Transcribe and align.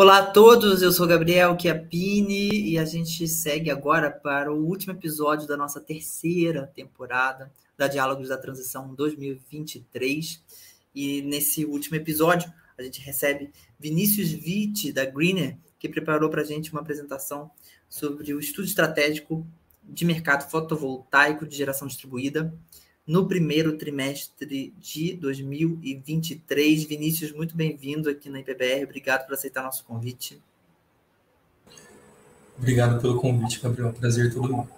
Olá 0.00 0.18
a 0.18 0.26
todos, 0.26 0.80
eu 0.80 0.92
sou 0.92 1.08
Gabriel 1.08 1.58
Chiappini 1.58 2.70
e 2.70 2.78
a 2.78 2.84
gente 2.84 3.26
segue 3.26 3.68
agora 3.68 4.08
para 4.08 4.52
o 4.52 4.64
último 4.64 4.92
episódio 4.92 5.48
da 5.48 5.56
nossa 5.56 5.80
terceira 5.80 6.68
temporada 6.68 7.50
da 7.76 7.88
Diálogos 7.88 8.28
da 8.28 8.38
Transição 8.38 8.94
2023. 8.94 10.40
E 10.94 11.22
nesse 11.22 11.64
último 11.64 11.96
episódio, 11.96 12.48
a 12.78 12.82
gente 12.84 13.00
recebe 13.00 13.50
Vinícius 13.76 14.34
Witt, 14.34 14.92
da 14.92 15.04
Greener, 15.04 15.58
que 15.80 15.88
preparou 15.88 16.30
para 16.30 16.42
a 16.42 16.44
gente 16.44 16.70
uma 16.70 16.80
apresentação 16.80 17.50
sobre 17.88 18.32
o 18.32 18.38
estudo 18.38 18.68
estratégico 18.68 19.44
de 19.82 20.04
mercado 20.04 20.48
fotovoltaico 20.48 21.44
de 21.44 21.56
geração 21.56 21.88
distribuída 21.88 22.54
no 23.08 23.26
primeiro 23.26 23.78
trimestre 23.78 24.74
de 24.78 25.14
2023. 25.14 26.84
Vinícius, 26.84 27.32
muito 27.32 27.56
bem-vindo 27.56 28.10
aqui 28.10 28.28
na 28.28 28.40
IPBR. 28.40 28.84
Obrigado 28.84 29.24
por 29.24 29.32
aceitar 29.32 29.62
nosso 29.62 29.82
convite. 29.84 30.38
Obrigado 32.58 33.00
pelo 33.00 33.18
convite, 33.18 33.60
Gabriel. 33.62 33.94
Prazer 33.94 34.30
todo 34.30 34.52
mundo. 34.52 34.68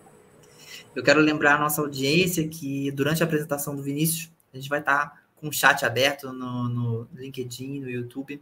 Eu 0.95 1.03
quero 1.03 1.21
lembrar 1.21 1.57
a 1.57 1.59
nossa 1.59 1.81
audiência 1.81 2.47
que 2.47 2.93
durante 2.93 3.21
a 3.21 3.27
apresentação 3.27 3.75
do 3.75 3.83
Vinícius, 3.83 4.31
a 4.55 4.57
gente 4.57 4.69
vai 4.69 4.79
estar 4.79 5.25
com 5.35 5.49
o 5.49 5.53
chat 5.53 5.85
aberto 5.85 6.33
no, 6.33 6.69
no 6.69 7.09
LinkedIn, 7.13 7.81
no 7.81 7.91
YouTube, 7.91 8.41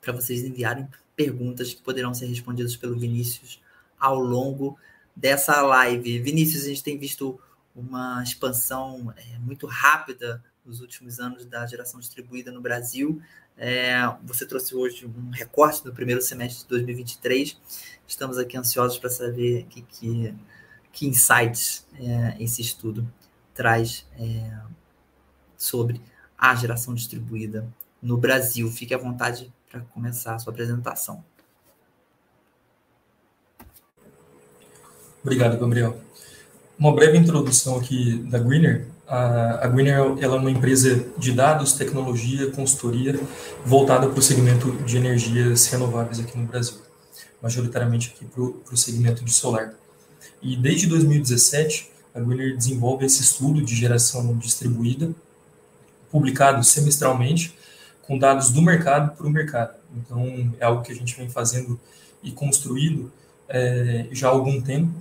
para 0.00 0.12
vocês 0.12 0.44
enviarem 0.44 0.86
perguntas 1.16 1.74
que 1.74 1.82
poderão 1.82 2.14
ser 2.14 2.26
respondidas 2.26 2.76
pelo 2.76 2.96
Vinícius 2.96 3.60
ao 3.98 4.20
longo 4.20 4.78
dessa 5.16 5.60
live. 5.60 6.20
Vinícius, 6.20 6.62
a 6.62 6.68
gente 6.68 6.84
tem 6.84 6.96
visto 6.96 7.40
uma 7.78 8.22
expansão 8.22 9.12
é, 9.16 9.38
muito 9.38 9.66
rápida 9.66 10.42
nos 10.64 10.80
últimos 10.80 11.20
anos 11.20 11.46
da 11.46 11.66
geração 11.66 12.00
distribuída 12.00 12.50
no 12.50 12.60
Brasil. 12.60 13.22
É, 13.56 14.00
você 14.22 14.44
trouxe 14.44 14.74
hoje 14.74 15.06
um 15.06 15.30
recorte 15.30 15.82
do 15.84 15.92
primeiro 15.92 16.20
semestre 16.20 16.62
de 16.62 16.68
2023. 16.68 17.56
Estamos 18.06 18.38
aqui 18.38 18.56
ansiosos 18.56 18.98
para 18.98 19.10
saber 19.10 19.64
que, 19.70 19.82
que, 19.82 20.34
que 20.92 21.06
insights 21.06 21.86
é, 21.94 22.36
esse 22.42 22.60
estudo 22.60 23.10
traz 23.54 24.06
é, 24.18 24.60
sobre 25.56 26.00
a 26.36 26.54
geração 26.54 26.94
distribuída 26.94 27.66
no 28.02 28.16
Brasil. 28.16 28.70
Fique 28.70 28.94
à 28.94 28.98
vontade 28.98 29.52
para 29.70 29.80
começar 29.80 30.34
a 30.34 30.38
sua 30.38 30.52
apresentação. 30.52 31.24
Obrigado, 35.22 35.58
Gabriel. 35.58 36.00
Uma 36.78 36.94
breve 36.94 37.18
introdução 37.18 37.76
aqui 37.76 38.18
da 38.30 38.38
Greener. 38.38 38.86
A, 39.04 39.64
a 39.64 39.66
Greener 39.66 39.96
ela 40.20 40.36
é 40.36 40.38
uma 40.38 40.50
empresa 40.50 41.04
de 41.18 41.32
dados, 41.32 41.72
tecnologia, 41.72 42.52
consultoria 42.52 43.18
voltada 43.66 44.08
para 44.08 44.16
o 44.16 44.22
segmento 44.22 44.70
de 44.84 44.96
energias 44.96 45.66
renováveis 45.66 46.20
aqui 46.20 46.38
no 46.38 46.46
Brasil, 46.46 46.76
majoritariamente 47.42 48.14
aqui 48.14 48.24
para 48.24 48.42
o 48.44 48.76
segmento 48.76 49.24
de 49.24 49.32
solar. 49.32 49.74
E 50.40 50.56
desde 50.56 50.86
2017, 50.86 51.90
a 52.14 52.20
Greener 52.20 52.56
desenvolve 52.56 53.04
esse 53.04 53.22
estudo 53.22 53.60
de 53.60 53.74
geração 53.74 54.36
distribuída, 54.36 55.10
publicado 56.12 56.62
semestralmente, 56.62 57.58
com 58.02 58.16
dados 58.16 58.52
do 58.52 58.62
mercado 58.62 59.16
para 59.16 59.26
o 59.26 59.30
mercado. 59.30 59.74
Então, 59.96 60.54
é 60.60 60.64
algo 60.64 60.82
que 60.84 60.92
a 60.92 60.94
gente 60.94 61.16
vem 61.16 61.28
fazendo 61.28 61.78
e 62.22 62.30
construindo 62.30 63.10
é, 63.48 64.06
já 64.12 64.28
há 64.28 64.30
algum 64.30 64.60
tempo, 64.60 64.94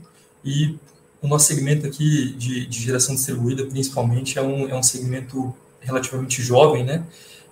e 0.43 0.75
o 1.21 1.27
nosso 1.27 1.47
segmento 1.47 1.87
aqui 1.87 2.33
de, 2.33 2.65
de 2.65 2.81
geração 2.81 3.15
distribuída, 3.15 3.65
principalmente, 3.65 4.37
é 4.37 4.41
um, 4.41 4.69
é 4.69 4.75
um 4.75 4.83
segmento 4.83 5.55
relativamente 5.79 6.41
jovem, 6.41 6.83
né? 6.83 7.03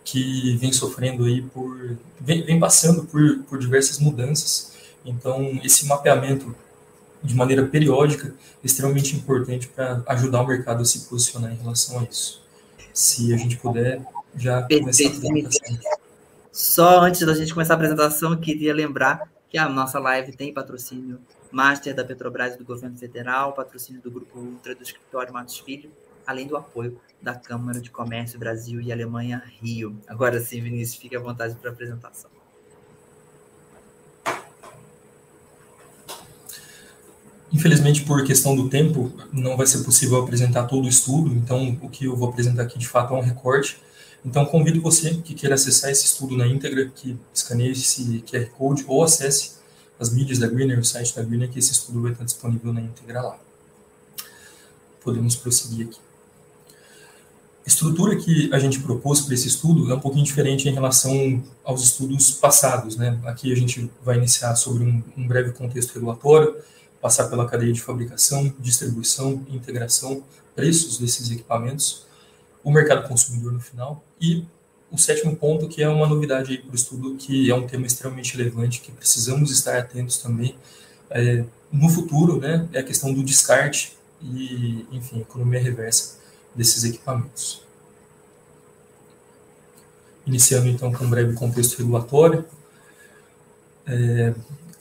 Que 0.03 0.55
vem 0.57 0.71
sofrendo 0.71 1.25
aí 1.25 1.41
por. 1.41 1.97
vem, 2.19 2.43
vem 2.43 2.59
passando 2.59 3.05
por, 3.05 3.39
por 3.49 3.59
diversas 3.59 3.99
mudanças. 3.99 4.73
Então, 5.03 5.59
esse 5.63 5.85
mapeamento 5.87 6.55
de 7.23 7.33
maneira 7.33 7.65
periódica 7.65 8.27
é 8.63 8.65
extremamente 8.65 9.15
importante 9.15 9.67
para 9.67 10.03
ajudar 10.07 10.41
o 10.41 10.47
mercado 10.47 10.81
a 10.81 10.85
se 10.85 11.01
posicionar 11.07 11.51
em 11.51 11.57
relação 11.57 11.99
a 11.99 12.03
isso. 12.03 12.41
Se 12.93 13.33
a 13.33 13.37
gente 13.37 13.57
puder 13.57 14.01
já 14.37 14.61
começar 14.61 15.09
a 15.09 15.91
Só 16.51 17.01
antes 17.01 17.25
da 17.25 17.33
gente 17.33 17.53
começar 17.53 17.73
a 17.73 17.77
apresentação, 17.77 18.31
eu 18.31 18.39
queria 18.39 18.73
lembrar 18.73 19.29
que 19.49 19.57
a 19.57 19.69
nossa 19.69 19.99
live 19.99 20.35
tem 20.35 20.53
patrocínio 20.53 21.19
Master 21.51 21.95
da 21.95 22.03
Petrobras 22.03 22.55
e 22.55 22.57
do 22.57 22.65
Governo 22.65 22.97
Federal, 22.97 23.53
patrocínio 23.53 24.01
do 24.01 24.11
Grupo 24.11 24.39
Ultra 24.39 24.75
do 24.75 24.83
Escritório 24.83 25.31
Matos 25.31 25.59
Filho, 25.59 25.91
além 26.25 26.47
do 26.47 26.57
apoio 26.57 26.99
da 27.21 27.35
Câmara 27.35 27.79
de 27.79 27.89
Comércio 27.89 28.37
Brasil 28.37 28.81
e 28.81 28.91
Alemanha 28.91 29.41
Rio. 29.61 29.95
Agora 30.07 30.39
sim, 30.39 30.61
Vinícius, 30.61 30.97
fique 30.97 31.15
à 31.15 31.19
vontade 31.19 31.55
para 31.55 31.69
a 31.69 31.73
apresentação. 31.73 32.29
Infelizmente, 37.53 38.03
por 38.03 38.21
questão 38.25 38.53
do 38.53 38.67
tempo, 38.67 39.13
não 39.31 39.55
vai 39.55 39.65
ser 39.65 39.81
possível 39.85 40.21
apresentar 40.21 40.65
todo 40.65 40.83
o 40.83 40.89
estudo, 40.89 41.33
então 41.33 41.79
o 41.81 41.89
que 41.89 42.03
eu 42.03 42.15
vou 42.15 42.27
apresentar 42.27 42.63
aqui 42.63 42.77
de 42.77 42.87
fato 42.87 43.13
é 43.13 43.17
um 43.17 43.21
recorte. 43.21 43.81
Então, 44.25 44.43
convido 44.43 44.81
você 44.81 45.13
que 45.23 45.35
queira 45.35 45.53
acessar 45.53 45.91
esse 45.91 46.05
estudo 46.05 46.35
na 46.35 46.47
íntegra, 46.47 46.89
que 46.89 47.15
escaneie 47.31 47.73
esse 47.73 48.23
QR 48.27 48.47
Code 48.57 48.83
ou 48.87 49.03
acesse 49.03 49.51
as 49.99 50.09
mídias 50.09 50.39
da 50.39 50.47
Greener, 50.47 50.79
o 50.79 50.83
site 50.83 51.15
da 51.15 51.21
Greener, 51.21 51.47
que 51.47 51.59
esse 51.59 51.71
estudo 51.71 52.01
vai 52.01 52.11
estar 52.11 52.23
disponível 52.23 52.73
na 52.73 52.81
íntegra 52.81 53.21
lá. 53.21 53.39
Podemos 55.03 55.35
prosseguir 55.35 55.87
aqui. 55.87 55.99
A 57.65 57.67
estrutura 57.69 58.15
que 58.15 58.51
a 58.51 58.57
gente 58.57 58.79
propôs 58.79 59.21
para 59.21 59.35
esse 59.35 59.47
estudo 59.47 59.91
é 59.91 59.95
um 59.95 59.99
pouquinho 59.99 60.25
diferente 60.25 60.67
em 60.67 60.73
relação 60.73 61.43
aos 61.63 61.83
estudos 61.83 62.31
passados. 62.31 62.95
Né? 62.97 63.19
Aqui 63.25 63.53
a 63.53 63.55
gente 63.55 63.89
vai 64.03 64.17
iniciar 64.17 64.55
sobre 64.55 64.83
um, 64.83 65.03
um 65.15 65.27
breve 65.27 65.51
contexto 65.51 65.93
regulatório, 65.93 66.55
passar 66.99 67.27
pela 67.29 67.47
cadeia 67.47 67.71
de 67.71 67.81
fabricação, 67.81 68.51
distribuição, 68.59 69.45
integração, 69.49 70.23
preços 70.55 70.97
desses 70.97 71.29
equipamentos, 71.29 72.05
o 72.63 72.71
mercado 72.71 73.07
consumidor 73.07 73.51
no 73.51 73.59
final 73.59 74.03
e 74.19 74.45
o 74.91 74.97
sétimo 74.97 75.35
ponto, 75.35 75.67
que 75.67 75.83
é 75.83 75.89
uma 75.89 76.07
novidade 76.07 76.57
para 76.59 76.71
o 76.71 76.75
estudo, 76.75 77.15
que 77.15 77.49
é 77.49 77.55
um 77.55 77.67
tema 77.67 77.85
extremamente 77.85 78.35
relevante, 78.37 78.81
que 78.81 78.91
precisamos 78.91 79.51
estar 79.51 79.77
atentos 79.77 80.17
também 80.17 80.55
é, 81.09 81.43
no 81.71 81.89
futuro, 81.89 82.39
né, 82.39 82.67
é 82.71 82.79
a 82.79 82.83
questão 82.83 83.13
do 83.13 83.23
descarte 83.23 83.97
e, 84.21 84.85
enfim, 84.91 85.21
economia 85.21 85.59
reversa 85.59 86.17
desses 86.55 86.83
equipamentos. 86.83 87.61
Iniciando 90.25 90.67
então 90.69 90.91
com 90.91 91.05
um 91.05 91.09
breve 91.09 91.33
contexto 91.33 91.77
regulatório. 91.77 92.45
É, 93.85 94.33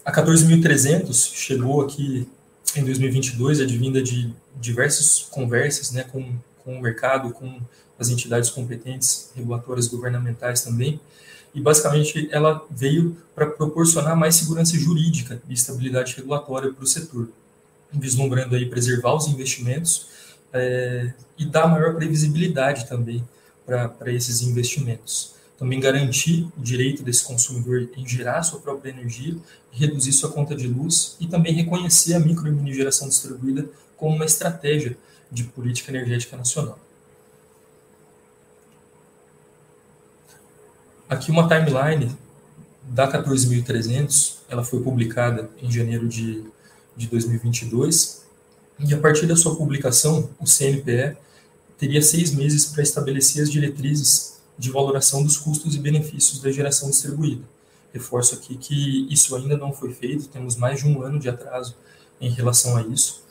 a 0.05 0.13
14.300 0.13 1.35
chegou 1.35 1.83
aqui 1.83 2.29
em 2.77 2.85
2022, 2.85 3.61
advinda 3.61 4.03
de 4.03 4.33
diversas 4.57 5.27
conversas 5.31 5.91
né, 5.91 6.05
com, 6.05 6.35
com 6.63 6.79
o 6.79 6.81
mercado, 6.81 7.31
com 7.31 7.61
as 7.99 8.09
entidades 8.09 8.51
competentes 8.51 9.31
regulatórias 9.35 9.87
governamentais 9.87 10.63
também, 10.63 11.01
e 11.55 11.61
basicamente 11.61 12.29
ela 12.33 12.67
veio 12.69 13.17
para 13.35 13.47
proporcionar 13.47 14.17
mais 14.17 14.35
segurança 14.35 14.77
jurídica 14.77 15.41
e 15.49 15.55
estabilidade 15.55 16.17
regulatória 16.17 16.73
para 16.73 16.83
o 16.83 16.87
setor, 16.87 17.29
vislumbrando 17.93 18.57
aí 18.57 18.67
preservar 18.67 19.15
os 19.15 19.29
investimentos 19.29 20.09
é, 20.53 21.13
e 21.39 21.45
dar 21.45 21.69
maior 21.69 21.95
previsibilidade 21.95 22.89
também 22.89 23.27
para 23.65 24.13
esses 24.13 24.43
investimentos. 24.43 25.35
Também 25.57 25.79
garantir 25.79 26.49
o 26.59 26.61
direito 26.61 27.05
desse 27.05 27.25
consumidor 27.25 27.89
em 27.97 28.07
gerar 28.07 28.43
sua 28.43 28.61
própria 28.61 28.91
energia, 28.91 29.37
reduzir 29.71 30.13
sua 30.13 30.33
conta 30.33 30.55
de 30.57 30.67
luz 30.67 31.17
e 31.21 31.29
também 31.29 31.55
reconhecer 31.55 32.15
a 32.15 32.21
micro 32.21 32.49
e 32.49 32.51
mini 32.51 32.75
geração 32.75 33.09
distribuída 33.09 33.69
como 33.97 34.17
uma 34.17 34.25
estratégia 34.25 34.97
de 35.31 35.45
política 35.45 35.93
energética 35.93 36.37
nacional. 36.37 36.79
Aqui 41.09 41.31
uma 41.31 41.47
timeline 41.47 42.17
da 42.83 43.11
14.300, 43.11 44.37
ela 44.49 44.65
foi 44.65 44.81
publicada 44.81 45.51
em 45.61 45.71
janeiro 45.71 46.09
de, 46.09 46.45
de 46.97 47.07
2022, 47.09 48.25
e 48.79 48.93
a 48.93 48.99
partir 48.99 49.27
da 49.27 49.37
sua 49.37 49.55
publicação, 49.55 50.31
o 50.41 50.47
CNPE 50.47 51.17
teria 51.79 52.01
seis 52.01 52.33
meses 52.33 52.67
para 52.67 52.83
estabelecer 52.83 53.43
as 53.43 53.51
diretrizes 53.51 54.39
de 54.59 54.71
valoração 54.71 55.23
dos 55.23 55.37
custos 55.37 55.75
e 55.75 55.79
benefícios 55.79 56.41
da 56.41 56.51
geração 56.51 56.89
distribuída. 56.89 57.43
Reforço 57.93 58.35
aqui 58.35 58.57
que 58.57 59.07
isso 59.13 59.37
ainda 59.37 59.57
não 59.57 59.73
foi 59.73 59.93
feito, 59.93 60.29
temos 60.29 60.57
mais 60.57 60.81
de 60.81 60.89
um 60.89 61.03
ano 61.03 61.19
de 61.19 61.29
atraso 61.29 61.77
em 62.21 62.31
relação 62.31 62.77
a 62.77 62.83
isso. 62.83 63.23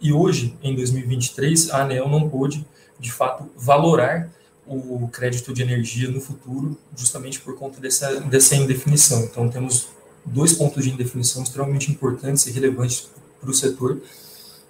E 0.00 0.12
hoje, 0.12 0.56
em 0.62 0.74
2023, 0.74 1.70
a 1.70 1.82
ANEL 1.82 2.08
não 2.08 2.28
pôde, 2.28 2.66
de 2.98 3.12
fato, 3.12 3.48
valorar 3.56 4.30
o 4.76 5.08
crédito 5.08 5.52
de 5.52 5.62
energia 5.62 6.08
no 6.08 6.20
futuro, 6.20 6.78
justamente 6.96 7.40
por 7.40 7.56
conta 7.56 7.80
dessa, 7.80 8.20
dessa 8.20 8.54
indefinição. 8.54 9.24
Então, 9.24 9.48
temos 9.48 9.88
dois 10.24 10.52
pontos 10.52 10.84
de 10.84 10.90
indefinição 10.90 11.42
extremamente 11.42 11.90
importantes 11.90 12.46
e 12.46 12.52
relevantes 12.52 13.10
para 13.40 13.50
o 13.50 13.54
setor, 13.54 14.00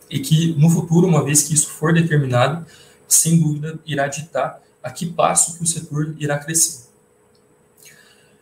e 0.09 0.19
que 0.19 0.55
no 0.59 0.71
futuro, 0.71 1.07
uma 1.07 1.23
vez 1.23 1.43
que 1.43 1.53
isso 1.53 1.69
for 1.69 1.93
determinado, 1.93 2.65
sem 3.07 3.39
dúvida 3.39 3.79
irá 3.85 4.09
ditar 4.09 4.61
a 4.83 4.91
que 4.91 5.07
passo 5.07 5.59
que 5.59 5.63
o 5.63 5.67
setor 5.67 6.15
irá 6.19 6.39
crescer. 6.39 6.89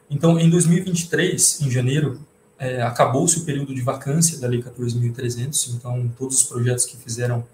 Então, 0.08 0.38
em 0.38 0.48
2023, 0.48 1.62
em 1.62 1.70
janeiro, 1.70 2.20
é, 2.58 2.82
acabou-se 2.82 3.38
o 3.38 3.44
período 3.44 3.74
de 3.74 3.80
vacância 3.80 4.38
da 4.38 4.48
Lei 4.48 4.62
14.300, 4.62 5.74
então 5.74 6.10
todos 6.16 6.38
os 6.38 6.42
projetos 6.44 6.86
que 6.86 6.96
fizeram 6.96 7.44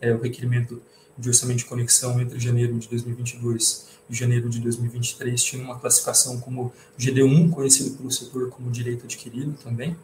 é, 0.00 0.12
o 0.12 0.20
requerimento 0.20 0.80
de 1.16 1.28
orçamento 1.28 1.58
de 1.58 1.64
conexão 1.64 2.20
entre 2.20 2.38
janeiro 2.38 2.78
de 2.78 2.88
2022 2.88 3.88
e 4.08 4.14
janeiro 4.14 4.48
de 4.48 4.60
2023 4.60 5.42
tinham 5.42 5.64
uma 5.64 5.78
classificação 5.78 6.40
como 6.40 6.72
GD1, 6.98 7.50
conhecido 7.50 7.96
pelo 7.96 8.10
setor 8.10 8.48
como 8.50 8.70
direito 8.70 9.04
adquirido 9.04 9.54
também, 9.62 9.96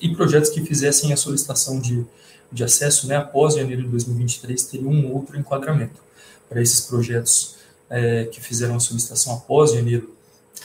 e 0.00 0.14
projetos 0.14 0.50
que 0.50 0.62
fizessem 0.62 1.12
a 1.12 1.16
solicitação 1.16 1.78
de, 1.78 2.04
de 2.50 2.64
acesso 2.64 3.06
né, 3.06 3.16
após 3.16 3.54
janeiro 3.54 3.82
de 3.82 3.88
2023 3.88 4.64
teriam 4.64 4.90
um 4.90 5.12
outro 5.12 5.38
enquadramento. 5.38 6.00
Para 6.48 6.60
esses 6.60 6.80
projetos 6.82 7.56
é, 7.88 8.24
que 8.24 8.40
fizeram 8.40 8.74
a 8.76 8.80
solicitação 8.80 9.34
após 9.34 9.72
janeiro 9.72 10.14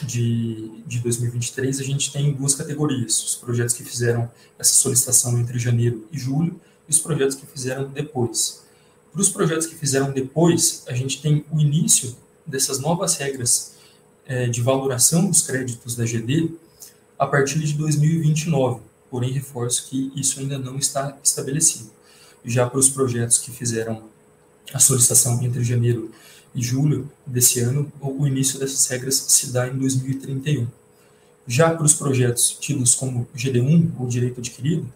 de, 0.02 0.82
de 0.86 0.98
2023, 1.00 1.80
a 1.80 1.82
gente 1.84 2.12
tem 2.12 2.32
duas 2.32 2.54
categorias: 2.54 3.22
os 3.22 3.36
projetos 3.36 3.74
que 3.74 3.84
fizeram 3.84 4.30
essa 4.58 4.74
solicitação 4.74 5.38
entre 5.38 5.58
janeiro 5.58 6.06
e 6.12 6.18
julho 6.18 6.60
e 6.88 6.90
os 6.90 6.98
projetos 6.98 7.36
que 7.36 7.46
fizeram 7.46 7.88
depois. 7.88 8.66
Para 9.12 9.20
os 9.20 9.28
projetos 9.28 9.66
que 9.66 9.74
fizeram 9.74 10.12
depois, 10.12 10.84
a 10.86 10.94
gente 10.94 11.20
tem 11.20 11.44
o 11.50 11.60
início 11.60 12.14
dessas 12.46 12.78
novas 12.78 13.16
regras 13.16 13.74
é, 14.26 14.46
de 14.46 14.60
valoração 14.60 15.26
dos 15.26 15.42
créditos 15.42 15.96
da 15.96 16.04
GD 16.04 16.50
a 17.18 17.26
partir 17.26 17.58
de 17.58 17.72
2029, 17.72 18.80
porém 19.10 19.32
reforço 19.32 19.88
que 19.88 20.12
isso 20.14 20.38
ainda 20.40 20.58
não 20.58 20.76
está 20.76 21.16
estabelecido. 21.22 21.90
Já 22.44 22.68
para 22.68 22.78
os 22.78 22.88
projetos 22.88 23.38
que 23.38 23.50
fizeram 23.50 24.04
a 24.72 24.78
solicitação 24.78 25.42
entre 25.42 25.64
janeiro 25.64 26.12
e 26.54 26.62
julho 26.62 27.10
desse 27.26 27.60
ano, 27.60 27.90
o 28.00 28.26
início 28.26 28.58
dessas 28.58 28.86
regras 28.86 29.14
se 29.16 29.50
dá 29.52 29.68
em 29.68 29.76
2031. 29.76 30.66
Já 31.46 31.70
para 31.74 31.84
os 31.84 31.94
projetos 31.94 32.50
tidos 32.50 32.94
como 32.94 33.26
GD1, 33.36 33.92
ou 33.98 34.06
direito 34.06 34.40
adquirido, 34.40 34.86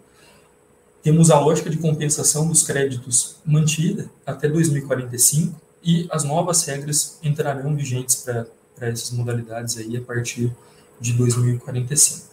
temos 1.03 1.31
a 1.31 1.39
lógica 1.39 1.69
de 1.69 1.79
compensação 1.79 2.47
dos 2.47 2.63
créditos 2.63 3.37
mantida 3.45 4.09
até 4.25 4.49
2045 4.49 5.61
e 5.83 6.07
as 6.11 6.23
novas 6.23 6.65
regras 6.65 7.19
entrarão 7.23 7.75
vigentes 7.75 8.17
para 8.17 8.47
essas 8.81 9.11
modalidades 9.11 9.77
aí 9.77 9.97
a 9.97 10.01
partir 10.01 10.53
de 11.01 11.13
2045. 11.15 12.33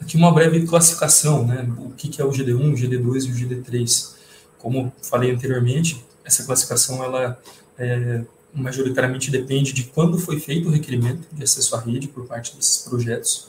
Aqui 0.00 0.16
uma 0.16 0.32
breve 0.32 0.66
classificação, 0.66 1.46
né? 1.46 1.66
O 1.78 1.90
que 1.90 2.20
é 2.20 2.24
o 2.24 2.30
GD1, 2.30 2.72
o 2.72 2.74
GD2 2.74 3.26
e 3.26 3.30
o 3.30 3.34
GD3. 3.34 4.14
Como 4.58 4.92
falei 5.02 5.30
anteriormente, 5.30 6.04
essa 6.24 6.44
classificação 6.44 7.02
ela 7.02 7.40
é, 7.78 8.22
majoritariamente 8.52 9.30
depende 9.30 9.72
de 9.72 9.84
quando 9.84 10.18
foi 10.18 10.40
feito 10.40 10.68
o 10.68 10.72
requerimento 10.72 11.26
de 11.32 11.42
acesso 11.42 11.74
à 11.76 11.80
rede 11.80 12.08
por 12.08 12.26
parte 12.26 12.56
desses 12.56 12.78
projetos. 12.78 13.48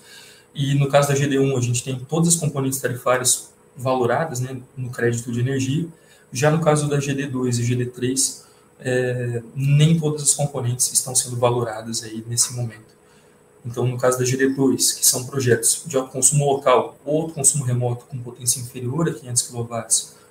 E 0.53 0.75
no 0.75 0.89
caso 0.89 1.07
da 1.07 1.15
GD1, 1.15 1.57
a 1.57 1.61
gente 1.61 1.83
tem 1.83 1.97
todas 1.99 2.29
as 2.29 2.35
componentes 2.35 2.79
tarifárias 2.79 3.51
valoradas 3.75 4.39
né, 4.39 4.57
no 4.75 4.89
crédito 4.89 5.31
de 5.31 5.39
energia. 5.39 5.87
Já 6.31 6.51
no 6.51 6.59
caso 6.59 6.89
da 6.89 6.97
GD2 6.97 7.59
e 7.59 7.75
GD3, 7.75 8.41
é, 8.79 9.41
nem 9.55 9.99
todas 9.99 10.23
as 10.23 10.33
componentes 10.33 10.91
estão 10.91 11.15
sendo 11.15 11.37
valoradas 11.37 12.03
aí 12.03 12.23
nesse 12.27 12.53
momento. 12.53 12.91
Então, 13.65 13.85
no 13.85 13.97
caso 13.97 14.17
da 14.17 14.23
GD2, 14.23 14.97
que 14.97 15.05
são 15.05 15.25
projetos 15.25 15.83
de 15.85 15.95
autoconsumo 15.95 16.45
local 16.45 16.97
ou 17.05 17.23
autoconsumo 17.23 17.63
remoto 17.63 18.05
com 18.05 18.17
potência 18.17 18.59
inferior 18.59 19.07
a 19.07 19.13
500 19.13 19.41
kW, 19.43 19.67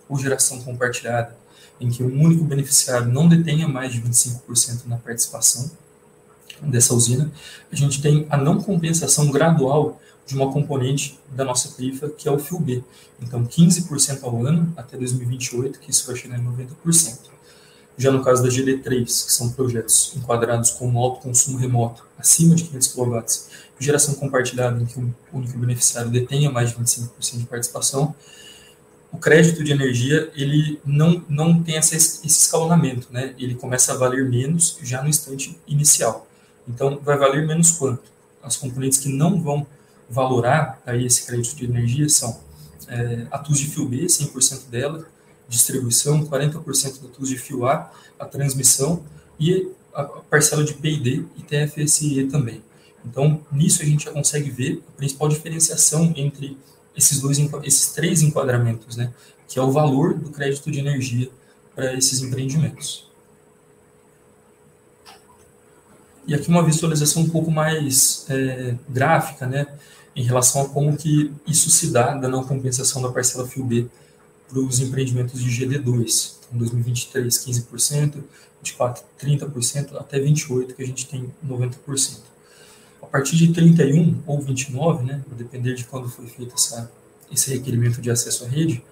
ou 0.08 0.18
geração 0.18 0.60
compartilhada, 0.62 1.36
em 1.80 1.88
que 1.88 2.02
um 2.02 2.22
único 2.22 2.44
beneficiário 2.44 3.06
não 3.06 3.28
detenha 3.28 3.68
mais 3.68 3.92
de 3.92 4.02
25% 4.02 4.86
na 4.86 4.96
participação 4.96 5.70
dessa 6.60 6.92
usina, 6.92 7.30
a 7.72 7.76
gente 7.76 8.02
tem 8.02 8.26
a 8.28 8.36
não 8.36 8.60
compensação 8.60 9.30
gradual 9.30 10.00
de 10.30 10.36
uma 10.36 10.52
componente 10.52 11.18
da 11.32 11.44
nossa 11.44 11.68
tarifa, 11.70 12.08
que 12.08 12.28
é 12.28 12.30
o 12.30 12.38
fio 12.38 12.60
B. 12.60 12.84
Então, 13.20 13.44
15% 13.44 14.22
ao 14.22 14.46
ano 14.46 14.72
até 14.76 14.96
2028, 14.96 15.80
que 15.80 15.90
isso 15.90 16.06
vai 16.06 16.14
chegar 16.14 16.38
em 16.38 16.44
90%. 16.44 17.18
Já 17.98 18.12
no 18.12 18.22
caso 18.22 18.42
da 18.42 18.48
GD3, 18.48 19.04
que 19.04 19.32
são 19.32 19.50
projetos 19.50 20.12
enquadrados 20.16 20.70
como 20.70 21.00
alto 21.00 21.20
consumo 21.20 21.58
remoto, 21.58 22.06
acima 22.16 22.54
de 22.54 22.62
500 22.62 22.88
kW, 22.88 23.24
geração 23.80 24.14
compartilhada, 24.14 24.80
em 24.80 24.86
que 24.86 25.00
o 25.00 25.12
único 25.32 25.58
beneficiário 25.58 26.10
detenha 26.10 26.48
mais 26.48 26.70
de 26.70 26.76
25% 26.76 27.38
de 27.38 27.46
participação, 27.46 28.14
o 29.10 29.18
crédito 29.18 29.64
de 29.64 29.72
energia 29.72 30.30
ele 30.36 30.80
não, 30.84 31.24
não 31.28 31.60
tem 31.60 31.74
esse, 31.74 31.96
esse 31.96 32.26
escalonamento, 32.26 33.08
né? 33.10 33.34
Ele 33.36 33.56
começa 33.56 33.92
a 33.92 33.96
valer 33.96 34.24
menos 34.30 34.78
já 34.80 35.02
no 35.02 35.08
instante 35.08 35.58
inicial. 35.66 36.28
Então, 36.68 37.00
vai 37.02 37.18
valer 37.18 37.44
menos 37.44 37.72
quanto? 37.72 38.04
As 38.40 38.54
componentes 38.54 38.98
que 38.98 39.08
não 39.08 39.42
vão 39.42 39.66
valorar 40.10 40.82
aí 40.84 41.06
esse 41.06 41.24
crédito 41.26 41.54
de 41.54 41.64
energia 41.64 42.08
são 42.08 42.40
é, 42.88 43.26
a 43.30 43.38
TUS 43.38 43.60
de 43.60 43.66
fio 43.66 43.88
B, 43.88 44.06
100% 44.06 44.68
dela, 44.68 45.06
distribuição, 45.48 46.26
40% 46.26 47.02
da 47.02 47.08
TUS 47.08 47.28
de 47.28 47.38
fio 47.38 47.66
A, 47.66 47.90
a 48.18 48.24
transmissão 48.24 49.04
e 49.38 49.70
a 49.94 50.04
parcela 50.04 50.64
de 50.64 50.74
P&D 50.74 51.24
e 51.36 51.42
TFSE 51.42 52.24
também. 52.24 52.62
Então, 53.04 53.40
nisso 53.50 53.82
a 53.82 53.84
gente 53.84 54.04
já 54.04 54.12
consegue 54.12 54.50
ver 54.50 54.82
a 54.88 54.96
principal 54.96 55.28
diferenciação 55.28 56.12
entre 56.16 56.56
esses 56.96 57.20
dois, 57.20 57.38
esses 57.64 57.92
três 57.92 58.22
enquadramentos, 58.22 58.96
né? 58.96 59.12
Que 59.48 59.58
é 59.58 59.62
o 59.62 59.70
valor 59.70 60.14
do 60.14 60.30
crédito 60.30 60.70
de 60.70 60.78
energia 60.78 61.30
para 61.74 61.94
esses 61.94 62.20
empreendimentos. 62.20 63.08
E 66.26 66.34
aqui 66.34 66.48
uma 66.48 66.62
visualização 66.62 67.22
um 67.22 67.28
pouco 67.28 67.50
mais 67.50 68.26
é, 68.28 68.76
gráfica, 68.88 69.46
né? 69.46 69.66
Em 70.14 70.22
relação 70.22 70.62
a 70.62 70.68
como 70.68 70.96
que 70.96 71.32
isso 71.46 71.70
se 71.70 71.90
dá 71.90 72.14
da 72.14 72.28
não 72.28 72.44
compensação 72.44 73.00
da 73.00 73.10
parcela 73.10 73.46
fio 73.46 73.64
B 73.64 73.86
para 74.48 74.58
os 74.58 74.80
empreendimentos 74.80 75.40
de 75.42 75.48
GD2. 75.48 76.34
Então, 76.48 76.58
2023, 76.58 77.32
15%, 77.32 78.22
24, 78.62 79.04
30%, 79.22 79.96
até 79.96 80.18
28%, 80.18 80.74
que 80.74 80.82
a 80.82 80.86
gente 80.86 81.06
tem 81.06 81.32
90% 81.46 82.30
a 83.02 83.06
partir 83.06 83.36
de 83.36 83.52
31 83.52 84.22
ou 84.26 84.40
29, 84.40 85.04
né, 85.04 85.22
a 85.30 85.34
depender 85.34 85.74
de 85.74 85.84
quando 85.84 86.08
foi 86.08 86.26
feito 86.26 86.54
essa, 86.54 86.90
esse 87.32 87.50
requerimento 87.52 88.00
de 88.00 88.10
acesso 88.10 88.44
à 88.44 88.48
rede, 88.48 88.82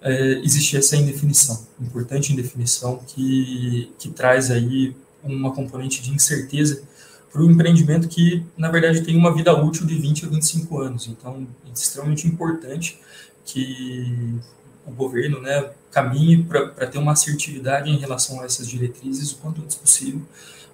é, 0.00 0.40
existe 0.44 0.76
essa 0.76 0.96
indefinição, 0.96 1.66
importante 1.80 2.32
indefinição, 2.32 3.00
que, 3.06 3.92
que 3.98 4.10
traz 4.10 4.50
aí 4.50 4.94
uma 5.22 5.52
componente 5.52 6.02
de 6.02 6.12
incerteza 6.12 6.82
para 7.32 7.42
o 7.42 7.50
empreendimento 7.50 8.08
que, 8.08 8.44
na 8.56 8.70
verdade, 8.70 9.02
tem 9.02 9.16
uma 9.16 9.34
vida 9.34 9.52
útil 9.54 9.86
de 9.86 9.94
20 9.98 10.26
a 10.26 10.28
25 10.28 10.80
anos. 10.80 11.06
Então, 11.08 11.46
é 11.66 11.72
extremamente 11.72 12.26
importante 12.26 12.98
que 13.44 14.38
o 14.86 14.90
governo 14.90 15.40
né, 15.40 15.70
caminhe 15.90 16.42
para 16.42 16.86
ter 16.86 16.98
uma 16.98 17.12
assertividade 17.12 17.90
em 17.90 17.98
relação 17.98 18.40
a 18.40 18.44
essas 18.44 18.66
diretrizes 18.66 19.32
o 19.32 19.36
quanto 19.36 19.62
antes 19.62 19.76
possível, 19.76 20.22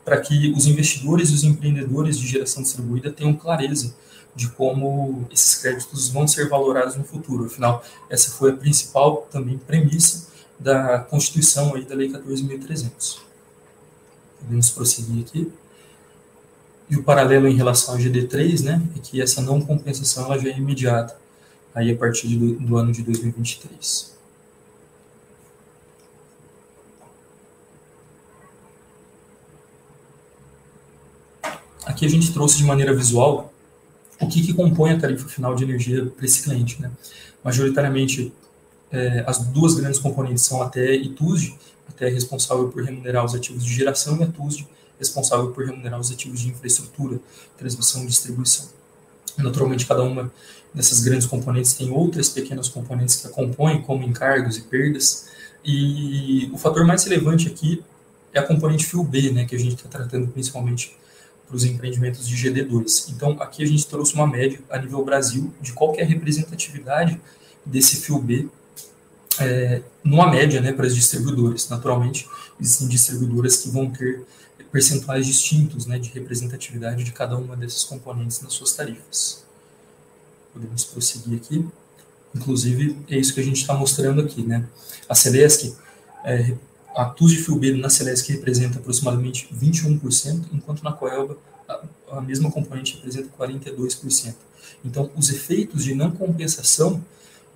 para 0.05 0.21
que 0.21 0.53
os 0.53 0.67
investidores 0.67 1.31
e 1.31 1.35
os 1.35 1.45
empreendedores 1.45 2.19
de 2.19 2.27
geração 2.27 2.63
distribuída 2.63 3.11
tenham 3.11 3.35
clareza 3.35 3.95
de 4.37 4.49
como 4.51 5.27
esses 5.33 5.55
créditos 5.57 6.09
vão 6.09 6.27
ser 6.27 6.49
valorados 6.49 6.97
no 6.97 7.05
futuro. 7.05 7.47
Afinal, 7.47 7.85
essa 8.11 8.33
foi 8.33 8.51
a 8.51 8.57
principal 8.57 9.29
também 9.31 9.57
premissa 9.57 10.29
da 10.59 10.99
Constituição 10.99 11.75
aí 11.75 11.85
da 11.85 11.95
Lei 11.95 12.11
14.300. 12.11 13.19
Podemos 14.41 14.71
prosseguir 14.71 15.25
aqui. 15.25 15.53
E 16.89 16.97
o 16.97 17.03
paralelo 17.03 17.49
em 17.49 17.55
relação 17.55 17.95
ao 17.95 18.01
GD3, 18.01 18.63
né, 18.63 18.83
é 18.97 18.99
que 18.99 19.21
essa 19.21 19.41
não 19.41 19.61
compensação 19.61 20.27
ela 20.27 20.39
já 20.39 20.49
é 20.51 20.57
imediata, 20.57 21.17
aí 21.75 21.91
a 21.91 21.97
partir 21.97 22.29
do, 22.37 22.55
do 22.55 22.77
ano 22.77 22.93
de 22.93 23.03
2023. 23.03 24.15
Aqui 31.87 32.07
a 32.07 32.09
gente 32.09 32.33
trouxe 32.33 32.59
de 32.59 32.65
maneira 32.65 32.95
visual 32.95 33.53
o 34.21 34.29
que, 34.29 34.43
que 34.43 34.55
compõe 34.55 34.93
a 34.93 34.99
tarifa 34.99 35.29
final 35.29 35.55
de 35.55 35.65
energia 35.65 36.07
para 36.07 36.25
esse 36.25 36.43
cliente. 36.43 36.81
Né? 36.81 36.91
Majoritariamente, 37.43 38.33
é, 38.91 39.25
as 39.27 39.39
duas 39.39 39.75
grandes 39.75 39.99
componentes 39.99 40.45
são 40.45 40.63
a 40.63 40.69
TE 40.69 40.81
e 40.81 41.09
TUSD, 41.11 41.55
a 41.89 41.93
TE 41.93 42.05
é 42.05 42.09
responsável 42.09 42.69
por 42.69 42.83
remunerar 42.83 43.25
os 43.25 43.35
ativos 43.35 43.65
de 43.65 43.73
geração 43.73 44.19
e 44.19 44.23
a 44.23 44.27
TUSD 44.27 44.67
responsável 44.99 45.51
por 45.51 45.65
remunerar 45.65 45.99
os 45.99 46.11
ativos 46.11 46.41
de 46.41 46.49
infraestrutura, 46.49 47.21
transmissão 47.57 48.05
e 48.05 48.07
distribuição. 48.07 48.69
Naturalmente, 49.37 49.87
cada 49.87 50.03
uma 50.03 50.33
dessas 50.73 51.01
grandes 51.01 51.27
componentes 51.27 51.75
tem 51.75 51.91
outras 51.91 52.29
pequenas 52.29 52.69
componentes 52.69 53.17
que 53.17 53.27
a 53.27 53.31
compõem, 53.31 53.83
como 53.83 54.05
encargos 54.05 54.57
e 54.57 54.63
perdas, 54.63 55.29
e 55.65 56.51
o 56.53 56.59
fator 56.59 56.85
mais 56.85 57.05
relevante 57.05 57.49
aqui 57.49 57.83
é 58.33 58.39
a 58.39 58.43
componente 58.43 58.85
fio 58.85 59.03
B, 59.03 59.31
né, 59.31 59.45
que 59.45 59.55
a 59.55 59.59
gente 59.59 59.77
está 59.77 59.89
tratando 59.89 60.27
principalmente 60.29 60.97
para 61.47 61.57
os 61.57 61.65
empreendimentos 61.65 62.27
de 62.27 62.35
GD2. 62.37 63.11
Então, 63.11 63.37
aqui 63.41 63.63
a 63.63 63.67
gente 63.67 63.87
trouxe 63.87 64.15
uma 64.15 64.27
média 64.27 64.61
a 64.69 64.79
nível 64.79 65.05
Brasil 65.05 65.53
de 65.61 65.73
qual 65.73 65.95
é 65.97 66.03
representatividade 66.03 67.21
desse 67.65 67.97
fio 67.97 68.19
B 68.19 68.49
é, 69.41 69.83
numa 70.03 70.31
média 70.31 70.61
né, 70.61 70.73
para 70.73 70.87
as 70.87 70.95
distribuidoras. 70.95 71.69
Naturalmente, 71.69 72.29
existem 72.61 72.89
distribuidoras 72.89 73.57
que 73.57 73.69
vão 73.69 73.91
ter 73.91 74.25
percentuais 74.75 75.25
distintos 75.25 75.87
né, 75.87 76.01
de 76.01 76.11
representatividade 76.11 77.05
de 77.05 77.13
cada 77.13 77.37
uma 77.37 77.57
desses 77.57 77.85
componentes 77.85 78.41
nas 78.41 78.55
suas 78.55 78.73
tarifas. 78.73 79.45
Podemos 80.53 80.85
prosseguir 80.85 81.37
aqui. 81.37 81.65
Inclusive, 82.35 82.99
é 83.09 83.17
isso 83.17 83.33
que 83.33 83.39
a 83.39 83.45
gente 83.45 83.61
está 83.61 83.73
mostrando 83.75 84.21
aqui. 84.21 84.43
Né? 84.43 84.67
A 85.09 85.15
Celesc, 85.15 85.77
é, 86.25 86.57
a 86.97 87.05
TUS 87.05 87.31
de 87.31 87.55
B 87.57 87.77
na 87.77 87.89
Celesc 87.89 88.29
representa 88.33 88.81
aproximadamente 88.81 89.49
21%, 89.55 90.47
enquanto 90.53 90.83
na 90.83 90.91
Coelba 90.91 91.39
a, 91.69 91.81
a 92.19 92.21
mesma 92.21 92.51
componente 92.51 92.97
representa 92.97 93.29
42%. 93.39 94.35
Então, 94.85 95.09
os 95.15 95.31
efeitos 95.31 95.85
de 95.85 95.95
não 95.95 96.11
compensação 96.11 97.01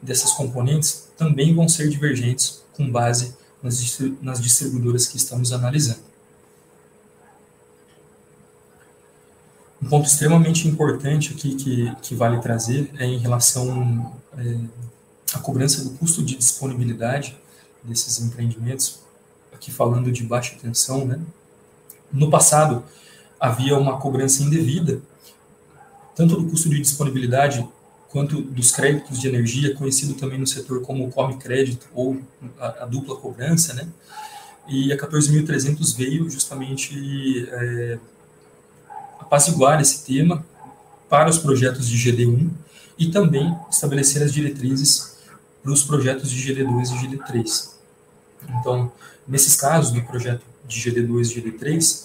dessas 0.00 0.30
componentes 0.34 1.08
também 1.16 1.52
vão 1.52 1.68
ser 1.68 1.88
divergentes 1.88 2.62
com 2.74 2.88
base 2.88 3.34
nas, 3.60 3.98
nas 4.22 4.40
distribuidoras 4.40 5.08
que 5.08 5.16
estamos 5.16 5.52
analisando. 5.52 6.07
Um 9.80 9.88
ponto 9.88 10.06
extremamente 10.06 10.66
importante 10.66 11.32
aqui 11.32 11.54
que, 11.54 11.94
que 12.02 12.14
vale 12.14 12.40
trazer 12.40 12.90
é 12.98 13.06
em 13.06 13.18
relação 13.18 14.12
é, 14.36 14.58
à 15.34 15.38
cobrança 15.38 15.84
do 15.84 15.90
custo 15.90 16.22
de 16.22 16.36
disponibilidade 16.36 17.36
desses 17.82 18.20
empreendimentos, 18.20 19.00
aqui 19.52 19.70
falando 19.70 20.10
de 20.10 20.24
baixa 20.24 20.56
tensão, 20.60 21.04
né? 21.04 21.20
No 22.12 22.28
passado, 22.28 22.82
havia 23.38 23.76
uma 23.78 23.98
cobrança 23.98 24.42
indevida, 24.42 25.00
tanto 26.16 26.36
do 26.36 26.50
custo 26.50 26.68
de 26.68 26.80
disponibilidade 26.80 27.66
quanto 28.10 28.40
dos 28.40 28.72
créditos 28.72 29.20
de 29.20 29.28
energia, 29.28 29.74
conhecido 29.74 30.14
também 30.14 30.38
no 30.38 30.46
setor 30.46 30.80
como 30.82 31.10
come 31.10 31.36
crédito 31.36 31.86
ou 31.94 32.18
a, 32.58 32.82
a 32.82 32.86
dupla 32.86 33.16
cobrança, 33.16 33.74
né? 33.74 33.86
E 34.66 34.92
a 34.92 34.96
14.300 34.96 35.96
veio 35.96 36.28
justamente 36.28 37.48
é, 37.50 37.98
apaziguar 39.28 39.78
esse 39.80 40.04
tema 40.04 40.44
para 41.08 41.28
os 41.28 41.38
projetos 41.38 41.86
de 41.86 41.96
GD1 41.96 42.50
e 42.98 43.10
também 43.10 43.54
estabelecer 43.70 44.22
as 44.22 44.32
diretrizes 44.32 45.18
para 45.62 45.70
os 45.70 45.82
projetos 45.82 46.30
de 46.30 46.54
GD2 46.54 46.90
e 46.90 47.06
GD3. 47.06 47.68
Então, 48.58 48.90
nesses 49.26 49.54
casos 49.54 49.92
do 49.92 50.02
projeto 50.02 50.42
de 50.66 50.80
GD2 50.80 51.36
e 51.36 51.42
GD3, 51.42 52.04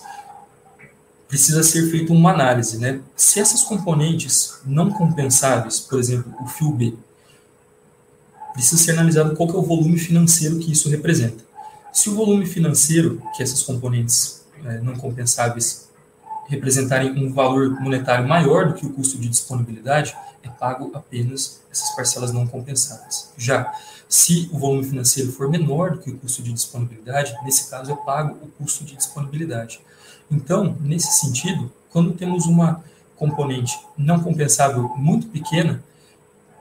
precisa 1.28 1.64
ser 1.64 1.90
feita 1.90 2.12
uma 2.12 2.32
análise, 2.32 2.78
né? 2.78 3.00
Se 3.16 3.40
essas 3.40 3.64
componentes 3.64 4.60
não 4.66 4.92
compensáveis, 4.92 5.80
por 5.80 5.98
exemplo, 5.98 6.32
o 6.42 6.48
fio 6.48 6.72
B, 6.72 6.94
precisa 8.54 8.82
ser 8.82 8.92
analisado 8.92 9.36
qual 9.36 9.50
é 9.50 9.54
o 9.54 9.64
volume 9.64 9.98
financeiro 9.98 10.60
que 10.60 10.72
isso 10.72 10.90
representa. 10.90 11.44
Se 11.92 12.10
o 12.10 12.16
volume 12.16 12.46
financeiro 12.46 13.22
que 13.36 13.42
essas 13.42 13.64
componentes 13.64 14.44
é, 14.66 14.80
não 14.80 14.96
compensáveis 14.96 15.88
representarem 16.48 17.12
um 17.12 17.32
valor 17.32 17.70
monetário 17.82 18.28
maior 18.28 18.68
do 18.68 18.74
que 18.74 18.86
o 18.86 18.90
custo 18.92 19.18
de 19.18 19.30
disponibilidade, 19.30 20.16
é 20.44 20.50
pago 20.50 20.92
apenas 20.94 21.62
essas 21.72 21.96
parcelas 21.96 22.32
não 22.32 22.46
compensadas. 22.46 23.32
Já 23.38 23.74
se 24.08 24.50
o 24.52 24.60
volume 24.60 24.84
financeiro 24.84 25.32
for 25.32 25.50
menor 25.50 25.92
do 25.92 26.00
que 26.00 26.12
o 26.12 26.18
custo 26.18 26.44
de 26.44 26.54
disponibilidade, 26.54 27.36
nesse 27.44 27.70
caso 27.70 27.92
é 27.92 27.96
pago 27.96 28.38
o 28.44 28.48
custo 28.48 28.84
de 28.84 28.96
disponibilidade. 28.96 29.82
Então, 30.30 30.78
nesse 30.82 31.20
sentido, 31.20 31.72
quando 31.90 32.14
temos 32.14 32.46
uma 32.46 32.84
componente 33.16 33.80
não 33.98 34.20
compensável 34.20 34.90
muito 34.98 35.28
pequena, 35.28 35.84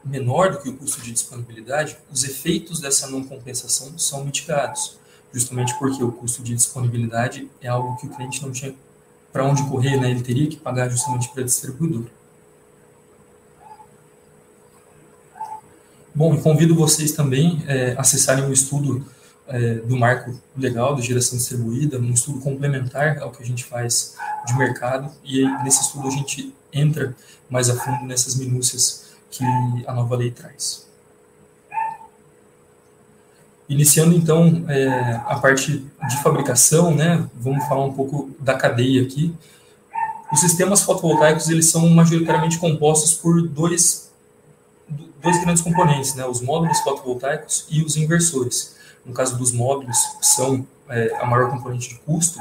menor 0.04 0.52
do 0.52 0.58
que 0.60 0.68
o 0.68 0.76
custo 0.76 1.00
de 1.00 1.12
disponibilidade, 1.12 1.96
os 2.10 2.24
efeitos 2.24 2.80
dessa 2.80 3.06
não 3.08 3.22
compensação 3.22 3.98
são 3.98 4.24
mitigados, 4.24 4.98
justamente 5.32 5.74
porque 5.78 6.02
o 6.02 6.12
custo 6.12 6.42
de 6.42 6.54
disponibilidade 6.54 7.48
é 7.60 7.68
algo 7.68 7.96
que 7.96 8.06
o 8.06 8.10
cliente 8.10 8.42
não 8.42 8.50
tinha 8.50 8.74
para 9.32 9.44
onde 9.44 9.62
correr, 9.64 9.96
né? 9.96 10.10
ele 10.10 10.22
teria 10.22 10.46
que 10.46 10.56
pagar 10.56 10.88
justamente 10.88 11.28
para 11.30 11.42
a 11.42 11.44
distribuidora. 11.44 12.10
Bom, 16.14 16.36
convido 16.36 16.74
vocês 16.74 17.12
também 17.12 17.64
é, 17.66 17.94
acessarem 17.96 18.44
o 18.44 18.52
estudo 18.52 19.04
é, 19.48 19.76
do 19.76 19.96
marco 19.96 20.38
legal 20.56 20.94
de 20.94 21.02
geração 21.02 21.38
distribuída, 21.38 21.98
um 21.98 22.10
estudo 22.10 22.40
complementar 22.40 23.18
ao 23.18 23.30
que 23.30 23.42
a 23.42 23.46
gente 23.46 23.64
faz 23.64 24.14
de 24.46 24.54
mercado, 24.56 25.10
e 25.24 25.42
nesse 25.64 25.82
estudo 25.82 26.08
a 26.08 26.10
gente 26.10 26.54
entra 26.70 27.16
mais 27.48 27.70
a 27.70 27.76
fundo 27.76 28.04
nessas 28.04 28.34
minúcias 28.34 29.12
que 29.30 29.44
a 29.86 29.92
nova 29.94 30.16
lei 30.16 30.30
traz. 30.30 30.86
Iniciando 33.72 34.14
então 34.14 34.66
é, 34.68 35.18
a 35.26 35.38
parte 35.38 35.78
de 35.78 36.22
fabricação, 36.22 36.94
né, 36.94 37.26
vamos 37.34 37.64
falar 37.66 37.82
um 37.86 37.92
pouco 37.94 38.30
da 38.38 38.52
cadeia 38.52 39.02
aqui. 39.02 39.34
Os 40.30 40.40
sistemas 40.40 40.82
fotovoltaicos 40.82 41.48
eles 41.48 41.70
são 41.70 41.88
majoritariamente 41.88 42.58
compostos 42.58 43.14
por 43.14 43.40
dois, 43.48 44.10
dois 45.22 45.40
grandes 45.40 45.62
componentes, 45.62 46.14
né, 46.14 46.26
os 46.26 46.42
módulos 46.42 46.80
fotovoltaicos 46.80 47.64
e 47.70 47.82
os 47.82 47.96
inversores. 47.96 48.76
No 49.06 49.14
caso 49.14 49.38
dos 49.38 49.52
módulos, 49.52 49.96
são 50.20 50.66
é, 50.90 51.16
a 51.18 51.24
maior 51.24 51.48
componente 51.48 51.88
de 51.88 51.94
custo 52.00 52.38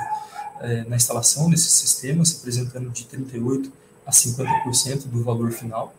é, 0.60 0.84
na 0.84 0.98
instalação 0.98 1.50
desses 1.50 1.72
sistemas, 1.72 2.34
representando 2.34 2.90
de 2.90 3.06
38% 3.06 3.72
a 4.06 4.12
50% 4.12 5.08
do 5.08 5.24
valor 5.24 5.50
final. 5.52 5.94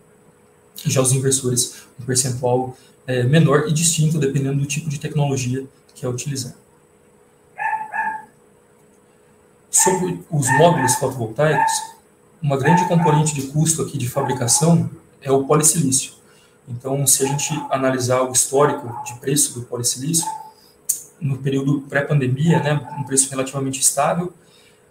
Já 0.85 1.01
os 1.01 1.13
inversores, 1.13 1.85
um 1.99 2.05
percentual 2.05 2.77
é, 3.07 3.23
menor 3.23 3.69
e 3.69 3.73
distinto, 3.73 4.19
dependendo 4.19 4.61
do 4.61 4.67
tipo 4.67 4.89
de 4.89 4.99
tecnologia 4.99 5.67
que 5.95 6.05
é 6.05 6.09
utilizado. 6.09 6.55
Sobre 9.71 10.23
os 10.31 10.51
módulos 10.59 10.95
fotovoltaicos, 10.97 11.73
uma 12.43 12.57
grande 12.57 12.87
componente 12.87 13.35
de 13.35 13.43
custo 13.49 13.83
aqui 13.83 13.97
de 13.97 14.09
fabricação 14.09 14.91
é 15.21 15.31
o 15.31 15.45
polissilício. 15.45 16.13
Então, 16.69 17.07
se 17.07 17.25
a 17.25 17.27
gente 17.27 17.53
analisar 17.71 18.23
o 18.23 18.33
histórico 18.33 19.03
de 19.05 19.15
preço 19.15 19.55
do 19.59 19.67
polissilício, 19.67 20.27
no 21.23 21.39
período 21.39 21.83
pré-pandemia, 21.83 22.61
né, 22.61 22.75
um 22.99 23.05
preço 23.05 23.31
relativamente 23.31 23.81
estável. 23.81 24.33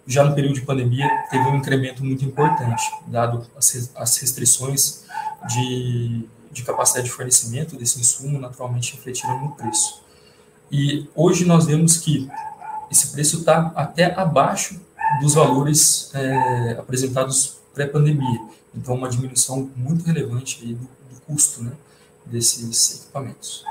Já 0.06 0.24
no 0.24 0.34
período 0.34 0.54
de 0.54 0.62
pandemia, 0.62 1.08
teve 1.30 1.44
um 1.44 1.56
incremento 1.56 2.04
muito 2.04 2.24
importante, 2.24 2.82
dado 3.06 3.46
as 3.56 4.16
restrições 4.16 5.04
de, 5.48 6.24
de 6.52 6.62
capacidade 6.62 7.06
de 7.06 7.12
fornecimento 7.12 7.76
desse 7.76 7.98
insumo, 7.98 8.38
naturalmente 8.38 8.94
refletiram 8.94 9.40
no 9.40 9.52
preço. 9.52 10.02
E 10.70 11.08
hoje 11.14 11.44
nós 11.44 11.66
vemos 11.66 11.96
que 11.96 12.30
esse 12.90 13.08
preço 13.08 13.38
está 13.38 13.72
até 13.74 14.14
abaixo 14.14 14.80
dos 15.20 15.34
valores 15.34 16.10
é, 16.14 16.76
apresentados 16.78 17.58
pré-pandemia. 17.74 18.40
Então, 18.74 18.94
uma 18.94 19.08
diminuição 19.08 19.70
muito 19.76 20.04
relevante 20.04 20.64
do, 20.64 20.74
do 20.74 21.20
custo 21.26 21.62
né, 21.62 21.72
desses 22.26 23.02
equipamentos. 23.02 23.64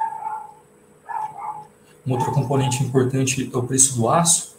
Um 2.05 2.13
outro 2.13 2.31
componente 2.31 2.83
importante 2.83 3.49
é 3.51 3.57
o 3.57 3.63
preço 3.63 3.95
do 3.95 4.09
aço, 4.09 4.55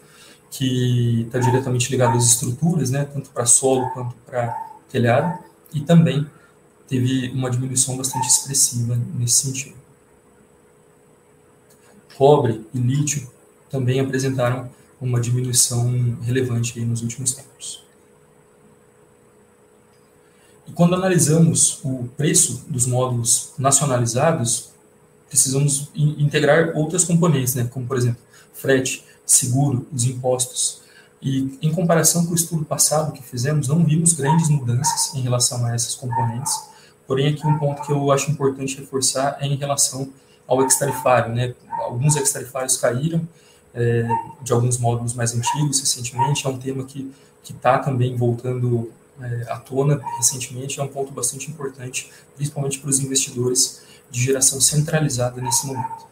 que 0.51 1.23
está 1.23 1.39
diretamente 1.39 1.91
ligado 1.91 2.17
às 2.17 2.25
estruturas, 2.25 2.91
né, 2.91 3.05
tanto 3.05 3.31
para 3.31 3.47
solo 3.47 3.89
quanto 3.91 4.15
para 4.27 4.55
telhado, 4.89 5.39
e 5.73 5.81
também 5.81 6.29
teve 6.93 7.31
uma 7.31 7.51
diminuição 7.51 7.97
bastante 7.97 8.29
expressiva 8.29 9.01
nesse 9.15 9.47
sentido. 9.47 9.75
Cobre 12.19 12.67
e 12.75 12.79
lítio 12.79 13.31
também 13.71 13.99
apresentaram 13.99 14.69
uma 15.01 15.19
diminuição 15.19 16.19
relevante 16.21 16.79
nos 16.85 17.01
últimos 17.01 17.33
tempos. 17.33 17.83
E 20.69 20.73
quando 20.73 20.95
analisamos 20.95 21.81
o 21.83 22.11
preço 22.15 22.63
dos 22.69 22.85
módulos 22.85 23.55
nacionalizados, 23.57 24.69
precisamos 25.31 25.89
integrar 25.97 26.77
outras 26.77 27.05
componentes, 27.05 27.55
né, 27.55 27.65
como, 27.73 27.87
por 27.87 27.97
exemplo, 27.97 28.21
frete, 28.53 29.03
seguro, 29.25 29.89
os 29.91 30.05
impostos. 30.05 30.83
E, 31.23 31.59
em 31.63 31.73
comparação 31.73 32.27
com 32.27 32.33
o 32.33 32.35
estudo 32.35 32.67
passado 32.67 33.13
que 33.13 33.23
fizemos, 33.23 33.67
não 33.67 33.83
vimos 33.83 34.13
grandes 34.13 34.51
mudanças 34.51 35.15
em 35.15 35.23
relação 35.23 35.65
a 35.65 35.75
essas 35.75 35.95
componentes. 35.95 36.72
Porém, 37.13 37.29
aqui 37.29 37.47
um 37.47 37.59
ponto 37.59 37.83
que 37.83 37.93
eu 37.93 38.11
acho 38.11 38.31
importante 38.31 38.79
reforçar 38.79 39.37
é 39.39 39.47
em 39.47 39.55
relação 39.55 40.09
ao 40.49 40.63
ex-tarifário. 40.63 41.35
Né? 41.35 41.55
Alguns 41.81 42.17
ex-tarifários 42.17 42.79
caíram 42.79 43.29
é, 43.75 44.09
de 44.41 44.51
alguns 44.51 44.79
módulos 44.79 45.13
mais 45.13 45.35
antigos 45.35 45.79
recentemente, 45.79 46.47
é 46.47 46.49
um 46.49 46.57
tema 46.57 46.85
que 46.85 47.13
está 47.47 47.79
também 47.81 48.17
voltando 48.17 48.91
é, 49.21 49.45
à 49.51 49.59
tona 49.59 50.01
recentemente, 50.17 50.81
é 50.81 50.83
um 50.83 50.89
ponto 50.89 51.13
bastante 51.13 51.51
importante, 51.51 52.11
principalmente 52.35 52.79
para 52.79 52.89
os 52.89 52.99
investidores 52.99 53.83
de 54.11 54.19
geração 54.19 54.59
centralizada 54.59 55.39
nesse 55.39 55.67
momento. 55.67 56.07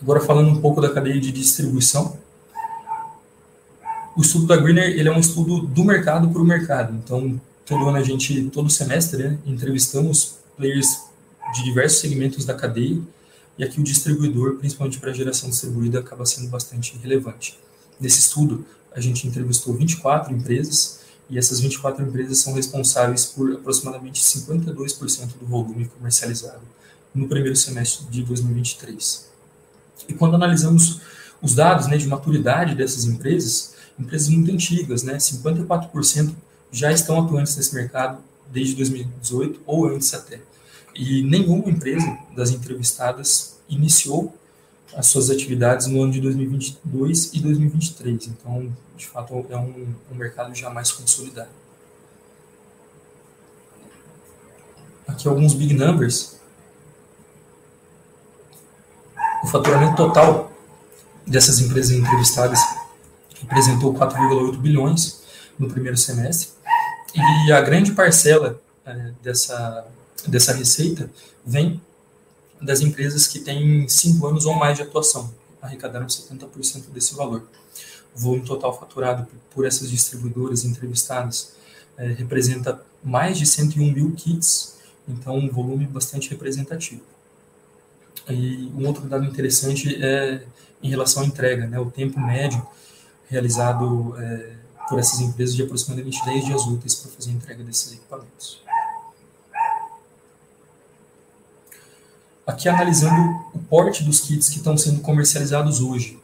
Agora 0.00 0.20
falando 0.20 0.48
um 0.48 0.62
pouco 0.62 0.80
da 0.80 0.88
cadeia 0.88 1.20
de 1.20 1.30
distribuição, 1.30 2.16
o 4.16 4.22
estudo 4.22 4.46
da 4.46 4.56
Greener 4.56 4.98
ele 4.98 5.10
é 5.10 5.12
um 5.12 5.20
estudo 5.20 5.60
do 5.60 5.84
mercado 5.84 6.26
para 6.30 6.40
o 6.40 6.44
mercado. 6.44 6.94
Então, 6.94 7.38
todo 7.70 7.88
ano 7.88 7.98
a 7.98 8.02
gente, 8.02 8.50
todo 8.52 8.68
semestre, 8.68 9.22
né, 9.22 9.38
entrevistamos 9.46 10.38
players 10.56 11.04
de 11.54 11.62
diversos 11.62 12.00
segmentos 12.00 12.44
da 12.44 12.52
cadeia 12.52 13.00
e 13.56 13.62
aqui 13.62 13.80
o 13.80 13.84
distribuidor, 13.84 14.56
principalmente 14.56 14.98
para 14.98 15.10
a 15.10 15.14
geração 15.14 15.48
distribuída, 15.48 16.00
acaba 16.00 16.26
sendo 16.26 16.48
bastante 16.48 16.98
relevante. 17.00 17.56
Nesse 18.00 18.18
estudo, 18.18 18.66
a 18.92 19.00
gente 19.00 19.24
entrevistou 19.24 19.72
24 19.72 20.34
empresas 20.34 20.98
e 21.28 21.38
essas 21.38 21.60
24 21.60 22.04
empresas 22.04 22.38
são 22.38 22.54
responsáveis 22.54 23.26
por 23.26 23.52
aproximadamente 23.52 24.20
52% 24.20 25.38
do 25.38 25.46
volume 25.46 25.88
comercializado 25.96 26.62
no 27.14 27.28
primeiro 27.28 27.54
semestre 27.54 28.04
de 28.10 28.24
2023. 28.24 29.30
E 30.08 30.14
quando 30.14 30.34
analisamos 30.34 31.00
os 31.40 31.54
dados 31.54 31.86
né, 31.86 31.96
de 31.96 32.08
maturidade 32.08 32.74
dessas 32.74 33.04
empresas, 33.04 33.74
empresas 33.96 34.28
muito 34.28 34.50
antigas, 34.50 35.04
né, 35.04 35.18
54% 35.18 36.34
já 36.72 36.92
estão 36.92 37.22
atuantes 37.22 37.56
nesse 37.56 37.74
mercado 37.74 38.22
desde 38.50 38.74
2018 38.76 39.60
ou 39.66 39.88
antes 39.88 40.12
até. 40.14 40.40
E 40.94 41.22
nenhuma 41.22 41.68
empresa 41.70 42.18
das 42.34 42.50
entrevistadas 42.50 43.58
iniciou 43.68 44.34
as 44.94 45.06
suas 45.06 45.30
atividades 45.30 45.86
no 45.86 46.02
ano 46.02 46.12
de 46.12 46.20
2022 46.20 47.32
e 47.34 47.40
2023. 47.40 48.26
Então, 48.28 48.72
de 48.96 49.06
fato, 49.06 49.46
é 49.48 49.56
um, 49.56 49.94
um 50.10 50.14
mercado 50.14 50.54
já 50.54 50.68
mais 50.68 50.90
consolidado. 50.90 51.48
Aqui 55.06 55.28
alguns 55.28 55.54
big 55.54 55.74
numbers. 55.74 56.38
O 59.42 59.46
faturamento 59.46 59.96
total 59.96 60.52
dessas 61.26 61.60
empresas 61.60 61.96
entrevistadas 61.96 62.60
representou 63.40 63.94
4,8 63.94 64.56
bilhões 64.58 65.22
no 65.58 65.68
primeiro 65.68 65.96
semestre. 65.96 66.59
E 67.14 67.52
a 67.52 67.60
grande 67.60 67.92
parcela 67.92 68.60
é, 68.84 69.12
dessa, 69.22 69.86
dessa 70.26 70.52
receita 70.52 71.10
vem 71.44 71.80
das 72.60 72.80
empresas 72.80 73.26
que 73.26 73.40
têm 73.40 73.88
cinco 73.88 74.26
anos 74.26 74.44
ou 74.44 74.54
mais 74.54 74.76
de 74.76 74.82
atuação, 74.82 75.32
arrecadaram 75.62 76.06
70% 76.06 76.90
desse 76.92 77.14
valor. 77.14 77.42
O 78.14 78.18
volume 78.18 78.44
total 78.44 78.78
faturado 78.78 79.26
por 79.50 79.66
essas 79.66 79.90
distribuidoras 79.90 80.64
entrevistadas 80.64 81.54
é, 81.96 82.08
representa 82.08 82.80
mais 83.02 83.38
de 83.38 83.46
101 83.46 83.92
mil 83.92 84.12
kits, 84.12 84.76
então 85.08 85.36
um 85.36 85.48
volume 85.48 85.86
bastante 85.86 86.28
representativo. 86.30 87.02
E 88.28 88.70
um 88.76 88.86
outro 88.86 89.08
dado 89.08 89.24
interessante 89.24 90.02
é 90.02 90.42
em 90.82 90.90
relação 90.90 91.22
à 91.22 91.26
entrega, 91.26 91.66
né, 91.66 91.78
o 91.78 91.90
tempo 91.90 92.20
médio 92.20 92.66
realizado 93.28 94.14
é, 94.18 94.52
por 94.90 94.98
essas 94.98 95.20
empresas 95.20 95.54
de 95.54 95.62
aproximadamente 95.62 96.22
10 96.24 96.44
dias 96.44 96.66
úteis 96.66 96.96
para 96.96 97.12
fazer 97.12 97.30
a 97.30 97.32
entrega 97.34 97.62
desses 97.62 97.92
equipamentos. 97.92 98.60
Aqui 102.44 102.68
analisando 102.68 103.44
o 103.54 103.58
porte 103.60 104.02
dos 104.02 104.18
kits 104.18 104.48
que 104.48 104.56
estão 104.56 104.76
sendo 104.76 105.00
comercializados 105.00 105.80
hoje. 105.80 106.20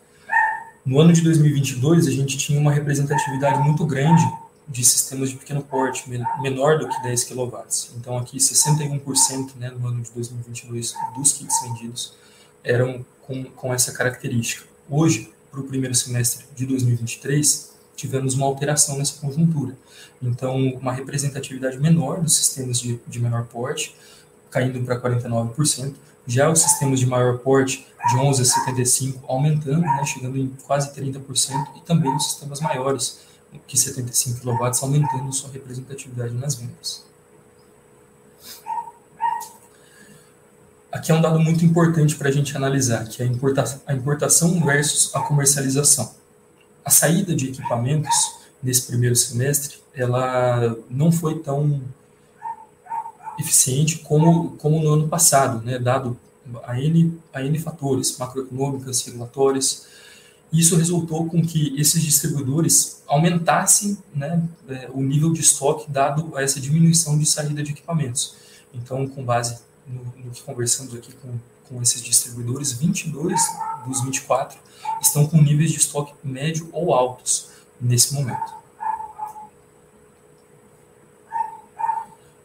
No 0.85 0.99
ano 0.99 1.12
de 1.12 1.23
2022, 1.23 2.08
a 2.08 2.11
gente 2.11 2.37
tinha 2.37 2.58
uma 2.58 2.73
representatividade 2.73 3.62
muito 3.62 3.87
grande 3.87 4.28
de 4.66 4.85
sistemas 4.85 5.30
de 5.30 5.37
pequeno 5.37 5.62
porte, 5.62 6.11
menor 6.40 6.81
do 6.81 6.88
que 6.88 7.02
10 7.05 7.22
kW. 7.22 7.57
Então, 7.96 8.18
aqui, 8.18 8.38
61% 8.38 9.55
né, 9.57 9.70
no 9.70 9.87
ano 9.87 10.02
de 10.02 10.11
2022 10.11 10.94
dos 11.16 11.33
kits 11.33 11.62
vendidos 11.62 12.14
eram 12.64 13.07
com, 13.22 13.44
com 13.44 13.72
essa 13.72 13.92
característica. 13.92 14.64
Hoje, 14.90 15.33
para 15.52 15.61
o 15.61 15.64
primeiro 15.64 15.94
semestre 15.94 16.44
de 16.57 16.66
2023, 16.66 17.76
tivemos 17.96 18.35
uma 18.35 18.46
alteração 18.46 18.98
nessa 18.98 19.18
conjuntura. 19.20 19.76
Então, 20.22 20.56
uma 20.80 20.92
representatividade 20.92 21.78
menor 21.78 22.20
dos 22.20 22.37
sistemas 22.37 22.78
de, 22.78 23.00
de 23.06 23.20
menor 23.20 23.46
porte, 23.46 23.96
caindo 24.50 24.80
para 24.85 25.00
49%, 25.00 25.94
já 26.26 26.50
os 26.50 26.61
sistemas 26.61 27.00
de 27.00 27.06
maior 27.06 27.38
porte, 27.38 27.87
de 28.11 28.16
11 28.16 28.42
a 28.42 28.44
75, 28.44 29.24
aumentando, 29.26 29.80
né, 29.80 30.04
chegando 30.04 30.37
em 30.37 30.48
quase 30.66 30.92
30%, 30.92 31.22
e 31.76 31.80
também 31.80 32.14
os 32.14 32.24
sistemas 32.24 32.61
maiores, 32.61 33.20
que 33.66 33.78
75 33.78 34.40
kW, 34.40 34.70
aumentando 34.82 35.32
sua 35.32 35.50
representatividade 35.50 36.35
nas 36.35 36.56
vendas. 36.56 37.04
Aqui 40.90 41.12
é 41.12 41.14
um 41.14 41.20
dado 41.20 41.38
muito 41.38 41.64
importante 41.64 42.16
para 42.16 42.28
a 42.28 42.32
gente 42.32 42.56
analisar, 42.56 43.06
que 43.06 43.22
é 43.22 43.26
a 43.87 43.94
importação 43.94 44.64
versus 44.64 45.14
a 45.14 45.20
comercialização. 45.20 46.14
A 46.87 46.90
saída 46.90 47.35
de 47.35 47.49
equipamentos 47.49 48.37
nesse 48.62 48.87
primeiro 48.87 49.16
semestre, 49.16 49.79
ela 49.92 50.79
não 50.88 51.11
foi 51.11 51.40
tão 51.40 51.83
eficiente 53.40 53.99
como, 53.99 54.51
como 54.53 54.81
no 54.81 54.94
ano 54.94 55.09
passado, 55.09 55.64
né, 55.66 55.81
dado 55.81 56.16
a 56.62 56.81
N, 56.81 57.18
a 57.33 57.42
N 57.42 57.59
fatores 57.59 58.16
macroeconômicas, 58.16 59.05
regulatórias. 59.05 59.88
Isso 60.53 60.77
resultou 60.77 61.27
com 61.27 61.44
que 61.44 61.75
esses 61.77 62.01
distribuidores 62.01 63.03
aumentassem 63.09 63.99
né, 64.14 64.40
é, 64.68 64.88
o 64.94 65.03
nível 65.03 65.33
de 65.33 65.40
estoque 65.40 65.90
dado 65.90 66.37
a 66.37 66.42
essa 66.42 66.61
diminuição 66.61 67.18
de 67.18 67.27
saída 67.27 67.64
de 67.64 67.72
equipamentos. 67.72 68.37
Então, 68.72 69.09
com 69.09 69.25
base 69.25 69.59
no, 69.88 70.05
no 70.25 70.31
que 70.31 70.40
conversamos 70.44 70.94
aqui 70.94 71.12
com, 71.16 71.35
com 71.68 71.83
esses 71.83 72.02
distribuidores, 72.02 72.72
22 72.72 73.40
dos 73.87 74.02
24 74.02 74.59
estão 75.00 75.26
com 75.26 75.40
níveis 75.40 75.70
de 75.70 75.79
estoque 75.79 76.14
médio 76.22 76.68
ou 76.72 76.92
altos 76.94 77.48
nesse 77.81 78.14
momento. 78.14 78.55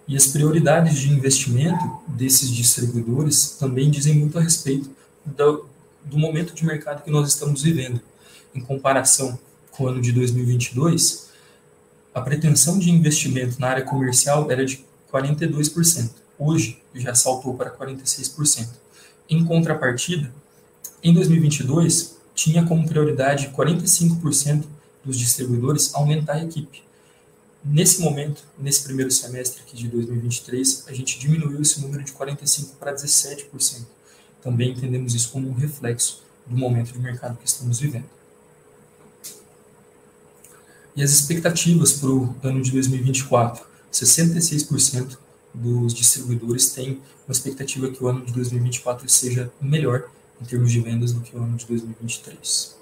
E 0.08 0.18
as 0.18 0.28
prioridades 0.28 1.00
de 1.00 1.10
investimento 1.10 2.02
desses 2.08 2.50
distribuidores 2.50 3.52
também 3.52 3.90
dizem 3.90 4.16
muito 4.16 4.38
a 4.38 4.42
respeito 4.42 4.90
do, 5.26 5.66
do 6.04 6.18
momento 6.18 6.54
de 6.54 6.66
mercado 6.66 7.04
que 7.04 7.12
nós 7.12 7.30
estamos 7.30 7.62
vivendo. 7.62 8.02
Em 8.54 8.60
comparação 8.60 9.40
com 9.72 9.86
o 9.86 9.88
ano 9.88 10.02
de 10.02 10.12
2022, 10.12 11.30
a 12.14 12.20
pretensão 12.20 12.78
de 12.78 12.92
investimento 12.92 13.60
na 13.60 13.70
área 13.70 13.86
comercial 13.86 14.52
era 14.52 14.66
de 14.66 14.86
42%. 15.12 16.12
Hoje 16.38 16.82
já 16.94 17.16
saltou 17.16 17.54
para 17.54 17.72
46%. 17.72 18.81
Em 19.32 19.46
contrapartida, 19.46 20.30
em 21.02 21.14
2022, 21.14 22.18
tinha 22.36 22.66
como 22.66 22.86
prioridade 22.86 23.48
45% 23.56 24.66
dos 25.06 25.18
distribuidores 25.18 25.96
aumentar 25.96 26.34
a 26.34 26.44
equipe. 26.44 26.84
Nesse 27.64 28.02
momento, 28.02 28.44
nesse 28.60 28.84
primeiro 28.84 29.10
semestre 29.10 29.62
aqui 29.62 29.78
de 29.78 29.88
2023, 29.88 30.84
a 30.86 30.92
gente 30.92 31.18
diminuiu 31.18 31.62
esse 31.62 31.80
número 31.80 32.04
de 32.04 32.12
45% 32.12 32.72
para 32.78 32.94
17%. 32.94 33.86
Também 34.44 34.72
entendemos 34.72 35.16
isso 35.16 35.32
como 35.32 35.48
um 35.48 35.54
reflexo 35.54 36.24
do 36.46 36.58
momento 36.58 36.92
de 36.92 37.00
mercado 37.00 37.38
que 37.38 37.48
estamos 37.48 37.80
vivendo. 37.80 38.10
E 40.94 41.02
as 41.02 41.12
expectativas 41.12 41.94
para 41.94 42.10
o 42.10 42.36
ano 42.44 42.62
de 42.62 42.70
2024? 42.72 43.66
66% 43.94 45.18
dos 45.54 45.94
distribuidores 45.94 46.70
têm 46.72 47.02
uma 47.28 47.32
expectativa 47.32 47.90
que 47.90 48.04
o 48.04 48.08
ano 48.08 48.26
de 48.26 48.34
2024 48.34 49.08
seja 49.10 49.52
melhor 49.62 50.10
em 50.42 50.46
termos 50.46 50.72
de 50.72 50.80
vendas 50.80 51.14
do 51.14 51.22
que 51.22 51.36
o 51.36 51.40
ano 51.40 51.58
de 51.58 51.66
2023. 51.66 52.76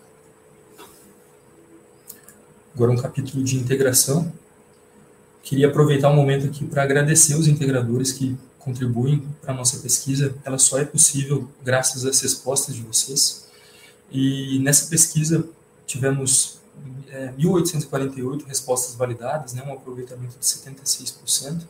Agora 2.74 2.92
um 2.92 2.98
capítulo 2.98 3.44
de 3.44 3.58
integração, 3.58 4.32
Queria 5.50 5.68
aproveitar 5.68 6.10
o 6.10 6.14
um 6.14 6.16
momento 6.16 6.46
aqui 6.46 6.64
para 6.64 6.84
agradecer 6.84 7.34
os 7.34 7.48
integradores 7.48 8.12
que 8.12 8.38
contribuem 8.60 9.28
para 9.42 9.52
a 9.52 9.58
nossa 9.58 9.80
pesquisa. 9.80 10.36
Ela 10.44 10.60
só 10.60 10.78
é 10.78 10.86
possível 10.86 11.50
graças 11.64 12.06
às 12.06 12.22
respostas 12.22 12.76
de 12.76 12.82
vocês. 12.82 13.48
E 14.12 14.60
nessa 14.60 14.88
pesquisa 14.88 15.48
tivemos 15.88 16.60
é, 17.10 17.34
1.848 17.40 18.46
respostas 18.46 18.94
validadas, 18.94 19.54
né, 19.54 19.64
um 19.66 19.74
aproveitamento 19.74 20.38
de 20.38 20.46
76%. 20.46 21.64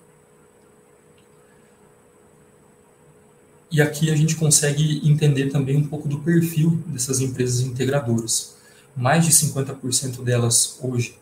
E 3.71 3.81
aqui 3.81 4.11
a 4.11 4.15
gente 4.15 4.35
consegue 4.35 5.07
entender 5.07 5.49
também 5.49 5.77
um 5.77 5.87
pouco 5.87 6.07
do 6.07 6.19
perfil 6.19 6.81
dessas 6.87 7.19
empresas 7.19 7.61
integradoras. 7.61 8.55
Mais 8.95 9.25
de 9.25 9.31
50% 9.31 10.23
delas 10.23 10.79
hoje 10.81 11.17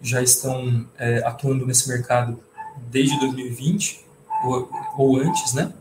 já 0.00 0.22
estão 0.22 0.86
é, 0.98 1.18
atuando 1.18 1.66
nesse 1.66 1.88
mercado 1.88 2.40
desde 2.90 3.18
2020 3.20 4.04
ou, 4.44 4.70
ou, 4.96 5.16
antes, 5.20 5.52
né? 5.52 5.72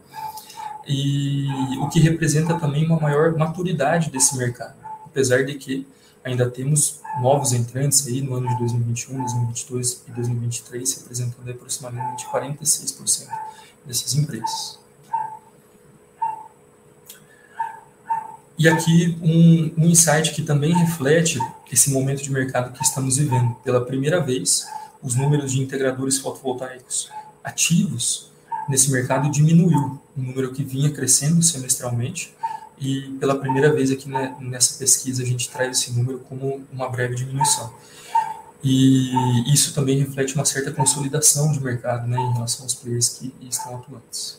e 0.89 1.47
o 1.77 1.87
que 1.87 1.99
representa 1.99 2.57
também 2.57 2.83
uma 2.83 2.99
maior 2.99 3.37
maturidade 3.37 4.09
desse 4.09 4.35
mercado, 4.35 4.73
apesar 5.05 5.45
de 5.45 5.53
que 5.53 5.87
ainda 6.23 6.49
temos 6.49 6.99
novos 7.21 7.53
entrantes 7.53 8.07
aí 8.07 8.21
no 8.21 8.33
ano 8.33 8.49
de 8.49 8.57
2021, 8.57 9.17
2022 9.19 10.03
e 10.07 10.11
2023, 10.11 10.97
representando 10.97 11.49
aproximadamente 11.51 12.25
46% 12.25 13.27
dessas 13.85 14.15
empresas. 14.15 14.79
E 18.59 18.67
aqui 18.67 19.17
um, 19.21 19.85
um 19.85 19.87
insight 19.87 20.33
que 20.33 20.41
também 20.41 20.73
reflete 20.73 21.39
esse 21.71 21.91
momento 21.91 22.21
de 22.21 22.29
mercado 22.29 22.73
que 22.73 22.83
estamos 22.83 23.15
vivendo. 23.15 23.55
Pela 23.63 23.85
primeira 23.85 24.19
vez, 24.19 24.67
os 25.01 25.15
números 25.15 25.53
de 25.53 25.61
integradores 25.61 26.17
fotovoltaicos 26.19 27.09
ativos 27.41 28.29
nesse 28.67 28.91
mercado 28.91 29.31
diminuiu, 29.31 29.97
um 30.17 30.21
número 30.21 30.51
que 30.51 30.61
vinha 30.61 30.91
crescendo 30.91 31.41
semestralmente, 31.41 32.35
e 32.77 33.01
pela 33.19 33.35
primeira 33.39 33.73
vez 33.73 33.91
aqui 33.91 34.09
né, 34.09 34.35
nessa 34.41 34.77
pesquisa 34.77 35.23
a 35.23 35.25
gente 35.25 35.49
traz 35.49 35.79
esse 35.79 35.91
número 35.93 36.19
como 36.19 36.61
uma 36.71 36.89
breve 36.89 37.15
diminuição. 37.15 37.73
E 38.61 39.53
isso 39.53 39.73
também 39.73 39.99
reflete 39.99 40.35
uma 40.35 40.43
certa 40.43 40.69
consolidação 40.69 41.49
de 41.53 41.63
mercado 41.63 42.07
né, 42.07 42.17
em 42.17 42.33
relação 42.33 42.63
aos 42.63 42.73
players 42.73 43.07
que 43.07 43.33
estão 43.41 43.77
atuantes. 43.77 44.37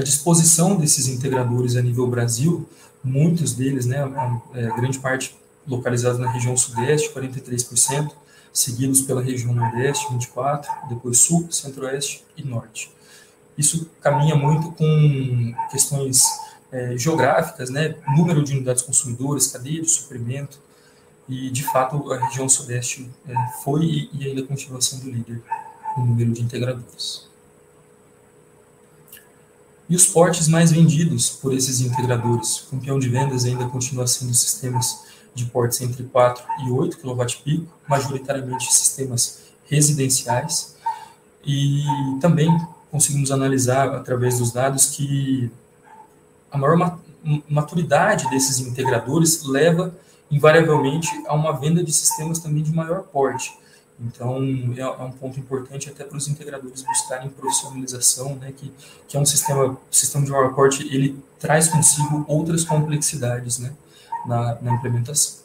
A 0.00 0.02
disposição 0.02 0.76
desses 0.76 1.08
integradores 1.08 1.76
a 1.76 1.82
nível 1.82 2.06
Brasil, 2.06 2.66
muitos 3.04 3.52
deles, 3.52 3.84
né, 3.84 3.98
a, 3.98 4.40
a 4.54 4.74
grande 4.74 4.98
parte 4.98 5.36
localizados 5.68 6.18
na 6.18 6.30
região 6.30 6.56
sudeste, 6.56 7.10
43%, 7.12 8.10
seguidos 8.50 9.02
pela 9.02 9.22
região 9.22 9.52
nordeste, 9.52 10.06
24%, 10.06 10.64
depois 10.88 11.18
sul, 11.18 11.52
centro-oeste 11.52 12.24
e 12.34 12.42
norte. 12.42 12.90
Isso 13.58 13.90
caminha 14.00 14.34
muito 14.34 14.72
com 14.72 15.54
questões 15.70 16.24
é, 16.72 16.96
geográficas, 16.96 17.68
né, 17.68 17.94
número 18.16 18.42
de 18.42 18.54
unidades 18.54 18.80
consumidoras, 18.80 19.48
cadeia 19.48 19.82
de 19.82 19.90
suprimento, 19.90 20.58
e 21.28 21.50
de 21.50 21.62
fato 21.64 22.10
a 22.10 22.26
região 22.26 22.48
sudeste 22.48 23.06
é, 23.28 23.34
foi 23.62 24.08
e 24.14 24.24
ainda 24.24 24.42
continua 24.44 24.80
sendo 24.80 25.10
líder 25.10 25.42
no 25.94 26.06
número 26.06 26.32
de 26.32 26.40
integradores. 26.40 27.28
E 29.90 29.96
os 29.96 30.06
portes 30.06 30.46
mais 30.46 30.70
vendidos 30.70 31.30
por 31.30 31.52
esses 31.52 31.80
integradores, 31.80 32.60
o 32.60 32.70
campeão 32.70 32.96
de 32.96 33.08
vendas 33.08 33.44
ainda 33.44 33.66
continua 33.66 34.06
sendo 34.06 34.32
sistemas 34.32 35.04
de 35.34 35.46
portes 35.46 35.80
entre 35.80 36.04
4 36.04 36.44
e 36.64 36.70
8 36.70 36.96
kWp, 36.98 37.68
majoritariamente 37.88 38.72
sistemas 38.72 39.40
residenciais, 39.68 40.76
e 41.44 41.82
também 42.20 42.48
conseguimos 42.88 43.32
analisar 43.32 43.92
através 43.92 44.38
dos 44.38 44.52
dados 44.52 44.86
que 44.86 45.50
a 46.52 46.56
maior 46.56 47.00
maturidade 47.48 48.30
desses 48.30 48.60
integradores 48.60 49.42
leva 49.44 49.92
invariavelmente 50.30 51.08
a 51.26 51.34
uma 51.34 51.50
venda 51.50 51.82
de 51.82 51.92
sistemas 51.92 52.38
também 52.38 52.62
de 52.62 52.72
maior 52.72 53.02
porte. 53.02 53.58
Então, 54.00 54.38
é, 54.76 54.80
é 54.80 55.04
um 55.04 55.12
ponto 55.12 55.38
importante 55.38 55.90
até 55.90 56.04
para 56.04 56.16
os 56.16 56.26
integradores 56.26 56.82
buscarem 56.82 57.28
profissionalização, 57.28 58.36
né, 58.36 58.52
que, 58.56 58.72
que 59.06 59.16
é 59.16 59.20
um 59.20 59.26
sistema, 59.26 59.76
sistema 59.90 60.24
de 60.24 60.30
maior 60.30 60.54
porte, 60.54 60.82
ele 60.94 61.22
traz 61.38 61.68
consigo 61.68 62.24
outras 62.26 62.64
complexidades 62.64 63.58
né, 63.58 63.74
na, 64.26 64.60
na 64.62 64.72
implementação. 64.72 65.40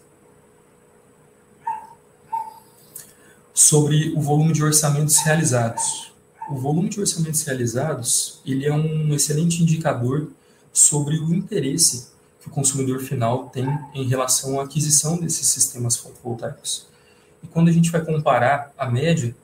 Sobre 3.54 4.14
o 4.16 4.22
volume 4.22 4.54
de 4.54 4.64
orçamentos 4.64 5.18
realizados 5.18 6.06
o 6.48 6.56
volume 6.56 6.90
de 6.90 7.00
orçamentos 7.00 7.42
realizados 7.44 8.40
ele 8.46 8.66
é 8.66 8.74
um 8.74 9.14
excelente 9.14 9.62
indicador 9.64 10.30
sobre 10.72 11.18
o 11.18 11.34
interesse 11.34 12.10
que 12.42 12.48
o 12.48 12.52
consumidor 12.52 13.00
final 13.00 13.50
tem 13.50 13.68
em 13.94 14.08
relação 14.08 14.60
à 14.60 14.64
aquisição 14.64 15.18
desses 15.18 15.48
sistemas 15.48 15.96
fotovoltaicos. 15.98 16.88
E 17.46 17.48
quando 17.48 17.70
a 17.70 17.72
gente 17.72 17.92
vai 17.92 18.04
comparar 18.04 18.74
a 18.76 18.90
média 18.90 19.36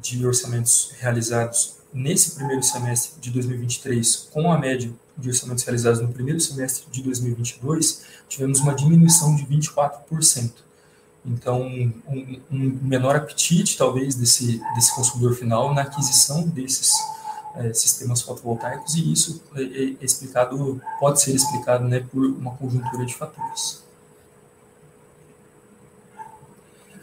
de 0.00 0.26
orçamentos 0.26 0.94
realizados 0.98 1.76
nesse 1.92 2.34
primeiro 2.34 2.62
semestre 2.62 3.20
de 3.20 3.30
2023 3.30 4.30
com 4.32 4.50
a 4.50 4.58
média 4.58 4.90
de 5.18 5.28
orçamentos 5.28 5.62
realizados 5.62 6.00
no 6.00 6.08
primeiro 6.08 6.40
semestre 6.40 6.86
de 6.90 7.02
2022, 7.02 8.02
tivemos 8.30 8.60
uma 8.60 8.74
diminuição 8.74 9.36
de 9.36 9.44
24%. 9.44 10.52
Então, 11.24 11.60
um, 11.62 12.40
um, 12.50 12.78
menor 12.80 13.14
apetite, 13.14 13.76
talvez, 13.76 14.14
desse, 14.14 14.62
desse 14.74 14.94
consumidor 14.94 15.36
final 15.36 15.74
na 15.74 15.82
aquisição 15.82 16.48
desses 16.48 16.94
é, 17.56 17.74
sistemas 17.74 18.22
fotovoltaicos, 18.22 18.94
e 18.94 19.12
isso 19.12 19.42
é, 19.54 19.62
é, 19.62 19.96
explicado, 20.00 20.80
pode 20.98 21.20
ser 21.20 21.34
explicado 21.34 21.86
né, 21.86 22.00
por 22.00 22.24
uma 22.24 22.52
conjuntura 22.52 23.04
de 23.04 23.14
fatores. 23.14 23.82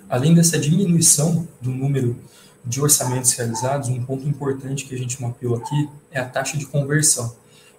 Além 0.09 0.33
dessa 0.33 0.57
diminuição 0.57 1.47
do 1.61 1.69
número 1.69 2.17
de 2.65 2.81
orçamentos 2.81 3.31
realizados, 3.33 3.89
um 3.89 4.03
ponto 4.03 4.27
importante 4.27 4.85
que 4.85 4.95
a 4.95 4.97
gente 4.97 5.21
mapeou 5.21 5.55
aqui 5.55 5.87
é 6.09 6.19
a 6.19 6.27
taxa 6.27 6.57
de 6.57 6.65
conversão. 6.65 7.35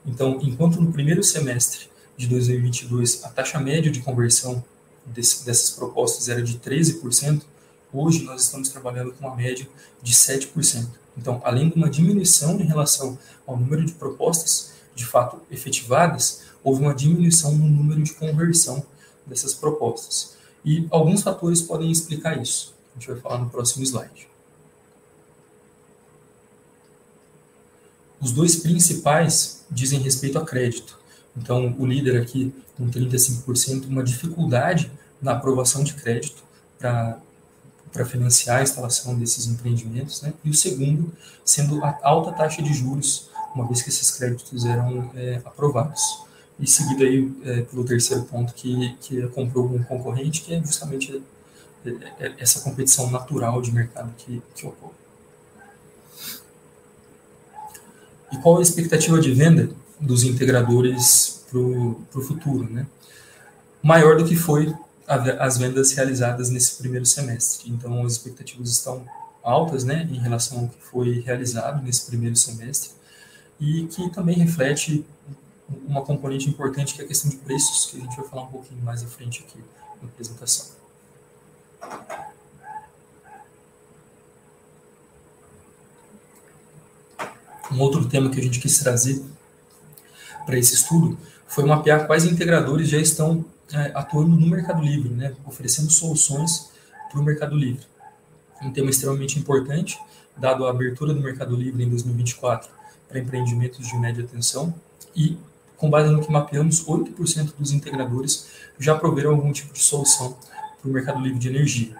Então, 0.07 0.38
enquanto 0.40 0.81
no 0.81 0.93
primeiro 0.93 1.25
semestre 1.25 1.88
de 2.16 2.29
2022 2.29 3.25
a 3.25 3.31
taxa 3.31 3.59
média 3.59 3.90
de 3.90 4.01
conversão 4.01 4.64
desse, 5.05 5.45
dessas 5.45 5.71
propostas 5.71 6.29
era 6.29 6.40
de 6.40 6.57
13%, 6.59 7.43
hoje 7.93 8.23
nós 8.23 8.45
estamos 8.45 8.69
trabalhando 8.69 9.11
com 9.11 9.27
uma 9.27 9.35
média 9.35 9.69
de 10.01 10.12
7%. 10.12 10.87
Então, 11.19 11.40
além 11.45 11.69
de 11.69 11.75
uma 11.75 11.90
diminuição 11.90 12.61
em 12.61 12.64
relação 12.64 13.19
ao 13.45 13.57
número 13.57 13.85
de 13.85 13.93
propostas 13.93 14.71
de 14.95 15.05
fato 15.05 15.40
efetivadas, 15.51 16.43
houve 16.62 16.83
uma 16.83 16.95
diminuição 16.95 17.53
no 17.53 17.69
número 17.69 18.01
de 18.05 18.12
conversão 18.12 18.87
dessas 19.27 19.53
propostas. 19.53 20.38
E 20.64 20.87
alguns 20.90 21.23
fatores 21.23 21.62
podem 21.62 21.90
explicar 21.90 22.40
isso. 22.40 22.75
A 22.94 22.99
gente 22.99 23.11
vai 23.11 23.20
falar 23.20 23.38
no 23.38 23.49
próximo 23.49 23.83
slide. 23.85 24.29
Os 28.20 28.33
dois 28.33 28.57
principais 28.57 29.64
dizem 29.70 30.01
respeito 30.01 30.38
a 30.38 30.44
crédito. 30.44 30.99
Então, 31.37 31.75
o 31.79 31.87
líder 31.87 32.20
aqui, 32.20 32.53
com 32.77 32.90
35%, 32.90 33.87
uma 33.88 34.03
dificuldade 34.03 34.90
na 35.23 35.33
aprovação 35.33 35.83
de 35.83 35.94
crédito 35.94 36.42
para 36.79 38.05
financiar 38.05 38.59
a 38.59 38.62
instalação 38.62 39.18
desses 39.18 39.46
empreendimentos, 39.46 40.23
né? 40.23 40.35
e 40.44 40.51
o 40.51 40.55
segundo, 40.55 41.12
sendo 41.44 41.83
a 41.85 41.99
alta 42.03 42.33
taxa 42.33 42.62
de 42.62 42.73
juros, 42.75 43.31
uma 43.55 43.66
vez 43.66 43.83
que 43.83 43.88
esses 43.88 44.11
créditos 44.11 44.64
eram 44.64 45.11
é, 45.14 45.40
aprovados. 45.44 46.03
E 46.61 46.66
seguido 46.66 47.03
aí 47.03 47.33
é, 47.42 47.62
pelo 47.62 47.85
terceiro 47.85 48.23
ponto, 48.25 48.53
que, 48.53 48.94
que 49.01 49.27
comprou 49.29 49.66
um 49.66 49.83
concorrente, 49.83 50.42
que 50.42 50.55
é 50.55 50.61
justamente 50.62 51.23
é, 51.85 51.90
é, 52.18 52.35
essa 52.38 52.61
competição 52.61 53.11
natural 53.11 53.62
de 53.62 53.73
mercado 53.73 54.12
que, 54.18 54.42
que 54.55 54.66
ocorre. 54.66 54.92
E 58.33 58.37
qual 58.38 58.59
a 58.59 58.62
expectativa 58.62 59.18
de 59.20 59.33
venda 59.33 59.70
dos 59.99 60.23
integradores 60.23 61.44
para 61.51 61.59
o 61.59 62.23
futuro, 62.23 62.70
né? 62.70 62.87
Maior 63.83 64.16
do 64.16 64.25
que 64.25 64.37
foi 64.37 64.73
a, 65.09 65.44
as 65.44 65.59
vendas 65.59 65.92
realizadas 65.92 66.51
nesse 66.51 66.77
primeiro 66.77 67.07
semestre. 67.07 67.70
Então, 67.70 68.05
as 68.05 68.12
expectativas 68.12 68.70
estão 68.70 69.05
altas, 69.42 69.85
né, 69.85 70.07
em 70.11 70.18
relação 70.18 70.61
ao 70.61 70.68
que 70.68 70.83
foi 70.83 71.20
realizado 71.20 71.83
nesse 71.83 72.07
primeiro 72.07 72.37
semestre 72.37 72.90
e 73.59 73.87
que 73.87 74.11
também 74.11 74.37
reflete 74.37 75.05
uma 75.87 76.02
componente 76.02 76.48
importante 76.48 76.94
que 76.94 77.02
é 77.02 77.04
a 77.04 77.09
questão 77.09 77.30
de 77.30 77.37
preços, 77.37 77.90
que 77.90 77.96
a 77.96 78.00
gente 78.00 78.16
vai 78.16 78.28
falar 78.28 78.42
um 78.42 78.50
pouquinho 78.50 78.83
mais 78.83 79.02
à 79.02 79.06
frente 79.06 79.44
aqui 79.46 79.59
na 80.02 80.09
apresentação. 80.09 80.80
Um 87.70 87.80
outro 87.80 88.09
tema 88.09 88.30
que 88.30 88.40
a 88.40 88.42
gente 88.42 88.59
quis 88.59 88.78
trazer 88.78 89.22
para 90.44 90.59
esse 90.59 90.74
estudo 90.74 91.16
foi 91.46 91.64
mapear 91.64 92.06
quais 92.06 92.24
integradores 92.24 92.88
já 92.88 92.98
estão 92.98 93.44
é, 93.72 93.92
atuando 93.94 94.37
no 94.37 94.46
Mercado 94.46 94.83
Livre, 94.83 95.09
né, 95.11 95.35
oferecendo 95.46 95.90
soluções 95.90 96.70
para 97.11 97.20
o 97.20 97.24
Mercado 97.24 97.56
Livre. 97.56 97.87
Um 98.61 98.72
tema 98.72 98.90
extremamente 98.90 99.38
importante, 99.38 99.98
dado 100.37 100.66
a 100.66 100.70
abertura 100.70 101.14
do 101.14 101.20
Mercado 101.20 101.54
Livre 101.54 101.85
em 101.85 101.88
2024 101.88 102.70
para 103.09 103.18
empreendimentos 103.18 103.87
de 103.87 103.96
média 103.96 104.24
tensão 104.24 104.74
e, 105.14 105.37
com 105.81 105.88
base 105.88 106.12
no 106.12 106.21
que 106.21 106.31
mapeamos, 106.31 106.85
8% 106.85 107.55
dos 107.59 107.73
integradores 107.73 108.49
já 108.79 108.95
proveram 108.95 109.31
algum 109.31 109.51
tipo 109.51 109.73
de 109.73 109.79
solução 109.79 110.37
para 110.79 110.90
o 110.90 110.93
Mercado 110.93 111.19
Livre 111.21 111.38
de 111.38 111.49
energia. 111.49 111.97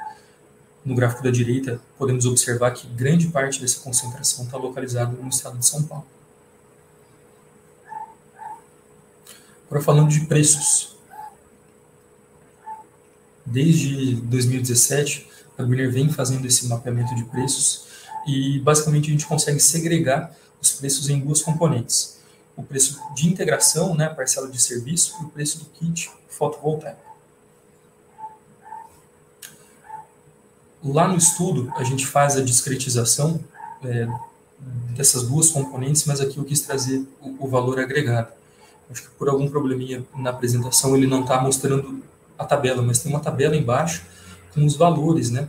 No 0.85 0.95
gráfico 0.95 1.23
da 1.23 1.31
direita, 1.31 1.81
podemos 1.97 2.27
observar 2.27 2.73
que 2.73 2.87
grande 2.89 3.29
parte 3.29 3.59
dessa 3.59 3.81
concentração 3.81 4.45
está 4.45 4.59
localizada 4.59 5.13
no 5.13 5.31
estado 5.31 5.57
de 5.57 5.67
São 5.67 5.83
Paulo. 5.85 6.05
Agora 9.67 9.83
falando 9.83 10.11
de 10.11 10.27
preços. 10.27 10.95
Desde 13.47 14.17
2017, 14.17 15.27
a 15.57 15.63
Greener 15.63 15.91
vem 15.91 16.11
fazendo 16.11 16.47
esse 16.47 16.69
mapeamento 16.69 17.15
de 17.15 17.25
preços 17.25 17.87
e 18.27 18.59
basicamente 18.59 19.09
a 19.09 19.13
gente 19.13 19.25
consegue 19.25 19.59
segregar 19.59 20.37
os 20.61 20.71
preços 20.71 21.09
em 21.09 21.19
duas 21.19 21.41
componentes. 21.41 22.20
O 22.61 22.63
preço 22.63 23.01
de 23.15 23.27
integração, 23.27 23.95
né, 23.95 24.07
parcela 24.11 24.49
de 24.49 24.61
serviço, 24.61 25.17
e 25.21 25.25
o 25.25 25.29
preço 25.31 25.61
do 25.61 25.65
kit 25.65 26.11
fotovoltaico. 26.29 27.01
Lá 30.85 31.09
no 31.09 31.17
estudo, 31.17 31.73
a 31.77 31.85
gente 31.85 32.07
faz 32.07 32.37
a 32.37 32.43
discretização 32.43 33.43
é, 33.83 34.07
dessas 34.95 35.23
duas 35.23 35.49
componentes, 35.49 36.05
mas 36.05 36.21
aqui 36.21 36.37
eu 36.37 36.45
quis 36.45 36.61
trazer 36.61 37.07
o, 37.23 37.47
o 37.47 37.49
valor 37.49 37.81
agregado. 37.81 38.33
Acho 38.91 39.05
que 39.05 39.09
por 39.11 39.31
algum 39.31 39.49
probleminha 39.49 40.05
na 40.15 40.29
apresentação 40.29 40.95
ele 40.95 41.07
não 41.07 41.23
está 41.23 41.41
mostrando 41.41 42.03
a 42.39 42.45
tabela, 42.45 42.83
mas 42.83 42.99
tem 42.99 43.11
uma 43.11 43.21
tabela 43.21 43.57
embaixo 43.57 44.05
com 44.53 44.67
os 44.67 44.77
valores, 44.77 45.31
né, 45.31 45.49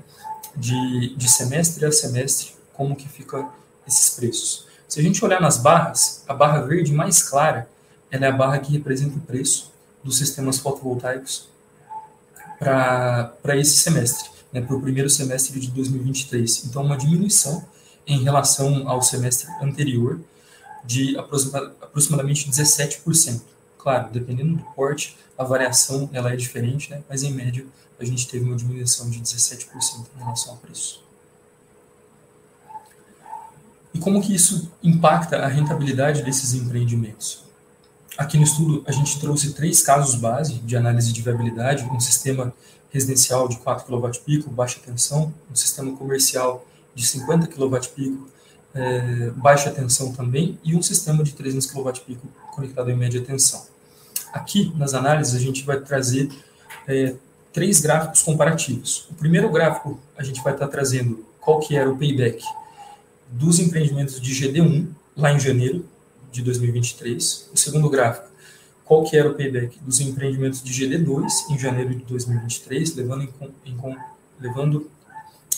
de, 0.55 1.13
de 1.15 1.29
semestre 1.29 1.85
a 1.85 1.91
semestre, 1.91 2.53
como 2.73 2.95
que 2.95 3.09
fica 3.09 3.49
esses 3.85 4.11
preços. 4.11 4.70
Se 4.91 4.99
a 4.99 5.03
gente 5.03 5.23
olhar 5.23 5.39
nas 5.39 5.55
barras, 5.55 6.21
a 6.27 6.33
barra 6.33 6.59
verde 6.63 6.91
mais 6.91 7.23
clara, 7.23 7.65
ela 8.11 8.25
é 8.25 8.27
a 8.27 8.31
barra 8.33 8.59
que 8.59 8.73
representa 8.73 9.15
o 9.15 9.21
preço 9.21 9.71
dos 10.03 10.17
sistemas 10.17 10.59
fotovoltaicos 10.59 11.47
para 12.59 13.55
esse 13.55 13.77
semestre, 13.77 14.29
né, 14.51 14.59
para 14.59 14.75
o 14.75 14.81
primeiro 14.81 15.09
semestre 15.09 15.57
de 15.61 15.71
2023. 15.71 16.65
Então, 16.65 16.83
uma 16.83 16.97
diminuição 16.97 17.65
em 18.05 18.21
relação 18.21 18.85
ao 18.89 19.01
semestre 19.01 19.47
anterior 19.61 20.19
de 20.83 21.17
aproximadamente 21.17 22.49
17%. 22.49 23.39
Claro, 23.77 24.09
dependendo 24.11 24.57
do 24.57 24.63
porte, 24.75 25.17
a 25.37 25.45
variação 25.45 26.09
ela 26.11 26.33
é 26.33 26.35
diferente, 26.35 26.91
né? 26.91 27.01
mas 27.07 27.23
em 27.23 27.31
média 27.31 27.65
a 27.97 28.03
gente 28.03 28.27
teve 28.27 28.43
uma 28.43 28.57
diminuição 28.57 29.09
de 29.09 29.21
17% 29.21 29.67
em 30.17 30.19
relação 30.19 30.51
ao 30.51 30.57
preço. 30.57 31.01
E 33.93 33.99
como 33.99 34.21
que 34.21 34.33
isso 34.33 34.71
impacta 34.81 35.37
a 35.37 35.47
rentabilidade 35.47 36.23
desses 36.23 36.53
empreendimentos? 36.53 37.43
Aqui 38.17 38.37
no 38.37 38.43
estudo 38.43 38.83
a 38.85 38.91
gente 38.91 39.19
trouxe 39.19 39.53
três 39.53 39.81
casos 39.81 40.15
base 40.15 40.55
de 40.55 40.75
análise 40.75 41.11
de 41.11 41.21
viabilidade, 41.21 41.83
um 41.83 41.99
sistema 41.99 42.53
residencial 42.91 43.47
de 43.47 43.57
4 43.57 43.85
kWp, 43.85 44.49
baixa 44.49 44.79
tensão, 44.79 45.33
um 45.49 45.55
sistema 45.55 45.95
comercial 45.95 46.65
de 46.93 47.05
50 47.05 47.47
kWp, 47.47 48.19
é, 48.73 49.31
baixa 49.31 49.71
tensão 49.71 50.11
também, 50.11 50.59
e 50.63 50.75
um 50.75 50.81
sistema 50.81 51.23
de 51.23 51.33
300 51.33 51.65
kWp 51.67 52.17
conectado 52.53 52.89
em 52.89 52.95
média 52.95 53.21
tensão. 53.21 53.65
Aqui, 54.33 54.73
nas 54.75 54.93
análises, 54.93 55.35
a 55.35 55.39
gente 55.39 55.63
vai 55.65 55.79
trazer 55.79 56.29
é, 56.87 57.15
três 57.53 57.79
gráficos 57.79 58.21
comparativos. 58.21 59.07
O 59.09 59.13
primeiro 59.15 59.49
gráfico, 59.49 59.99
a 60.17 60.23
gente 60.23 60.41
vai 60.43 60.53
estar 60.53 60.67
trazendo 60.67 61.25
qual 61.39 61.59
que 61.59 61.75
era 61.75 61.89
o 61.89 61.97
payback 61.97 62.43
dos 63.31 63.59
empreendimentos 63.59 64.19
de 64.19 64.31
GD1, 64.33 64.87
lá 65.15 65.33
em 65.33 65.39
janeiro 65.39 65.85
de 66.31 66.41
2023. 66.41 67.49
O 67.53 67.57
segundo 67.57 67.89
gráfico, 67.89 68.29
qual 68.85 69.03
que 69.03 69.15
era 69.15 69.29
o 69.29 69.33
payback 69.33 69.79
dos 69.79 69.99
empreendimentos 70.01 70.61
de 70.61 70.71
GD2 70.73 71.49
em 71.49 71.57
janeiro 71.57 71.95
de 71.95 72.03
2023, 72.03 72.95
levando 72.95 73.23
em, 73.23 73.29
em, 73.65 73.97
levando 74.39 74.89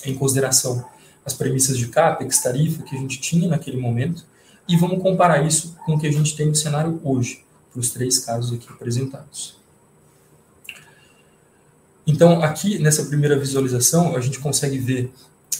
em 0.06 0.14
consideração 0.14 0.86
as 1.26 1.34
premissas 1.34 1.78
de 1.78 1.88
CAPEX, 1.88 2.44
tarifa 2.44 2.84
que 2.84 2.96
a 2.96 3.00
gente 3.00 3.20
tinha 3.20 3.48
naquele 3.48 3.78
momento, 3.78 4.26
e 4.68 4.78
vamos 4.78 5.02
comparar 5.02 5.46
isso 5.46 5.76
com 5.86 5.96
o 5.96 6.00
que 6.00 6.08
a 6.08 6.12
gente 6.12 6.36
tem 6.36 6.48
no 6.48 6.56
cenário 6.56 7.00
hoje, 7.04 7.44
para 7.72 7.80
os 7.80 7.90
três 7.90 8.20
casos 8.20 8.54
aqui 8.54 8.68
apresentados. 8.70 9.58
Então, 12.06 12.44
aqui 12.44 12.78
nessa 12.80 13.06
primeira 13.06 13.38
visualização, 13.38 14.16
a 14.16 14.20
gente 14.20 14.40
consegue 14.40 14.78
ver 14.78 15.12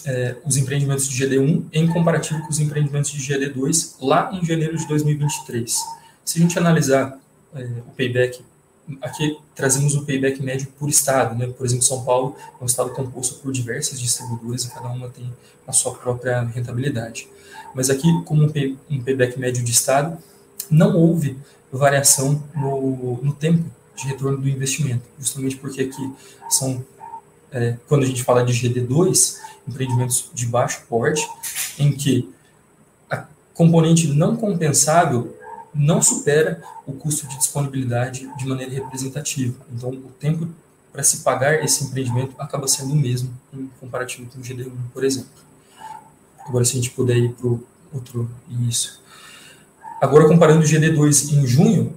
é, 0.06 0.36
os 0.44 0.58
empreendimentos 0.58 1.08
de 1.08 1.26
GD1 1.26 1.64
em 1.72 1.88
comparativo 1.88 2.42
com 2.42 2.50
os 2.50 2.60
empreendimentos 2.60 3.12
de 3.12 3.20
GD2 3.22 3.96
lá 4.02 4.32
em 4.34 4.46
janeiro 4.46 4.78
de 4.78 4.88
2023. 4.88 5.82
Se 6.24 6.40
a 6.40 6.42
gente 6.42 6.58
analisar 6.58 7.18
é, 7.56 7.64
o 7.64 7.92
payback 7.96 8.44
aqui 9.02 9.38
trazemos 9.56 9.96
o 9.96 10.06
payback 10.06 10.42
médio 10.42 10.68
por 10.78 10.90
estado, 10.90 11.36
né? 11.36 11.48
Por 11.48 11.66
exemplo, 11.66 11.84
São 11.86 12.04
Paulo 12.04 12.36
é 12.60 12.64
um 12.64 12.66
estado 12.66 12.90
composto 12.92 13.36
por 13.36 13.52
diversas 13.52 14.00
distribuidoras 14.00 14.66
e 14.66 14.72
cada 14.72 14.90
uma 14.90 15.10
tem 15.10 15.32
a 15.66 15.72
sua 15.72 15.94
própria 15.94 16.42
rentabilidade. 16.42 17.28
Mas 17.74 17.90
aqui, 17.90 18.08
como 18.26 18.44
um, 18.44 18.50
pay, 18.50 18.78
um 18.90 19.02
payback 19.02 19.40
médio 19.40 19.64
de 19.64 19.72
estado, 19.72 20.18
não 20.70 20.96
houve 20.96 21.38
variação 21.72 22.44
no, 22.56 23.20
no 23.22 23.34
tempo 23.34 23.64
de 23.96 24.08
retorno 24.08 24.38
do 24.38 24.50
investimento, 24.50 25.04
justamente 25.20 25.56
porque 25.58 25.82
aqui 25.82 26.14
são, 26.50 26.84
é, 27.54 27.78
quando 27.88 28.04
a 28.04 28.06
gente 28.08 28.24
fala 28.24 28.44
de 28.44 28.52
GD2, 28.52 29.38
empreendimentos 29.68 30.30
de 30.34 30.46
baixo 30.48 30.84
porte, 30.90 31.26
em 31.78 31.92
que 31.92 32.30
a 33.10 33.26
componente 33.54 34.08
não 34.08 34.36
compensável 34.36 35.38
não 35.74 36.02
supera 36.02 36.62
o 36.86 36.94
custo 36.94 37.28
de 37.28 37.38
disponibilidade 37.38 38.30
de 38.38 38.48
maneira 38.48 38.74
representativa. 38.74 39.56
Então, 39.72 39.90
o 39.90 40.12
tempo 40.20 40.48
para 40.92 41.04
se 41.04 41.18
pagar 41.18 41.64
esse 41.64 41.84
empreendimento 41.84 42.36
acaba 42.38 42.68
sendo 42.68 42.94
o 42.94 42.96
mesmo 42.96 43.34
em 43.52 43.70
comparativo 43.80 44.30
com 44.30 44.40
o 44.40 44.44
GD1, 44.44 44.72
por 44.94 45.04
exemplo. 45.04 45.32
Agora, 46.46 46.66
se 46.66 46.74
a 46.74 46.76
gente 46.76 46.92
puder 46.92 47.18
ir 47.18 47.34
para 47.34 47.48
o 47.48 47.64
outro 47.92 48.30
isso. 48.68 49.02
Agora, 50.02 50.28
comparando 50.28 50.62
o 50.62 50.68
GD2 50.68 51.34
em 51.34 51.48
junho 51.48 51.96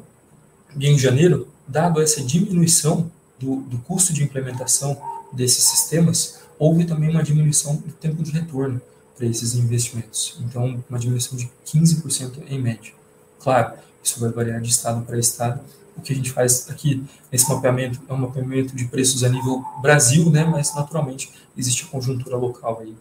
e 0.78 0.88
em 0.88 0.98
janeiro, 0.98 1.48
dado 1.66 2.00
essa 2.00 2.22
diminuição 2.22 3.10
do, 3.38 3.56
do 3.62 3.78
custo 3.78 4.12
de 4.12 4.22
implementação 4.22 4.96
desses 5.32 5.64
sistemas, 5.64 6.40
houve 6.58 6.84
também 6.84 7.10
uma 7.10 7.22
diminuição 7.22 7.76
do 7.76 7.92
tempo 7.92 8.22
de 8.22 8.30
retorno 8.30 8.80
para 9.16 9.26
esses 9.26 9.54
investimentos. 9.54 10.38
Então, 10.40 10.82
uma 10.88 10.98
diminuição 10.98 11.36
de 11.36 11.50
15% 11.66 12.42
em 12.48 12.60
média. 12.60 12.92
Claro, 13.40 13.74
isso 14.02 14.20
vai 14.20 14.30
variar 14.30 14.60
de 14.60 14.70
estado 14.70 15.04
para 15.04 15.18
estado. 15.18 15.60
O 15.96 16.02
que 16.02 16.12
a 16.12 16.16
gente 16.16 16.30
faz 16.30 16.68
aqui 16.68 17.02
nesse 17.32 17.48
mapeamento 17.48 18.00
é 18.08 18.12
um 18.12 18.18
mapeamento 18.18 18.76
de 18.76 18.84
preços 18.84 19.24
a 19.24 19.28
nível 19.28 19.64
Brasil, 19.80 20.30
né? 20.30 20.44
Mas 20.44 20.74
naturalmente 20.74 21.32
existe 21.56 21.84
a 21.84 21.86
conjuntura 21.86 22.36
local 22.36 22.80
aí 22.80 22.94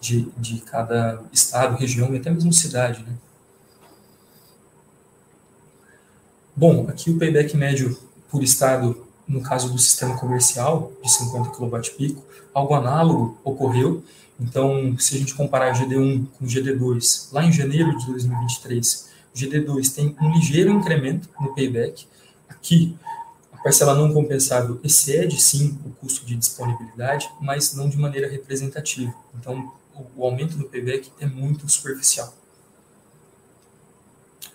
de, 0.00 0.28
de 0.36 0.60
cada 0.60 1.22
estado, 1.32 1.76
região 1.76 2.12
e 2.12 2.18
até 2.18 2.30
mesmo 2.30 2.52
cidade, 2.52 3.02
né? 3.02 3.14
Bom, 6.54 6.86
aqui 6.88 7.10
o 7.10 7.18
payback 7.18 7.56
médio 7.56 7.98
por 8.28 8.42
estado, 8.42 9.06
no 9.26 9.40
caso 9.40 9.70
do 9.70 9.78
sistema 9.78 10.16
comercial, 10.16 10.92
de 11.02 11.12
50 11.12 11.50
kWp, 11.50 12.16
algo 12.52 12.74
análogo 12.74 13.38
ocorreu. 13.44 14.02
Então, 14.38 14.96
se 14.98 15.14
a 15.14 15.18
gente 15.18 15.34
comparar 15.34 15.72
GD1 15.72 16.26
com 16.38 16.44
GD2, 16.44 17.32
lá 17.32 17.44
em 17.44 17.52
janeiro 17.52 17.96
de 17.96 18.06
2023, 18.06 19.10
GD2 19.34 19.94
tem 19.94 20.16
um 20.20 20.32
ligeiro 20.32 20.70
incremento 20.70 21.28
no 21.40 21.54
payback. 21.54 22.06
Aqui, 22.48 22.96
a 23.52 23.58
parcela 23.58 23.94
não 23.94 24.12
compensável 24.12 24.80
excede 24.82 25.40
sim 25.40 25.78
o 25.86 25.90
custo 25.90 26.26
de 26.26 26.34
disponibilidade, 26.34 27.30
mas 27.40 27.74
não 27.74 27.88
de 27.88 27.96
maneira 27.96 28.28
representativa. 28.28 29.14
Então, 29.38 29.72
o, 30.16 30.24
aumento 30.24 30.56
no 30.56 30.64
payback 30.64 31.10
é 31.20 31.26
muito 31.26 31.68
superficial. 31.68 32.34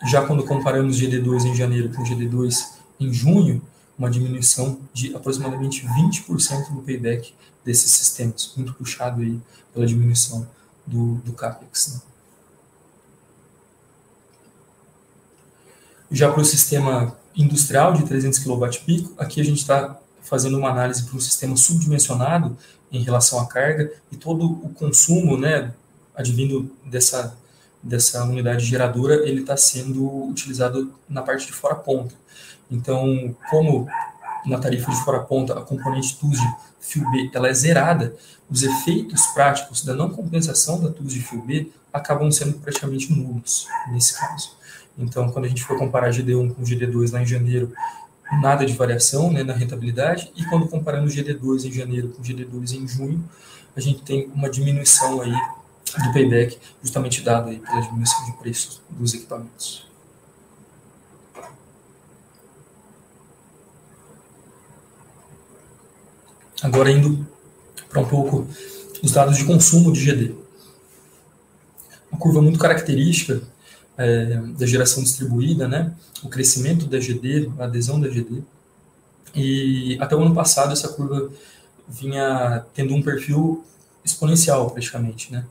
Já 0.05 0.25
quando 0.25 0.43
comparamos 0.43 0.99
GD2 0.99 1.45
em 1.45 1.55
janeiro 1.55 1.89
com 1.89 2.03
GD2 2.03 2.77
em 2.99 3.13
junho, 3.13 3.61
uma 3.97 4.09
diminuição 4.09 4.79
de 4.93 5.15
aproximadamente 5.15 5.85
20% 5.85 6.69
no 6.69 6.83
payback 6.83 7.33
desses 7.65 7.91
sistemas, 7.91 8.53
muito 8.55 8.73
puxado 8.73 9.21
aí 9.21 9.39
pela 9.73 9.85
diminuição 9.85 10.47
do, 10.85 11.15
do 11.15 11.33
CAPEX. 11.33 11.95
Né? 11.95 12.01
Já 16.11 16.31
para 16.31 16.41
o 16.41 16.45
sistema 16.45 17.17
industrial 17.35 17.93
de 17.93 18.05
300 18.05 18.39
kWp, 18.39 19.09
aqui 19.17 19.41
a 19.41 19.43
gente 19.43 19.59
está 19.59 19.99
fazendo 20.21 20.57
uma 20.57 20.69
análise 20.69 21.03
para 21.03 21.15
um 21.15 21.19
sistema 21.19 21.55
subdimensionado 21.55 22.57
em 22.91 23.03
relação 23.03 23.39
à 23.39 23.45
carga 23.45 23.91
e 24.11 24.15
todo 24.15 24.45
o 24.45 24.69
consumo, 24.69 25.37
né, 25.37 25.73
advindo 26.15 26.71
dessa, 26.85 27.37
dessa 27.83 28.23
unidade 28.23 28.65
geradora, 28.65 29.27
ele 29.27 29.41
está 29.41 29.55
sendo 29.57 30.27
utilizado 30.29 30.93
na 31.07 31.21
parte 31.21 31.45
de 31.45 31.53
fora 31.53 31.75
ponta. 31.75 32.15
Então, 32.69 33.35
como 33.49 33.87
na 34.45 34.57
tarifa 34.57 34.91
de 34.91 35.03
fora 35.03 35.19
ponta 35.19 35.57
a 35.57 35.61
componente 35.61 36.17
TUS 36.17 36.39
de 36.39 36.55
fio 36.79 37.09
B 37.11 37.29
ela 37.33 37.49
é 37.49 37.53
zerada, 37.53 38.15
os 38.49 38.63
efeitos 38.63 39.25
práticos 39.27 39.83
da 39.83 39.93
não 39.93 40.09
compensação 40.09 40.81
da 40.81 40.89
TUS 40.89 41.13
de 41.13 41.21
fio 41.21 41.41
B 41.41 41.69
acabam 41.91 42.31
sendo 42.31 42.53
praticamente 42.59 43.11
nulos 43.11 43.67
nesse 43.91 44.17
caso. 44.17 44.55
Então, 44.97 45.29
quando 45.31 45.45
a 45.45 45.47
gente 45.47 45.63
for 45.63 45.77
comparar 45.77 46.09
GD1 46.09 46.55
com 46.55 46.63
GD2 46.63 47.11
lá 47.11 47.21
em 47.21 47.25
janeiro, 47.25 47.71
nada 48.41 48.65
de 48.65 48.73
variação 48.73 49.31
né, 49.31 49.43
na 49.43 49.53
rentabilidade, 49.53 50.31
e 50.35 50.43
quando 50.45 50.67
comparando 50.67 51.07
GD2 51.07 51.65
em 51.65 51.71
janeiro 51.71 52.09
com 52.09 52.21
GD2 52.21 52.73
em 52.73 52.87
junho, 52.87 53.23
a 53.75 53.79
gente 53.79 54.01
tem 54.01 54.29
uma 54.33 54.49
diminuição 54.49 55.21
aí 55.21 55.33
do 56.03 56.11
payback, 56.11 56.57
justamente 56.81 57.21
dado 57.21 57.49
aí 57.49 57.59
pela 57.59 57.79
diminuição 57.79 58.25
de 58.25 58.33
preços 58.33 58.81
dos 58.89 59.13
equipamentos. 59.13 59.86
Agora 66.61 66.91
indo 66.91 67.25
para 67.89 68.01
um 68.01 68.05
pouco 68.05 68.47
os 69.03 69.11
dados 69.11 69.37
de 69.37 69.45
consumo 69.45 69.91
de 69.91 70.03
GD. 70.03 70.35
Uma 72.11 72.19
curva 72.19 72.41
muito 72.41 72.57
característica 72.57 73.41
é, 73.97 74.37
da 74.57 74.65
geração 74.65 75.03
distribuída, 75.03 75.67
né, 75.67 75.93
o 76.23 76.29
crescimento 76.29 76.85
da 76.85 76.99
GD, 76.99 77.51
a 77.59 77.65
adesão 77.65 77.99
da 77.99 78.07
GD, 78.07 78.41
e 79.35 79.97
até 79.99 80.15
o 80.15 80.21
ano 80.21 80.33
passado 80.33 80.71
essa 80.71 80.89
curva 80.89 81.29
vinha 81.87 82.65
tendo 82.73 82.93
um 82.93 83.01
perfil 83.01 83.63
exponencial 84.03 84.69
praticamente, 84.71 85.31
né, 85.31 85.45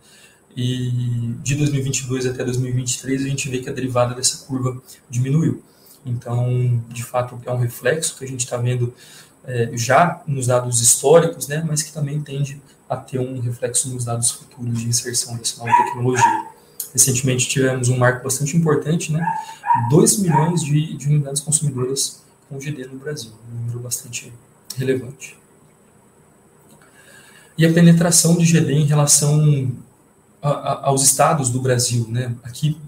e 0.57 1.35
de 1.42 1.55
2022 1.57 2.27
até 2.27 2.42
2023 2.42 3.25
a 3.25 3.29
gente 3.29 3.49
vê 3.49 3.59
que 3.59 3.69
a 3.69 3.73
derivada 3.73 4.14
dessa 4.14 4.47
curva 4.47 4.81
diminuiu. 5.11 5.62
Então, 6.05 6.83
de 6.88 7.03
fato, 7.03 7.38
é 7.45 7.53
um 7.53 7.59
reflexo 7.59 8.16
que 8.16 8.25
a 8.25 8.29
gente 8.29 8.40
está 8.40 8.57
vendo 8.57 8.95
é, 9.47 9.71
já 9.75 10.23
nos 10.27 10.47
dados 10.47 10.81
históricos, 10.81 11.49
né, 11.49 11.65
mas 11.67 11.83
que 11.83 11.93
também 11.93 12.21
tende 12.21 12.61
a 12.89 12.97
ter 12.97 13.19
um 13.19 13.41
reflexo 13.41 13.89
nos 13.89 14.05
dados 14.05 14.31
futuros 14.31 14.79
de 14.79 14.89
inserção 14.89 15.37
dessa 15.37 15.59
nova 15.59 15.77
tecnologia. 15.85 16.47
Recentemente 16.93 17.49
tivemos 17.49 17.89
um 17.89 17.99
marco 17.99 18.25
bastante 18.25 18.57
importante, 18.57 19.13
né, 19.13 19.25
2 19.91 20.19
milhões 20.19 20.63
de, 20.63 20.97
de 20.97 21.09
unidades 21.09 21.41
consumidoras 21.41 22.23
com 22.49 22.59
GD 22.59 22.87
no 22.87 22.99
Brasil, 22.99 23.33
um 23.53 23.61
número 23.61 23.81
bastante 23.81 24.33
relevante. 24.77 25.37
E 27.59 27.65
a 27.65 27.73
penetração 27.73 28.37
de 28.37 28.45
GD 28.45 28.73
em 28.73 28.85
relação 28.85 29.73
a, 30.43 30.51
a, 30.51 30.87
aos 30.87 31.03
estados 31.03 31.51
do 31.51 31.61
Brasil, 31.61 32.07
né? 32.09 32.35
Aqui, 32.43 32.79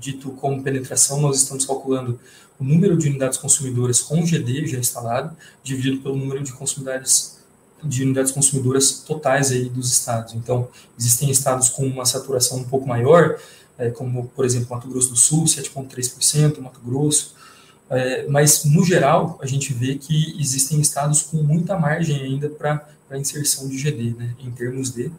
dito 0.00 0.30
como 0.32 0.62
penetração, 0.62 1.20
nós 1.20 1.36
estamos 1.42 1.66
calculando 1.66 2.18
o 2.58 2.64
número 2.64 2.96
de 2.96 3.08
unidades 3.08 3.38
consumidoras 3.38 4.00
com 4.00 4.24
GD 4.24 4.66
já 4.66 4.78
instalado, 4.78 5.36
dividido 5.62 5.98
pelo 6.02 6.16
número 6.16 6.42
de 6.42 6.52
consumidores 6.52 7.38
de 7.82 8.04
unidades 8.04 8.32
consumidoras 8.32 8.92
totais 9.06 9.50
aí 9.52 9.68
dos 9.68 9.90
estados. 9.90 10.34
Então, 10.34 10.68
existem 10.98 11.30
estados 11.30 11.70
com 11.70 11.86
uma 11.86 12.04
saturação 12.04 12.58
um 12.58 12.64
pouco 12.64 12.86
maior, 12.86 13.38
é, 13.78 13.90
como, 13.90 14.28
por 14.28 14.44
exemplo, 14.44 14.68
Mato 14.70 14.88
Grosso 14.88 15.10
do 15.10 15.16
Sul, 15.16 15.44
7,3%, 15.44 16.60
Mato 16.60 16.80
Grosso, 16.84 17.34
é, 17.88 18.26
mas, 18.28 18.64
no 18.64 18.84
geral, 18.84 19.38
a 19.42 19.46
gente 19.46 19.72
vê 19.72 19.96
que 19.96 20.36
existem 20.38 20.80
estados 20.80 21.22
com 21.22 21.38
muita 21.38 21.78
margem 21.78 22.22
ainda 22.22 22.48
para 22.48 22.86
a 23.10 23.18
inserção 23.18 23.68
de 23.68 23.76
GD, 23.76 24.14
né, 24.16 24.34
em 24.38 24.50
termos 24.50 24.90
de 24.90 25.10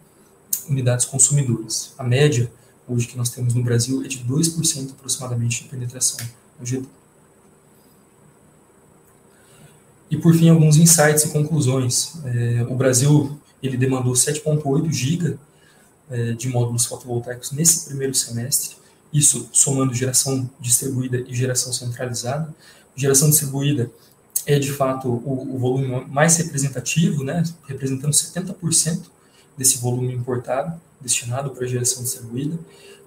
unidades 0.69 1.05
consumidoras. 1.05 1.93
A 1.97 2.03
média, 2.03 2.49
hoje, 2.91 3.08
que 3.08 3.17
nós 3.17 3.30
temos 3.30 3.54
no 3.54 3.63
Brasil 3.63 4.04
é 4.04 4.08
de 4.08 4.19
2% 4.19 4.91
aproximadamente 4.91 5.63
de 5.63 5.69
penetração 5.69 6.25
no 6.60 6.65
GD. 6.65 6.86
E 10.10 10.17
por 10.17 10.34
fim, 10.36 10.49
alguns 10.49 10.75
insights 10.75 11.23
e 11.23 11.30
conclusões. 11.30 12.13
É, 12.25 12.65
o 12.69 12.75
Brasil 12.75 13.39
ele 13.63 13.77
demandou 13.77 14.13
7,8 14.13 14.91
GB 14.91 15.38
é, 16.10 16.34
de 16.34 16.49
módulos 16.49 16.86
fotovoltaicos 16.86 17.51
nesse 17.51 17.86
primeiro 17.86 18.13
semestre, 18.13 18.75
isso 19.13 19.49
somando 19.51 19.93
geração 19.93 20.49
distribuída 20.60 21.23
e 21.27 21.34
geração 21.34 21.71
centralizada. 21.71 22.54
Geração 22.95 23.30
distribuída 23.30 23.89
é 24.45 24.60
de 24.60 24.71
fato 24.71 25.08
o, 25.08 25.56
o 25.56 25.58
volume 25.58 26.06
mais 26.08 26.36
representativo, 26.38 27.23
né, 27.23 27.43
representando 27.67 28.12
70% 28.12 29.04
desse 29.58 29.77
volume 29.77 30.13
importado 30.13 30.80
destinado 31.01 31.51
para 31.51 31.67
geração 31.67 32.03
distribuída, 32.03 32.59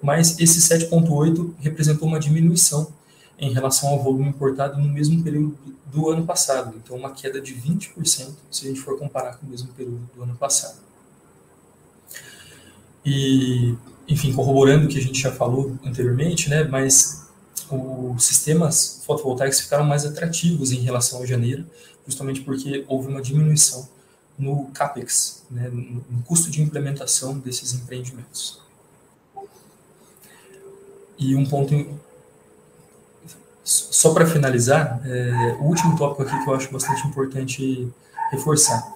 mas 0.02 0.38
esse 0.38 0.60
7,8 0.60 1.54
representou 1.60 2.08
uma 2.08 2.18
diminuição 2.18 2.92
em 3.38 3.52
relação 3.52 3.88
ao 3.88 4.02
volume 4.02 4.28
importado 4.28 4.80
no 4.80 4.88
mesmo 4.88 5.22
período 5.22 5.56
do 5.86 6.10
ano 6.10 6.26
passado. 6.26 6.74
Então, 6.76 6.96
uma 6.96 7.12
queda 7.12 7.40
de 7.40 7.54
20% 7.54 8.34
se 8.50 8.64
a 8.64 8.68
gente 8.68 8.80
for 8.80 8.98
comparar 8.98 9.38
com 9.38 9.46
o 9.46 9.50
mesmo 9.50 9.68
período 9.68 10.08
do 10.14 10.22
ano 10.22 10.36
passado. 10.36 10.78
E, 13.04 13.74
enfim, 14.08 14.32
corroborando 14.32 14.86
o 14.86 14.88
que 14.88 14.98
a 14.98 15.02
gente 15.02 15.20
já 15.20 15.32
falou 15.32 15.76
anteriormente, 15.84 16.48
né, 16.48 16.64
mas 16.64 17.26
os 17.70 18.24
sistemas 18.24 19.02
fotovoltaicos 19.04 19.60
ficaram 19.60 19.84
mais 19.84 20.04
atrativos 20.04 20.72
em 20.72 20.80
relação 20.80 21.22
a 21.22 21.26
janeiro, 21.26 21.66
justamente 22.06 22.40
porque 22.42 22.84
houve 22.88 23.08
uma 23.08 23.22
diminuição 23.22 23.88
no 24.38 24.66
CAPEX, 24.72 25.44
né, 25.50 25.68
no 25.68 26.22
custo 26.24 26.50
de 26.50 26.60
implementação 26.62 27.38
desses 27.38 27.72
empreendimentos. 27.72 28.60
E 31.18 31.36
um 31.36 31.46
ponto 31.46 31.74
só 33.64 34.12
para 34.12 34.26
finalizar, 34.26 35.00
é, 35.06 35.56
o 35.58 35.64
último 35.64 35.96
tópico 35.96 36.22
aqui 36.22 36.44
que 36.44 36.50
eu 36.50 36.54
acho 36.54 36.70
bastante 36.70 37.06
importante 37.06 37.88
reforçar. 38.30 38.92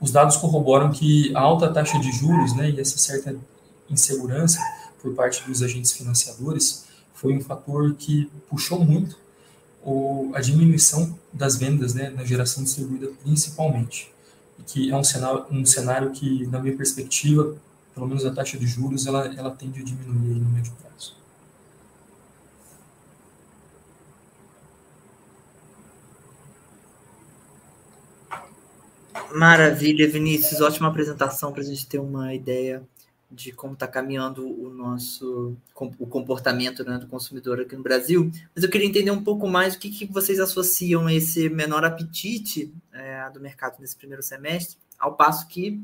Os 0.00 0.10
dados 0.10 0.36
corroboram 0.36 0.90
que 0.90 1.34
a 1.36 1.40
alta 1.40 1.72
taxa 1.72 1.98
de 1.98 2.10
juros 2.10 2.56
né, 2.56 2.70
e 2.70 2.80
essa 2.80 2.98
certa 2.98 3.36
insegurança 3.88 4.58
por 5.00 5.14
parte 5.14 5.46
dos 5.46 5.62
agentes 5.62 5.92
financiadores 5.92 6.86
foi 7.14 7.34
um 7.34 7.40
fator 7.40 7.94
que 7.94 8.30
puxou 8.48 8.84
muito 8.84 9.16
a 10.34 10.40
diminuição 10.40 11.16
das 11.32 11.56
vendas 11.56 11.94
né, 11.94 12.10
na 12.10 12.24
geração 12.24 12.64
distribuída 12.64 13.10
principalmente. 13.22 14.10
Que 14.66 14.90
é 14.90 14.96
um 14.96 15.04
cenário, 15.04 15.46
um 15.50 15.64
cenário 15.64 16.10
que, 16.12 16.46
na 16.46 16.60
minha 16.60 16.76
perspectiva, 16.76 17.56
pelo 17.94 18.06
menos 18.06 18.24
a 18.24 18.32
taxa 18.32 18.58
de 18.58 18.66
juros, 18.66 19.06
ela, 19.06 19.26
ela 19.34 19.50
tende 19.50 19.80
a 19.80 19.84
diminuir 19.84 20.40
no 20.40 20.48
médio 20.50 20.72
prazo. 20.80 21.16
Maravilha, 29.34 30.08
Vinícius. 30.08 30.60
Ótima 30.60 30.88
apresentação 30.88 31.52
para 31.52 31.62
a 31.62 31.64
gente 31.64 31.86
ter 31.86 31.98
uma 31.98 32.34
ideia 32.34 32.86
de 33.30 33.52
como 33.52 33.74
está 33.74 33.86
caminhando 33.86 34.44
o 34.44 34.70
nosso 34.70 35.56
o 35.74 36.06
comportamento 36.06 36.84
né, 36.84 36.98
do 36.98 37.06
consumidor 37.06 37.60
aqui 37.60 37.76
no 37.76 37.82
Brasil. 37.82 38.30
Mas 38.54 38.64
eu 38.64 38.70
queria 38.70 38.86
entender 38.86 39.10
um 39.10 39.22
pouco 39.22 39.46
mais 39.46 39.74
o 39.74 39.78
que, 39.78 39.88
que 39.88 40.06
vocês 40.06 40.40
associam 40.40 41.08
esse 41.08 41.48
menor 41.48 41.84
apetite 41.84 42.72
é, 42.92 43.30
do 43.30 43.40
mercado 43.40 43.76
nesse 43.78 43.96
primeiro 43.96 44.22
semestre, 44.22 44.76
ao 44.98 45.14
passo 45.14 45.46
que 45.46 45.80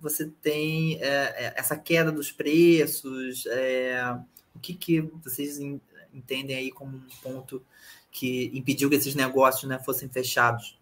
você 0.00 0.26
tem 0.26 0.96
é, 1.02 1.46
é 1.46 1.54
essa 1.56 1.76
queda 1.76 2.10
dos 2.10 2.32
preços. 2.32 3.44
É, 3.46 4.16
o 4.54 4.58
que, 4.58 4.72
que 4.72 5.02
vocês 5.22 5.58
entendem 6.12 6.56
aí 6.56 6.70
como 6.70 6.96
um 6.96 7.02
ponto 7.22 7.62
que 8.10 8.50
impediu 8.54 8.88
que 8.88 8.96
esses 8.96 9.14
negócios 9.14 9.68
né, 9.68 9.78
fossem 9.78 10.08
fechados? 10.08 10.78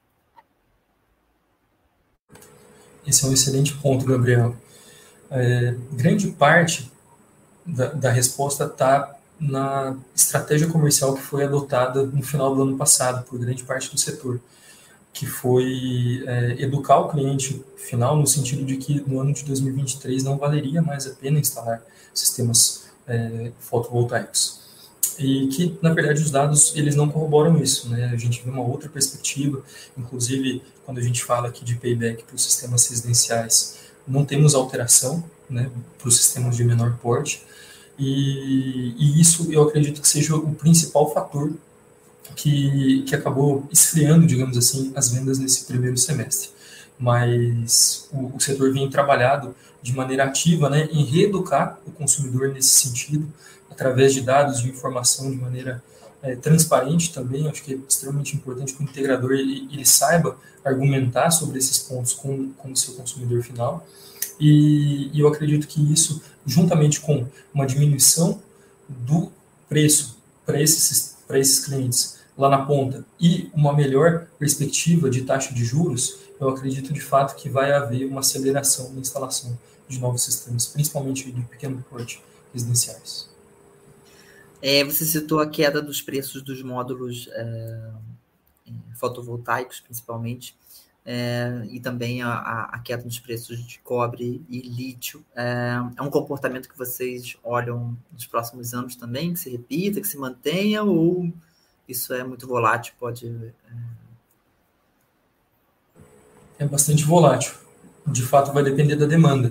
Esse 3.05 3.25
é 3.25 3.29
um 3.29 3.33
excelente 3.33 3.75
ponto, 3.77 4.05
Gabriel. 4.05 4.57
É, 5.31 5.75
grande 5.93 6.29
parte 6.29 6.91
da, 7.65 7.87
da 7.87 8.11
resposta 8.11 8.65
está 8.65 9.15
na 9.39 9.97
estratégia 10.15 10.69
comercial 10.69 11.15
que 11.15 11.23
foi 11.23 11.45
adotada 11.45 12.03
no 12.03 12.23
final 12.23 12.55
do 12.55 12.63
ano 12.63 12.77
passado 12.77 13.25
por 13.25 13.39
grande 13.39 13.63
parte 13.63 13.91
do 13.91 13.99
setor, 13.99 14.41
que 15.13 15.27
foi 15.27 16.25
é, 16.27 16.63
educar 16.63 16.99
o 16.99 17.09
cliente 17.09 17.65
final 17.77 18.17
no 18.17 18.27
sentido 18.27 18.65
de 18.65 18.77
que 18.77 19.03
no 19.07 19.21
ano 19.21 19.33
de 19.33 19.45
2023 19.45 20.25
não 20.25 20.37
valeria 20.37 20.83
mais 20.83 21.07
a 21.07 21.11
pena 21.11 21.39
instalar 21.39 21.83
sistemas 22.13 22.89
é, 23.07 23.53
fotovoltaicos 23.61 24.59
e 25.19 25.49
que 25.49 25.77
na 25.83 25.93
verdade 25.93 26.23
os 26.23 26.31
dados 26.31 26.75
eles 26.77 26.95
não 26.95 27.09
corroboram 27.09 27.61
isso, 27.61 27.89
né? 27.89 28.11
A 28.13 28.17
gente 28.17 28.43
vê 28.45 28.51
uma 28.51 28.63
outra 28.63 28.89
perspectiva, 28.89 29.63
inclusive 29.97 30.63
quando 30.85 30.99
a 30.99 31.03
gente 31.03 31.25
fala 31.25 31.49
aqui 31.49 31.65
de 31.65 31.75
payback 31.75 32.23
para 32.23 32.37
os 32.37 32.45
sistemas 32.45 32.87
residenciais, 32.89 33.79
não 34.09 34.25
temos 34.25 34.55
alteração, 34.55 35.23
né, 35.49 35.71
para 35.99 36.09
os 36.09 36.17
sistemas 36.17 36.57
de 36.57 36.65
menor 36.65 36.97
porte, 37.03 37.43
e, 37.99 38.95
e, 38.97 39.21
isso 39.21 39.53
eu 39.53 39.63
acredito 39.63 40.01
que 40.01 40.09
seja 40.09 40.37
o 40.37 40.55
principal 40.55 41.13
fator 41.13 41.53
que, 42.37 43.03
que 43.03 43.15
acabou 43.15 43.67
esfriando, 43.73 44.25
digamos 44.27 44.57
assim, 44.57 44.93
as 44.95 45.11
vendas 45.11 45.39
nesse 45.39 45.65
primeiro 45.65 45.97
semestre. 45.97 46.51
Mas 46.97 48.09
o, 48.13 48.37
o 48.37 48.41
setor 48.41 48.73
vem 48.73 48.89
trabalhado 48.89 49.55
de 49.83 49.93
maneira 49.93 50.25
ativa 50.25 50.71
né, 50.71 50.89
em 50.93 51.05
reeducar 51.05 51.79
o 51.87 51.91
consumidor 51.91 52.49
nesse 52.53 52.71
sentido, 52.71 53.27
através 53.71 54.15
de 54.15 54.21
dados 54.21 54.63
de 54.63 54.69
informação 54.69 55.31
de 55.31 55.37
maneira 55.37 55.83
é, 56.23 56.37
transparente 56.37 57.13
também. 57.13 57.49
Acho 57.49 57.63
que 57.63 57.75
é 57.75 57.79
extremamente 57.89 58.37
importante 58.37 58.75
que 58.75 58.83
o 58.83 58.85
integrador 58.85 59.33
ele, 59.33 59.69
ele 59.73 59.85
saiba 59.85 60.37
argumentar 60.65 61.31
sobre 61.31 61.59
esses 61.59 61.79
pontos 61.79 62.13
com, 62.13 62.51
com 62.53 62.73
o 62.73 62.77
seu 62.77 62.95
consumidor 62.95 63.43
final. 63.43 63.87
E, 64.39 65.11
e 65.13 65.21
eu 65.21 65.29
acredito 65.29 65.67
que 65.67 65.81
isso, 65.93 66.23
juntamente 66.47 67.01
com 67.01 67.27
uma 67.53 67.67
diminuição 67.67 68.41
do 68.89 69.33
preço 69.69 70.19
para 70.47 70.61
esses, 70.61 71.17
esses 71.31 71.65
clientes 71.65 72.19
lá 72.37 72.49
na 72.49 72.65
ponta 72.65 73.05
e 73.21 73.51
uma 73.53 73.73
melhor 73.73 74.27
perspectiva 74.39 75.11
de 75.11 75.23
taxa 75.23 75.53
de 75.53 75.65
juros, 75.65 76.21
eu 76.41 76.49
acredito 76.49 76.93
de 76.93 77.01
fato 77.01 77.35
que 77.35 77.49
vai 77.49 77.73
haver 77.73 78.07
uma 78.07 78.21
aceleração 78.21 78.93
na 78.93 79.01
instalação 79.01 79.59
de 79.89 79.99
novos 79.99 80.23
sistemas, 80.23 80.67
principalmente 80.67 81.33
de 81.33 81.41
pequeno 81.43 81.85
porte 81.91 82.23
residenciais. 82.55 83.29
É, 84.61 84.85
você 84.85 85.05
citou 85.05 85.41
a 85.41 85.49
queda 85.49 85.81
dos 85.81 86.03
preços 86.03 86.43
dos 86.43 86.63
módulos 86.63 87.29
é, 87.33 87.91
fotovoltaicos, 88.95 89.81
principalmente. 89.81 90.57
é, 91.11 91.67
e 91.71 91.81
também 91.81 92.21
a, 92.21 92.69
a, 92.71 92.79
queda 92.81 93.03
nos 93.03 93.19
preços 93.19 93.67
de 93.67 93.79
cobre 93.79 94.45
e 94.47 94.61
lítio. 94.61 95.25
É, 95.35 95.79
é, 95.97 96.03
um 96.03 96.11
comportamento 96.11 96.69
que 96.69 96.77
vocês 96.77 97.35
olham 97.43 97.97
nos 98.13 98.27
próximos 98.27 98.75
anos 98.75 98.95
também, 98.95 99.33
que 99.33 99.39
se 99.39 99.49
repita, 99.49 100.03
que 100.03 100.07
se 100.07 100.19
mantenha, 100.19 100.83
ou 100.83 101.33
isso 101.89 102.13
é 102.13 102.23
muito 102.23 102.47
volátil, 102.47 102.93
pode... 103.01 103.27
É, 106.59 106.65
é 106.65 106.67
bastante 106.67 107.05
volátil. 107.05 107.55
De 108.07 108.23
fato, 108.23 108.53
vai 108.53 108.63
depender 108.63 108.97
da 108.97 109.07
demanda, 109.07 109.51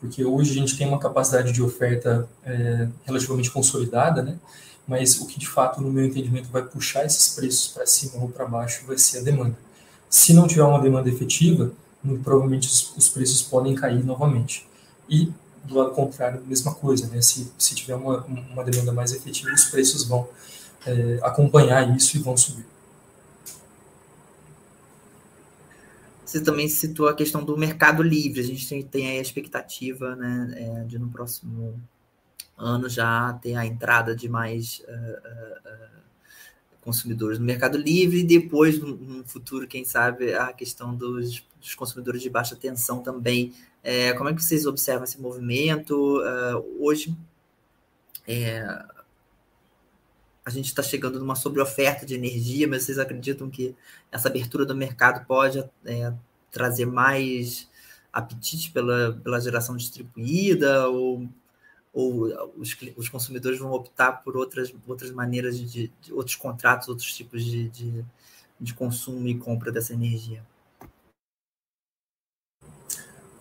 porque 0.00 0.24
hoje 0.24 0.52
a 0.52 0.54
gente 0.54 0.76
tem 0.76 0.86
uma 0.86 0.98
capacidade 0.98 1.52
de 1.52 1.62
oferta 1.62 2.28
é, 2.44 2.88
relativamente 3.04 3.50
consolidada, 3.50 4.22
né? 4.22 4.38
mas 4.86 5.20
o 5.20 5.26
que 5.26 5.38
de 5.38 5.46
fato, 5.46 5.82
no 5.82 5.92
meu 5.92 6.06
entendimento, 6.06 6.48
vai 6.48 6.62
puxar 6.62 7.04
esses 7.04 7.34
preços 7.34 7.68
para 7.68 7.86
cima 7.86 8.22
ou 8.22 8.28
para 8.28 8.46
baixo 8.46 8.86
vai 8.86 8.96
ser 8.96 9.18
a 9.18 9.22
demanda. 9.22 9.56
Se 10.08 10.32
não 10.32 10.46
tiver 10.46 10.64
uma 10.64 10.80
demanda 10.80 11.08
efetiva, 11.08 11.72
provavelmente 12.24 12.66
os, 12.66 12.96
os 12.96 13.08
preços 13.08 13.42
podem 13.42 13.74
cair 13.74 14.02
novamente. 14.02 14.66
E 15.08 15.30
do 15.64 15.74
lado 15.74 15.90
contrário, 15.90 16.42
mesma 16.46 16.74
coisa, 16.74 17.06
né? 17.08 17.20
Se, 17.20 17.52
se 17.58 17.74
tiver 17.74 17.94
uma, 17.94 18.24
uma 18.24 18.64
demanda 18.64 18.92
mais 18.92 19.12
efetiva, 19.12 19.52
os 19.52 19.64
preços 19.66 20.04
vão 20.04 20.26
é, 20.86 21.18
acompanhar 21.22 21.94
isso 21.94 22.16
e 22.16 22.20
vão 22.20 22.36
subir. 22.36 22.64
Você 26.28 26.42
também 26.42 26.68
citou 26.68 27.08
a 27.08 27.14
questão 27.14 27.42
do 27.42 27.56
mercado 27.56 28.02
livre. 28.02 28.40
A 28.40 28.44
gente 28.44 28.68
tem, 28.68 28.82
tem 28.82 29.08
a 29.08 29.20
expectativa 29.20 30.14
né, 30.14 30.54
é, 30.56 30.84
de 30.84 30.98
no 30.98 31.08
próximo 31.08 31.80
ano 32.54 32.86
já 32.86 33.32
ter 33.40 33.54
a 33.54 33.64
entrada 33.64 34.14
de 34.14 34.28
mais 34.28 34.82
uh, 34.86 35.66
uh, 35.66 36.02
consumidores 36.82 37.38
no 37.38 37.46
Mercado 37.46 37.78
Livre 37.78 38.18
e 38.18 38.24
depois, 38.24 38.78
no, 38.78 39.24
futuro, 39.26 39.66
quem 39.66 39.86
sabe, 39.86 40.34
a 40.34 40.52
questão 40.52 40.94
dos, 40.94 41.42
dos 41.58 41.74
consumidores 41.74 42.20
de 42.20 42.28
baixa 42.28 42.54
tensão 42.54 43.02
também. 43.02 43.54
É, 43.82 44.12
como 44.12 44.28
é 44.28 44.34
que 44.34 44.44
vocês 44.44 44.66
observam 44.66 45.04
esse 45.04 45.18
movimento? 45.18 46.20
hoje, 46.78 47.16
é, 48.26 48.84
a 50.48 50.50
gente 50.50 50.66
está 50.66 50.82
chegando 50.82 51.18
numa 51.18 51.36
sobreoferta 51.36 52.06
de 52.06 52.14
energia, 52.14 52.66
mas 52.66 52.82
vocês 52.82 52.98
acreditam 52.98 53.50
que 53.50 53.76
essa 54.10 54.28
abertura 54.28 54.64
do 54.64 54.74
mercado 54.74 55.26
pode 55.26 55.62
é, 55.84 56.12
trazer 56.50 56.86
mais 56.86 57.68
apetite 58.10 58.70
pela, 58.70 59.12
pela 59.22 59.38
geração 59.40 59.76
distribuída 59.76 60.88
ou 60.88 61.28
ou 61.92 62.26
os, 62.56 62.76
os 62.96 63.08
consumidores 63.08 63.58
vão 63.58 63.72
optar 63.72 64.22
por 64.22 64.36
outras, 64.36 64.72
outras 64.86 65.10
maneiras 65.10 65.58
de, 65.58 65.90
de 66.00 66.12
outros 66.12 66.36
contratos, 66.36 66.88
outros 66.88 67.12
tipos 67.12 67.44
de, 67.44 67.68
de, 67.70 68.04
de, 68.60 68.74
consumo 68.74 69.26
e 69.26 69.36
compra 69.36 69.72
dessa 69.72 69.94
energia. 69.94 70.42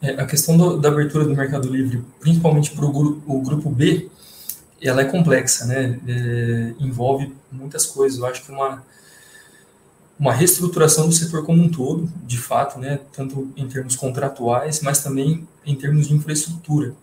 É, 0.02 0.12
a 0.12 0.26
questão 0.26 0.58
do, 0.58 0.78
da 0.78 0.90
abertura 0.90 1.26
do 1.26 1.36
Mercado 1.36 1.70
Livre, 1.70 2.04
principalmente 2.20 2.72
para 2.72 2.86
o 2.86 3.42
grupo 3.42 3.70
B, 3.70 4.10
ela 4.82 5.02
é 5.02 5.06
complexa, 5.06 5.66
né? 5.66 6.00
É, 6.08 6.74
envolve 6.80 7.34
muitas 7.52 7.86
coisas. 7.86 8.20
Eu 8.20 8.26
acho 8.26 8.44
que 8.44 8.52
uma 8.52 8.84
uma 10.20 10.34
reestruturação 10.34 11.08
do 11.08 11.14
setor 11.14 11.46
como 11.46 11.62
um 11.62 11.70
todo, 11.70 12.12
de 12.26 12.38
fato, 12.38 12.80
né? 12.80 13.00
Tanto 13.14 13.52
em 13.56 13.68
termos 13.68 13.96
contratuais, 13.96 14.82
mas 14.82 15.04
também 15.04 15.48
em 15.66 15.76
termos 15.76 16.08
de 16.08 16.14
infraestrutura. 16.16 16.94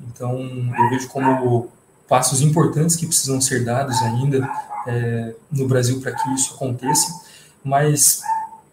Então, 0.00 0.38
eu 0.38 0.90
vejo 0.90 1.08
como 1.08 1.68
passos 2.08 2.40
importantes 2.40 2.96
que 2.96 3.06
precisam 3.06 3.40
ser 3.40 3.64
dados 3.64 4.00
ainda 4.02 4.48
é, 4.86 5.34
no 5.50 5.66
Brasil 5.66 6.00
para 6.00 6.12
que 6.12 6.34
isso 6.34 6.54
aconteça, 6.54 7.20
mas 7.62 8.22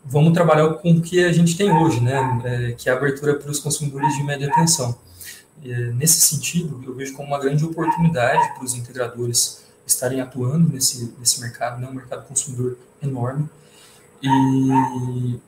vamos 0.05 0.33
trabalhar 0.33 0.69
com 0.75 0.91
o 0.91 1.01
que 1.01 1.23
a 1.23 1.31
gente 1.31 1.57
tem 1.57 1.71
hoje, 1.71 1.99
né, 1.99 2.41
é, 2.45 2.71
que 2.71 2.89
é 2.89 2.93
a 2.93 2.95
abertura 2.95 3.35
para 3.35 3.51
os 3.51 3.59
consumidores 3.59 4.15
de 4.15 4.23
média 4.23 4.49
tensão. 4.55 4.95
É, 5.63 5.91
nesse 5.91 6.21
sentido, 6.21 6.81
eu 6.85 6.93
vejo 6.93 7.13
como 7.13 7.29
uma 7.29 7.39
grande 7.39 7.65
oportunidade 7.65 8.53
para 8.53 8.63
os 8.63 8.73
integradores 8.73 9.63
estarem 9.85 10.21
atuando 10.21 10.71
nesse, 10.71 11.13
nesse 11.19 11.39
mercado, 11.41 11.79
né, 11.81 11.87
um 11.87 11.93
mercado 11.93 12.27
consumidor 12.27 12.77
enorme, 13.01 13.49
e 14.21 15.39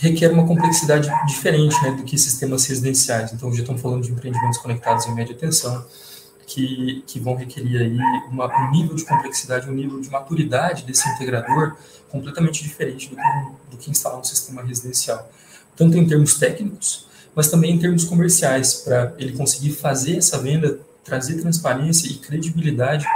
requer 0.00 0.30
uma 0.30 0.46
complexidade 0.46 1.10
diferente 1.26 1.74
né, 1.82 1.92
do 1.92 2.04
que 2.04 2.16
sistemas 2.16 2.64
residenciais. 2.66 3.32
Então, 3.32 3.52
já 3.52 3.60
estamos 3.60 3.82
falando 3.82 4.04
de 4.04 4.12
empreendimentos 4.12 4.58
conectados 4.58 5.06
em 5.06 5.14
média 5.14 5.34
tensão, 5.34 5.84
que, 6.46 7.04
que 7.06 7.20
vão 7.20 7.34
requerer 7.34 7.82
aí 7.82 7.98
uma, 8.30 8.46
um 8.46 8.70
nível 8.70 8.94
de 8.94 9.04
complexidade, 9.04 9.68
um 9.68 9.74
nível 9.74 10.00
de 10.00 10.08
maturidade 10.08 10.84
desse 10.84 11.06
integrador 11.10 11.76
completamente 12.08 12.62
diferente 12.62 13.10
do 13.10 13.16
que, 13.16 13.70
do 13.70 13.76
que 13.76 13.90
instalar 13.90 14.18
um 14.18 14.24
sistema 14.24 14.62
residencial. 14.62 15.30
Tanto 15.76 15.98
em 15.98 16.06
termos 16.06 16.34
técnicos, 16.38 17.06
mas 17.38 17.48
também 17.48 17.70
em 17.70 17.78
termos 17.78 18.04
comerciais, 18.04 18.74
para 18.74 19.14
ele 19.16 19.32
conseguir 19.36 19.70
fazer 19.70 20.16
essa 20.16 20.42
venda, 20.42 20.80
trazer 21.04 21.40
transparência 21.40 22.08
e 22.08 22.18
credibilidade 22.18 23.06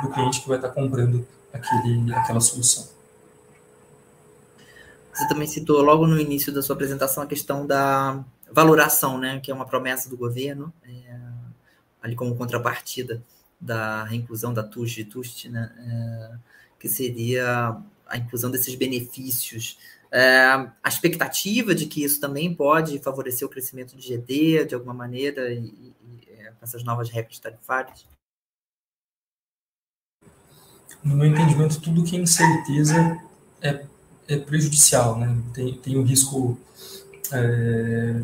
para 0.00 0.08
o 0.08 0.12
cliente 0.14 0.40
que 0.40 0.48
vai 0.48 0.56
estar 0.56 0.70
comprando 0.70 1.28
aquele, 1.52 2.10
aquela 2.14 2.40
solução. 2.40 2.88
Você 5.12 5.28
também 5.28 5.46
citou 5.46 5.82
logo 5.82 6.06
no 6.06 6.18
início 6.18 6.50
da 6.54 6.62
sua 6.62 6.74
apresentação 6.74 7.22
a 7.22 7.26
questão 7.26 7.66
da 7.66 8.24
valoração, 8.50 9.18
né, 9.18 9.40
que 9.40 9.50
é 9.50 9.54
uma 9.54 9.66
promessa 9.66 10.08
do 10.08 10.16
governo, 10.16 10.72
é, 10.82 11.18
ali 12.02 12.16
como 12.16 12.34
contrapartida 12.34 13.22
da 13.60 14.04
reinclusão 14.04 14.54
da 14.54 14.62
TUST, 14.62 15.04
TUST 15.04 15.50
né, 15.50 15.70
é, 15.78 16.38
que 16.80 16.88
seria 16.88 17.76
a 18.08 18.16
inclusão 18.16 18.50
desses 18.50 18.74
benefícios. 18.74 19.76
É, 20.10 20.40
a 20.82 20.88
expectativa 20.88 21.74
de 21.74 21.86
que 21.86 22.02
isso 22.02 22.20
também 22.20 22.54
pode 22.54 22.98
favorecer 23.00 23.46
o 23.46 23.50
crescimento 23.50 23.96
de 23.96 24.08
GD 24.08 24.66
de 24.66 24.74
alguma 24.74 24.94
maneira 24.94 25.52
é, 25.52 26.52
com 26.58 26.64
essas 26.64 26.84
novas 26.84 27.10
regras 27.10 27.38
tarifárias? 27.38 28.06
No 31.02 31.16
meu 31.16 31.26
entendimento, 31.26 31.80
tudo 31.80 32.04
que 32.04 32.16
é 32.16 32.20
incerteza 32.20 33.20
é 33.60 33.84
é 34.28 34.36
prejudicial, 34.36 35.18
né? 35.18 35.36
Tem, 35.54 35.74
tem 35.74 35.96
o 35.96 36.02
risco 36.02 36.58
é, 37.32 38.20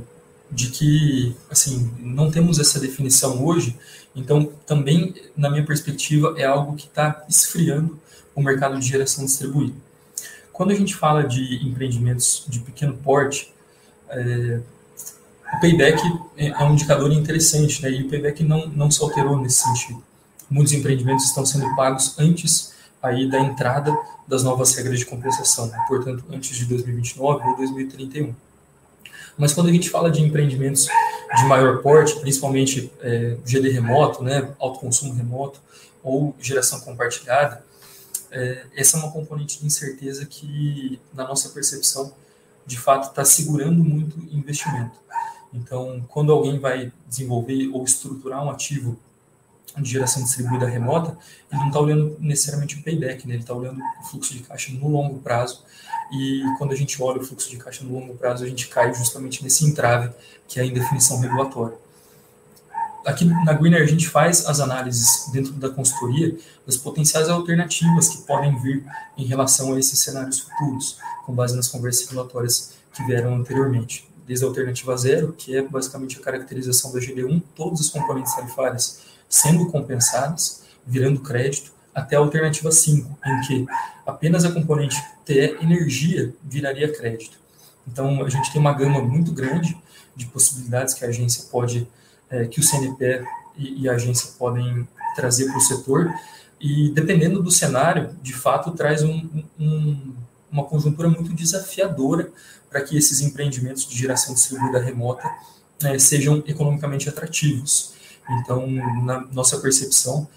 de 0.50 0.68
que, 0.70 1.36
assim, 1.50 1.90
não 1.98 2.30
temos 2.30 2.58
essa 2.58 2.80
definição 2.80 3.44
hoje, 3.44 3.78
então 4.14 4.46
também, 4.66 5.14
na 5.36 5.50
minha 5.50 5.64
perspectiva, 5.64 6.34
é 6.36 6.44
algo 6.44 6.76
que 6.76 6.86
está 6.86 7.24
esfriando 7.28 7.98
o 8.34 8.42
mercado 8.42 8.78
de 8.78 8.86
geração 8.86 9.24
distribuída. 9.24 9.74
Quando 10.52 10.70
a 10.70 10.74
gente 10.74 10.94
fala 10.94 11.24
de 11.24 11.66
empreendimentos 11.66 12.44
de 12.48 12.60
pequeno 12.60 12.94
porte, 12.94 13.52
é, 14.08 14.60
o 15.54 15.60
payback 15.60 16.00
é, 16.36 16.48
é 16.48 16.64
um 16.64 16.72
indicador 16.72 17.12
interessante, 17.12 17.82
né? 17.82 17.90
E 17.90 18.02
o 18.02 18.08
payback 18.08 18.42
não, 18.42 18.66
não 18.68 18.90
se 18.90 19.02
alterou 19.02 19.38
nesse 19.40 19.62
sentido. 19.62 20.02
Muitos 20.50 20.72
empreendimentos 20.72 21.26
estão 21.26 21.46
sendo 21.46 21.74
pagos 21.74 22.18
antes 22.18 22.74
aí 23.02 23.28
da 23.28 23.40
entrada 23.40 23.96
das 24.28 24.44
novas 24.44 24.74
regras 24.74 24.98
de 24.98 25.06
compensação, 25.06 25.66
né? 25.66 25.84
portanto, 25.88 26.24
antes 26.30 26.56
de 26.56 26.64
2029 26.66 27.48
ou 27.48 27.56
2031. 27.56 28.34
Mas 29.36 29.52
quando 29.52 29.68
a 29.68 29.72
gente 29.72 29.90
fala 29.90 30.10
de 30.10 30.22
empreendimentos 30.22 30.86
de 31.36 31.44
maior 31.46 31.82
porte, 31.82 32.18
principalmente 32.20 32.92
é, 33.00 33.36
GD 33.44 33.70
remoto, 33.70 34.22
né, 34.22 34.50
autoconsumo 34.60 35.14
remoto 35.14 35.60
ou 36.02 36.36
geração 36.38 36.80
compartilhada, 36.80 37.64
é, 38.32 38.64
essa 38.74 38.96
é 38.96 39.00
uma 39.00 39.12
componente 39.12 39.60
de 39.60 39.66
incerteza 39.66 40.24
que, 40.24 40.98
na 41.12 41.28
nossa 41.28 41.50
percepção, 41.50 42.12
de 42.66 42.78
fato 42.78 43.10
está 43.10 43.24
segurando 43.24 43.84
muito 43.84 44.18
investimento. 44.34 44.98
Então, 45.52 46.02
quando 46.08 46.32
alguém 46.32 46.58
vai 46.58 46.90
desenvolver 47.06 47.68
ou 47.68 47.84
estruturar 47.84 48.42
um 48.42 48.50
ativo 48.50 48.98
de 49.78 49.90
geração 49.90 50.22
distribuída 50.22 50.66
remota, 50.66 51.16
ele 51.50 51.60
não 51.60 51.68
está 51.68 51.80
olhando 51.80 52.16
necessariamente 52.18 52.76
o 52.78 52.82
payback, 52.82 53.26
né? 53.26 53.34
ele 53.34 53.42
está 53.42 53.54
olhando 53.54 53.80
o 54.00 54.04
fluxo 54.04 54.32
de 54.32 54.40
caixa 54.40 54.72
no 54.72 54.88
longo 54.88 55.18
prazo. 55.18 55.62
E 56.10 56.42
quando 56.58 56.72
a 56.72 56.76
gente 56.76 57.02
olha 57.02 57.20
o 57.20 57.24
fluxo 57.24 57.50
de 57.50 57.56
caixa 57.58 57.84
no 57.84 57.92
longo 57.92 58.14
prazo, 58.14 58.44
a 58.44 58.48
gente 58.48 58.68
cai 58.68 58.94
justamente 58.94 59.42
nesse 59.42 59.64
entrave, 59.64 60.12
que 60.48 60.58
é 60.58 60.62
a 60.62 60.66
indefinição 60.66 61.18
regulatória. 61.20 61.76
Aqui 63.04 63.24
na 63.24 63.52
Greener, 63.52 63.82
a 63.82 63.86
gente 63.86 64.08
faz 64.08 64.46
as 64.46 64.60
análises 64.60 65.28
dentro 65.32 65.52
da 65.54 65.68
consultoria 65.68 66.36
das 66.64 66.76
potenciais 66.76 67.28
alternativas 67.28 68.08
que 68.08 68.18
podem 68.18 68.56
vir 68.60 68.84
em 69.18 69.24
relação 69.24 69.74
a 69.74 69.78
esses 69.78 69.98
cenários 69.98 70.40
futuros, 70.40 70.98
com 71.26 71.34
base 71.34 71.56
nas 71.56 71.68
conversas 71.68 72.06
regulatórias 72.08 72.74
que 72.94 73.04
vieram 73.04 73.34
anteriormente. 73.34 74.08
Desde 74.26 74.44
a 74.44 74.48
alternativa 74.48 74.96
zero, 74.96 75.32
que 75.32 75.56
é 75.56 75.62
basicamente 75.62 76.18
a 76.18 76.22
caracterização 76.22 76.92
da 76.92 77.00
GD1, 77.00 77.42
todos 77.56 77.80
os 77.80 77.88
componentes 77.88 78.34
tarifários 78.34 79.00
sendo 79.28 79.66
compensadas, 79.70 80.62
virando 80.86 81.20
crédito, 81.20 81.72
até 81.94 82.16
a 82.16 82.18
alternativa 82.18 82.70
5, 82.70 83.18
em 83.24 83.40
que 83.40 83.66
apenas 84.06 84.44
a 84.44 84.52
componente 84.52 85.02
TE 85.24 85.56
energia 85.60 86.34
viraria 86.42 86.92
crédito. 86.92 87.38
Então, 87.86 88.24
a 88.24 88.28
gente 88.28 88.52
tem 88.52 88.60
uma 88.60 88.72
gama 88.72 89.02
muito 89.02 89.32
grande 89.32 89.76
de 90.14 90.26
possibilidades 90.26 90.94
que 90.94 91.04
a 91.04 91.08
agência 91.08 91.46
pode, 91.50 91.88
é, 92.32 92.46
que 92.46 92.58
o 92.58 92.62
CNPE 92.62 93.24
e, 93.56 93.82
e 93.82 93.88
a 93.88 93.92
agência 93.92 94.30
podem 94.38 94.88
trazer 95.14 95.44
para 95.46 95.58
o 95.58 95.60
setor, 95.60 96.12
e 96.58 96.90
dependendo 96.90 97.42
do 97.42 97.50
cenário, 97.50 98.16
de 98.22 98.32
fato, 98.32 98.70
traz 98.72 99.02
um, 99.02 99.28
um, 99.58 100.14
uma 100.50 100.64
conjuntura 100.64 101.08
muito 101.08 101.32
desafiadora 101.32 102.32
para 102.70 102.80
que 102.80 102.96
esses 102.96 103.20
empreendimentos 103.20 103.86
de 103.86 103.96
geração 103.96 104.32
distribuída 104.32 104.80
remota 104.80 105.28
é, 105.82 105.98
sejam 105.98 106.42
economicamente 106.46 107.08
atrativos. 107.08 107.92
Então, 108.30 108.66
na 109.04 109.20
nossa 109.32 109.58
percepção, 109.58 110.28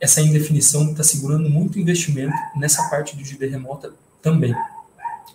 essa 0.00 0.20
indefinição 0.20 0.90
está 0.92 1.02
segurando 1.02 1.50
muito 1.50 1.78
investimento 1.78 2.36
nessa 2.56 2.88
parte 2.88 3.16
de 3.16 3.24
GD 3.24 3.48
remota 3.48 3.92
também. 4.22 4.54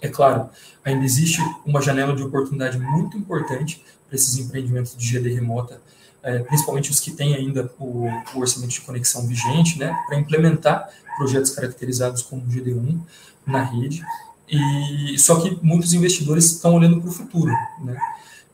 É 0.02 0.08
claro, 0.08 0.50
ainda 0.84 1.04
existe 1.04 1.42
uma 1.66 1.82
janela 1.82 2.16
de 2.16 2.24
oportunidade 2.24 2.80
muito 2.80 3.18
importante 3.18 3.84
para 4.08 4.16
esses 4.16 4.38
empreendimentos 4.38 4.96
de 4.96 5.06
GD 5.06 5.34
remota, 5.34 5.82
é, 6.24 6.40
principalmente 6.40 6.92
os 6.92 7.00
que 7.00 7.12
têm 7.12 7.36
ainda 7.36 7.72
o, 7.80 8.08
o 8.34 8.40
orçamento 8.40 8.72
de 8.72 8.82
conexão 8.82 9.26
vigente, 9.28 9.78
né, 9.80 9.98
para 10.08 10.18
implementar 10.18 10.90
projetos 11.18 11.52
caracterizados 11.52 12.22
como 12.22 12.42
GD1 12.44 13.00
na 13.46 13.64
rede. 13.64 14.04
E 14.48 15.18
só 15.20 15.40
que 15.40 15.60
muitos 15.62 15.94
investidores 15.94 16.46
estão 16.46 16.76
olhando 16.76 17.00
para 17.00 17.10
o 17.10 17.14
futuro, 17.14 17.52
né? 17.84 17.98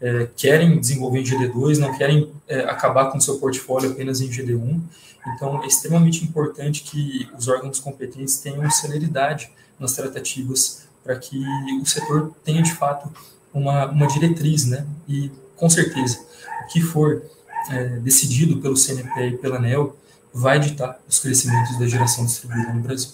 É, 0.01 0.27
querem 0.35 0.77
desenvolver 0.77 1.21
em 1.21 1.23
GD2, 1.23 1.77
não 1.77 1.97
querem 1.97 2.29
é, 2.49 2.59
acabar 2.65 3.11
com 3.11 3.19
seu 3.19 3.39
portfólio 3.39 3.91
apenas 3.91 4.19
em 4.19 4.29
GD1. 4.29 4.81
Então, 5.27 5.63
é 5.63 5.67
extremamente 5.67 6.23
importante 6.23 6.83
que 6.83 7.29
os 7.37 7.47
órgãos 7.47 7.79
competentes 7.79 8.37
tenham 8.37 8.69
celeridade 8.69 9.49
nas 9.79 9.93
tratativas 9.93 10.85
para 11.01 11.15
que 11.15 11.41
o 11.81 11.85
setor 11.85 12.33
tenha, 12.43 12.61
de 12.61 12.73
fato, 12.73 13.09
uma, 13.53 13.85
uma 13.85 14.07
diretriz, 14.07 14.65
né? 14.65 14.85
E, 15.07 15.31
com 15.55 15.69
certeza, 15.69 16.19
o 16.63 16.67
que 16.67 16.81
for 16.81 17.23
é, 17.69 17.99
decidido 17.99 18.61
pelo 18.61 18.75
CNP 18.75 19.27
e 19.29 19.37
pela 19.37 19.57
ANEL 19.57 19.97
vai 20.33 20.59
ditar 20.59 20.99
os 21.07 21.19
crescimentos 21.19 21.79
da 21.79 21.87
geração 21.87 22.25
distribuída 22.25 22.73
no 22.73 22.81
Brasil. 22.81 23.09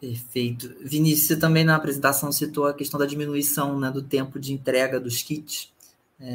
Perfeito. 0.00 0.74
Vinícius, 0.82 1.28
você 1.28 1.36
também 1.36 1.62
na 1.62 1.76
apresentação 1.76 2.32
citou 2.32 2.66
a 2.66 2.74
questão 2.74 2.98
da 2.98 3.04
diminuição 3.04 3.78
né, 3.78 3.90
do 3.90 4.02
tempo 4.02 4.40
de 4.40 4.52
entrega 4.52 4.98
dos 4.98 5.22
kits. 5.22 5.70
É, 6.18 6.34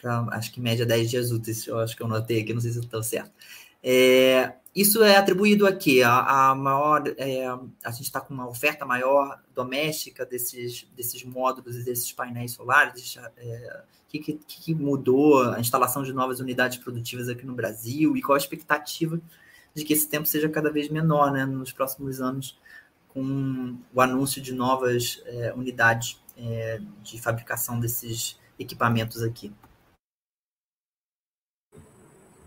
para 0.00 0.20
acho 0.32 0.52
que 0.52 0.60
média 0.60 0.84
10 0.84 1.10
dias 1.10 1.30
úteis, 1.30 1.66
eu 1.66 1.78
acho 1.78 1.96
que 1.96 2.02
eu 2.02 2.08
notei 2.08 2.40
aqui, 2.40 2.52
não 2.52 2.60
sei 2.60 2.72
se 2.72 2.80
estou 2.80 3.02
certo. 3.02 3.30
É, 3.82 4.52
isso 4.76 5.02
é 5.02 5.16
atribuído 5.16 5.66
a 5.66 5.72
quê? 5.72 6.02
A, 6.04 6.50
a 6.50 6.54
maior, 6.54 7.02
é, 7.16 7.46
a 7.82 7.90
gente 7.90 8.02
está 8.02 8.20
com 8.20 8.34
uma 8.34 8.46
oferta 8.46 8.84
maior 8.84 9.40
doméstica 9.54 10.26
desses, 10.26 10.86
desses 10.94 11.24
módulos 11.24 11.76
e 11.76 11.82
desses 11.82 12.12
painéis 12.12 12.52
solares. 12.52 13.18
É, 13.38 13.82
que, 14.08 14.20
que, 14.20 14.34
que 14.36 14.74
mudou 14.74 15.42
a 15.42 15.58
instalação 15.58 16.02
de 16.02 16.12
novas 16.12 16.40
unidades 16.40 16.78
produtivas 16.78 17.28
aqui 17.28 17.44
no 17.44 17.54
Brasil 17.54 18.16
e 18.16 18.22
qual 18.22 18.34
a 18.34 18.38
expectativa 18.38 19.20
de 19.74 19.84
que 19.84 19.92
esse 19.92 20.08
tempo 20.08 20.26
seja 20.26 20.48
cada 20.48 20.70
vez 20.70 20.88
menor 20.88 21.32
né, 21.32 21.44
nos 21.44 21.72
próximos 21.72 22.20
anos, 22.20 22.58
com 23.08 23.76
o 23.94 24.00
anúncio 24.00 24.40
de 24.40 24.52
novas 24.52 25.22
é, 25.26 25.52
unidades 25.54 26.20
é, 26.36 26.80
de 27.02 27.20
fabricação 27.20 27.80
desses 27.80 28.38
equipamentos 28.58 29.22
aqui. 29.22 29.52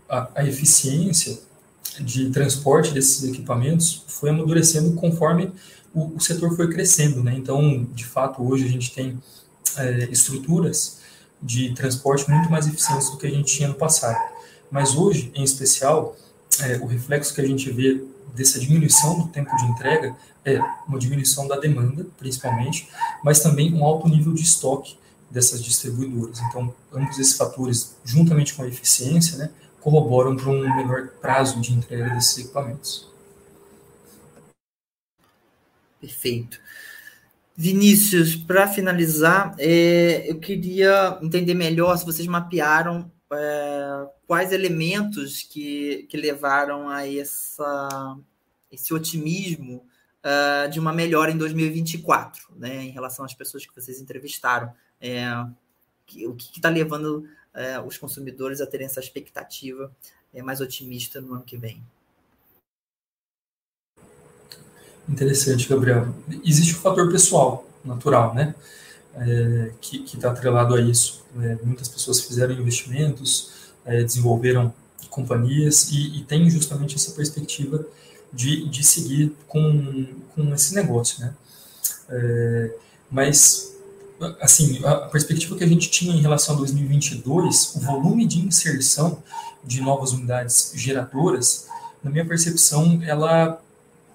A, 0.08 0.28
a, 0.34 0.44
eficiência 0.44 1.40
de 1.98 2.30
transporte 2.30 2.92
desses 2.92 3.24
equipamentos 3.24 4.04
foi 4.06 4.30
amadurecendo 4.30 4.92
conforme 4.92 5.52
o, 5.94 6.16
o 6.16 6.20
setor 6.20 6.54
foi 6.54 6.70
crescendo. 6.70 7.22
Né? 7.22 7.34
Então, 7.36 7.84
de 7.92 8.04
fato, 8.04 8.42
hoje 8.42 8.64
a 8.64 8.68
gente 8.68 8.94
tem 8.94 9.18
é, 9.76 10.08
estruturas 10.10 11.00
de 11.42 11.72
transporte 11.74 12.30
muito 12.30 12.50
mais 12.50 12.66
eficientes 12.66 13.10
do 13.10 13.16
que 13.16 13.26
a 13.26 13.30
gente 13.30 13.56
tinha 13.56 13.68
no 13.68 13.74
passado. 13.74 14.20
Mas 14.70 14.94
hoje, 14.94 15.32
em 15.34 15.42
especial, 15.42 16.16
é, 16.60 16.76
o 16.76 16.86
reflexo 16.86 17.34
que 17.34 17.40
a 17.40 17.46
gente 17.46 17.70
vê 17.70 18.04
dessa 18.34 18.60
diminuição 18.60 19.18
do 19.18 19.28
tempo 19.28 19.54
de 19.56 19.64
entrega 19.64 20.14
é 20.44 20.60
uma 20.86 20.98
diminuição 20.98 21.46
da 21.48 21.58
demanda, 21.58 22.06
principalmente, 22.18 22.88
mas 23.24 23.40
também 23.40 23.74
um 23.74 23.84
alto 23.84 24.08
nível 24.08 24.32
de 24.32 24.42
estoque 24.42 24.96
dessas 25.30 25.62
distribuidoras. 25.62 26.40
Então, 26.40 26.72
ambos 26.92 27.18
esses 27.18 27.36
fatores, 27.36 27.96
juntamente 28.04 28.54
com 28.54 28.62
a 28.62 28.68
eficiência, 28.68 29.38
né, 29.38 29.50
corroboram 29.80 30.36
para 30.36 30.48
um 30.48 30.76
menor 30.76 31.08
prazo 31.20 31.60
de 31.60 31.72
entrega 31.72 32.10
desses 32.10 32.38
equipamentos. 32.38 33.08
Perfeito. 36.00 36.60
Vinícius, 37.56 38.34
para 38.34 38.66
finalizar, 38.66 39.54
é, 39.58 40.30
eu 40.30 40.38
queria 40.38 41.18
entender 41.20 41.54
melhor 41.54 41.96
se 41.96 42.06
vocês 42.06 42.26
mapearam 42.26 43.10
é, 43.32 44.08
quais 44.26 44.52
elementos 44.52 45.42
que, 45.42 46.06
que 46.08 46.16
levaram 46.16 46.88
a 46.88 47.06
essa, 47.06 48.16
esse 48.72 48.94
otimismo 48.94 49.84
uh, 50.24 50.70
de 50.70 50.80
uma 50.80 50.92
melhora 50.92 51.30
em 51.30 51.36
2024, 51.36 52.48
né, 52.56 52.84
em 52.84 52.90
relação 52.90 53.24
às 53.24 53.34
pessoas 53.34 53.66
que 53.66 53.74
vocês 53.74 54.00
entrevistaram. 54.00 54.72
É, 55.00 55.30
o 56.26 56.34
que 56.34 56.56
está 56.56 56.68
levando 56.68 57.24
uh, 57.54 57.86
os 57.86 57.98
consumidores 57.98 58.60
a 58.60 58.66
terem 58.66 58.86
essa 58.86 59.00
expectativa 59.00 59.90
é, 60.32 60.42
mais 60.42 60.60
otimista 60.60 61.20
no 61.20 61.34
ano 61.34 61.42
que 61.42 61.56
vem? 61.56 61.82
Interessante, 65.08 65.68
Gabriel. 65.68 66.14
Existe 66.44 66.74
o 66.74 66.76
fator 66.76 67.10
pessoal, 67.10 67.68
natural, 67.84 68.34
né? 68.34 68.54
É, 69.14 69.72
que 69.80 70.04
está 70.04 70.30
atrelado 70.30 70.74
a 70.74 70.80
isso. 70.80 71.24
É, 71.42 71.58
muitas 71.64 71.88
pessoas 71.88 72.20
fizeram 72.20 72.54
investimentos, 72.54 73.72
é, 73.84 74.04
desenvolveram 74.04 74.72
companhias 75.08 75.90
e, 75.90 76.18
e 76.18 76.24
têm 76.24 76.48
justamente 76.48 76.94
essa 76.94 77.10
perspectiva 77.12 77.84
de, 78.32 78.68
de 78.68 78.84
seguir 78.84 79.34
com, 79.48 80.06
com 80.34 80.54
esse 80.54 80.74
negócio, 80.74 81.20
né? 81.20 81.34
É, 82.08 82.70
mas, 83.10 83.76
assim, 84.40 84.84
a 84.84 84.96
perspectiva 84.96 85.56
que 85.56 85.64
a 85.64 85.66
gente 85.66 85.90
tinha 85.90 86.14
em 86.14 86.20
relação 86.20 86.54
a 86.54 86.58
2022, 86.58 87.76
o 87.76 87.80
volume 87.80 88.26
de 88.26 88.38
inserção 88.38 89.22
de 89.64 89.80
novas 89.80 90.12
unidades 90.12 90.72
geradoras, 90.74 91.66
na 92.02 92.10
minha 92.10 92.24
percepção, 92.24 93.00
ela 93.02 93.60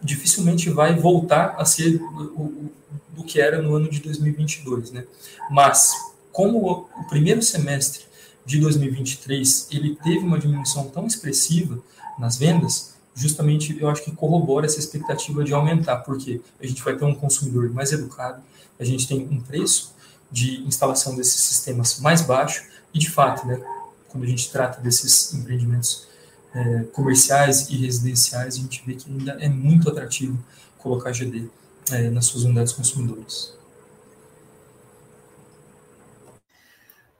dificilmente 0.02 0.70
vai 0.70 0.96
voltar 0.96 1.56
a 1.58 1.66
ser 1.66 1.96
o, 1.96 2.72
do 3.16 3.24
que 3.24 3.40
era 3.40 3.62
no 3.62 3.76
ano 3.76 3.90
de 3.90 4.00
2022, 4.00 4.92
né? 4.92 5.06
Mas, 5.50 5.94
como 6.32 6.88
o 6.98 7.04
primeiro 7.08 7.42
semestre 7.42 8.04
de 8.46 8.60
2023 8.60 9.70
ele 9.72 9.96
teve 10.04 10.20
uma 10.20 10.38
diminuição 10.38 10.88
tão 10.90 11.08
expressiva 11.08 11.80
nas 12.20 12.38
vendas, 12.38 12.94
justamente 13.16 13.76
eu 13.80 13.90
acho 13.90 14.04
que 14.04 14.12
corrobora 14.12 14.66
essa 14.66 14.80
expectativa 14.80 15.44
de 15.44 15.54
aumentar, 15.54 15.98
porque 15.98 16.42
a 16.62 16.68
gente 16.68 16.84
vai 16.84 16.96
ter 16.96 17.06
um 17.06 17.16
consumidor 17.16 17.70
mais 17.72 17.92
educado, 17.92 18.44
a 18.80 18.84
gente 18.84 19.08
tem 19.08 19.28
um 19.32 19.40
preço 19.40 19.95
de 20.36 20.62
instalação 20.68 21.16
desses 21.16 21.40
sistemas 21.40 21.98
mais 22.02 22.22
baixo 22.22 22.66
e 22.94 23.00
de 23.00 23.10
fato, 23.10 23.48
né, 23.48 23.58
quando 24.10 24.26
a 24.26 24.28
gente 24.28 24.52
trata 24.52 24.82
desses 24.82 25.34
empreendimentos 25.34 26.10
é, 26.54 26.84
comerciais 26.92 27.70
e 27.70 27.78
residenciais, 27.78 28.56
a 28.56 28.58
gente 28.58 28.84
vê 28.86 28.96
que 28.96 29.10
ainda 29.10 29.32
é 29.40 29.48
muito 29.48 29.90
atrativo 29.90 30.38
colocar 30.78 31.14
GD 31.14 31.48
é, 31.90 32.10
nas 32.10 32.26
suas 32.26 32.44
unidades 32.44 32.74
consumidoras. 32.74 33.56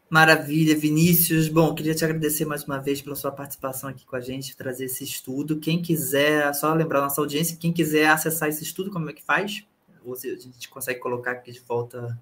Maravilha, 0.10 0.78
Vinícius. 0.78 1.48
Bom, 1.48 1.74
queria 1.74 1.96
te 1.96 2.04
agradecer 2.04 2.44
mais 2.44 2.66
uma 2.66 2.80
vez 2.80 3.02
pela 3.02 3.16
sua 3.16 3.32
participação 3.32 3.90
aqui 3.90 4.06
com 4.06 4.18
a 4.18 4.22
gente, 4.22 4.58
trazer 4.58 4.86
esse 4.86 5.06
estudo. 5.06 5.58
Quem 5.58 5.82
quiser, 5.82 6.54
só 6.54 6.74
lembrar 6.74 7.00
a 7.00 7.04
nossa 7.04 7.22
audiência, 7.22 7.58
quem 7.58 7.72
quiser 7.72 8.08
acessar 8.08 8.50
esse 8.50 8.64
estudo, 8.64 8.92
como 8.92 9.10
é 9.10 9.14
que 9.14 9.24
faz? 9.24 9.64
Ou 10.04 10.14
a 10.14 10.18
gente 10.18 10.68
consegue 10.70 11.00
colocar 11.00 11.32
aqui 11.32 11.52
de 11.52 11.62
volta 11.62 12.18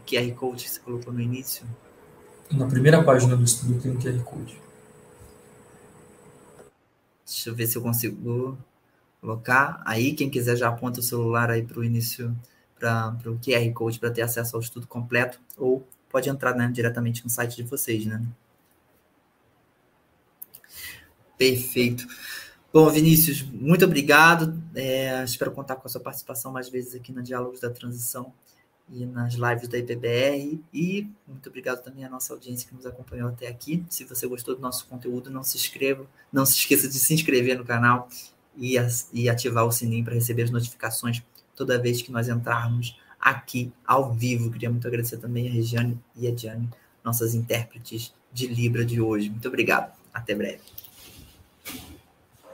o 0.00 0.08
QR 0.08 0.34
Code 0.34 0.64
que 0.64 0.70
você 0.70 0.80
colocou 0.80 1.12
no 1.12 1.20
início? 1.20 1.66
Na 2.50 2.66
primeira 2.66 3.02
página 3.02 3.36
do 3.36 3.44
estudo 3.44 3.80
tem 3.80 3.92
um 3.92 3.98
QR 3.98 4.22
Code. 4.24 4.60
Deixa 7.24 7.48
eu 7.48 7.54
ver 7.54 7.66
se 7.66 7.78
eu 7.78 7.82
consigo 7.82 8.58
colocar. 9.20 9.80
Aí, 9.84 10.14
quem 10.14 10.28
quiser 10.28 10.56
já 10.56 10.68
aponta 10.68 11.00
o 11.00 11.02
celular 11.02 11.50
aí 11.50 11.62
para 11.62 11.78
o 11.78 11.84
início, 11.84 12.36
para 12.78 13.16
o 13.26 13.38
QR 13.38 13.72
Code, 13.72 14.00
para 14.00 14.10
ter 14.10 14.22
acesso 14.22 14.56
ao 14.56 14.62
estudo 14.62 14.86
completo, 14.86 15.40
ou 15.56 15.86
pode 16.08 16.28
entrar 16.28 16.54
né, 16.54 16.68
diretamente 16.72 17.22
no 17.22 17.30
site 17.30 17.56
de 17.56 17.62
vocês, 17.62 18.04
né? 18.04 18.20
Perfeito. 21.38 22.06
Bom, 22.72 22.88
Vinícius, 22.90 23.42
muito 23.42 23.84
obrigado. 23.84 24.60
É, 24.74 25.22
espero 25.24 25.52
contar 25.52 25.76
com 25.76 25.86
a 25.86 25.90
sua 25.90 26.00
participação 26.00 26.52
mais 26.52 26.68
vezes 26.68 26.94
aqui 26.94 27.12
na 27.12 27.22
Diálogos 27.22 27.60
da 27.60 27.70
Transição 27.70 28.32
e 28.92 29.06
nas 29.06 29.34
lives 29.34 29.68
da 29.68 29.78
IPBR. 29.78 30.60
E 30.72 31.08
muito 31.26 31.48
obrigado 31.48 31.82
também 31.82 32.04
à 32.04 32.08
nossa 32.08 32.32
audiência 32.32 32.68
que 32.68 32.74
nos 32.74 32.84
acompanhou 32.84 33.28
até 33.28 33.46
aqui. 33.46 33.84
Se 33.88 34.04
você 34.04 34.26
gostou 34.26 34.54
do 34.54 34.60
nosso 34.60 34.86
conteúdo, 34.86 35.30
não 35.30 35.42
se 35.42 35.56
inscreva, 35.56 36.06
não 36.32 36.44
se 36.44 36.58
esqueça 36.58 36.88
de 36.88 36.98
se 36.98 37.14
inscrever 37.14 37.56
no 37.56 37.64
canal 37.64 38.08
e, 38.56 38.76
e 39.12 39.28
ativar 39.28 39.64
o 39.64 39.72
sininho 39.72 40.04
para 40.04 40.14
receber 40.14 40.42
as 40.42 40.50
notificações 40.50 41.22
toda 41.54 41.80
vez 41.80 42.02
que 42.02 42.10
nós 42.10 42.28
entrarmos 42.28 42.98
aqui 43.20 43.72
ao 43.86 44.12
vivo. 44.12 44.50
Queria 44.50 44.70
muito 44.70 44.86
agradecer 44.86 45.18
também 45.18 45.48
a 45.48 45.52
Regiane 45.52 45.98
e 46.16 46.26
a 46.26 46.34
Diane, 46.34 46.68
nossas 47.04 47.34
intérpretes 47.34 48.12
de 48.32 48.46
Libra 48.46 48.84
de 48.84 49.00
hoje. 49.00 49.30
Muito 49.30 49.46
obrigado. 49.46 49.92
Até 50.12 50.34
breve. 50.34 50.60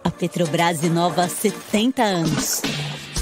A 0.04 0.10
Petrobras 0.10 0.82
inova 0.82 1.24
há 1.24 1.28
70 1.28 2.02
anos. 2.02 2.62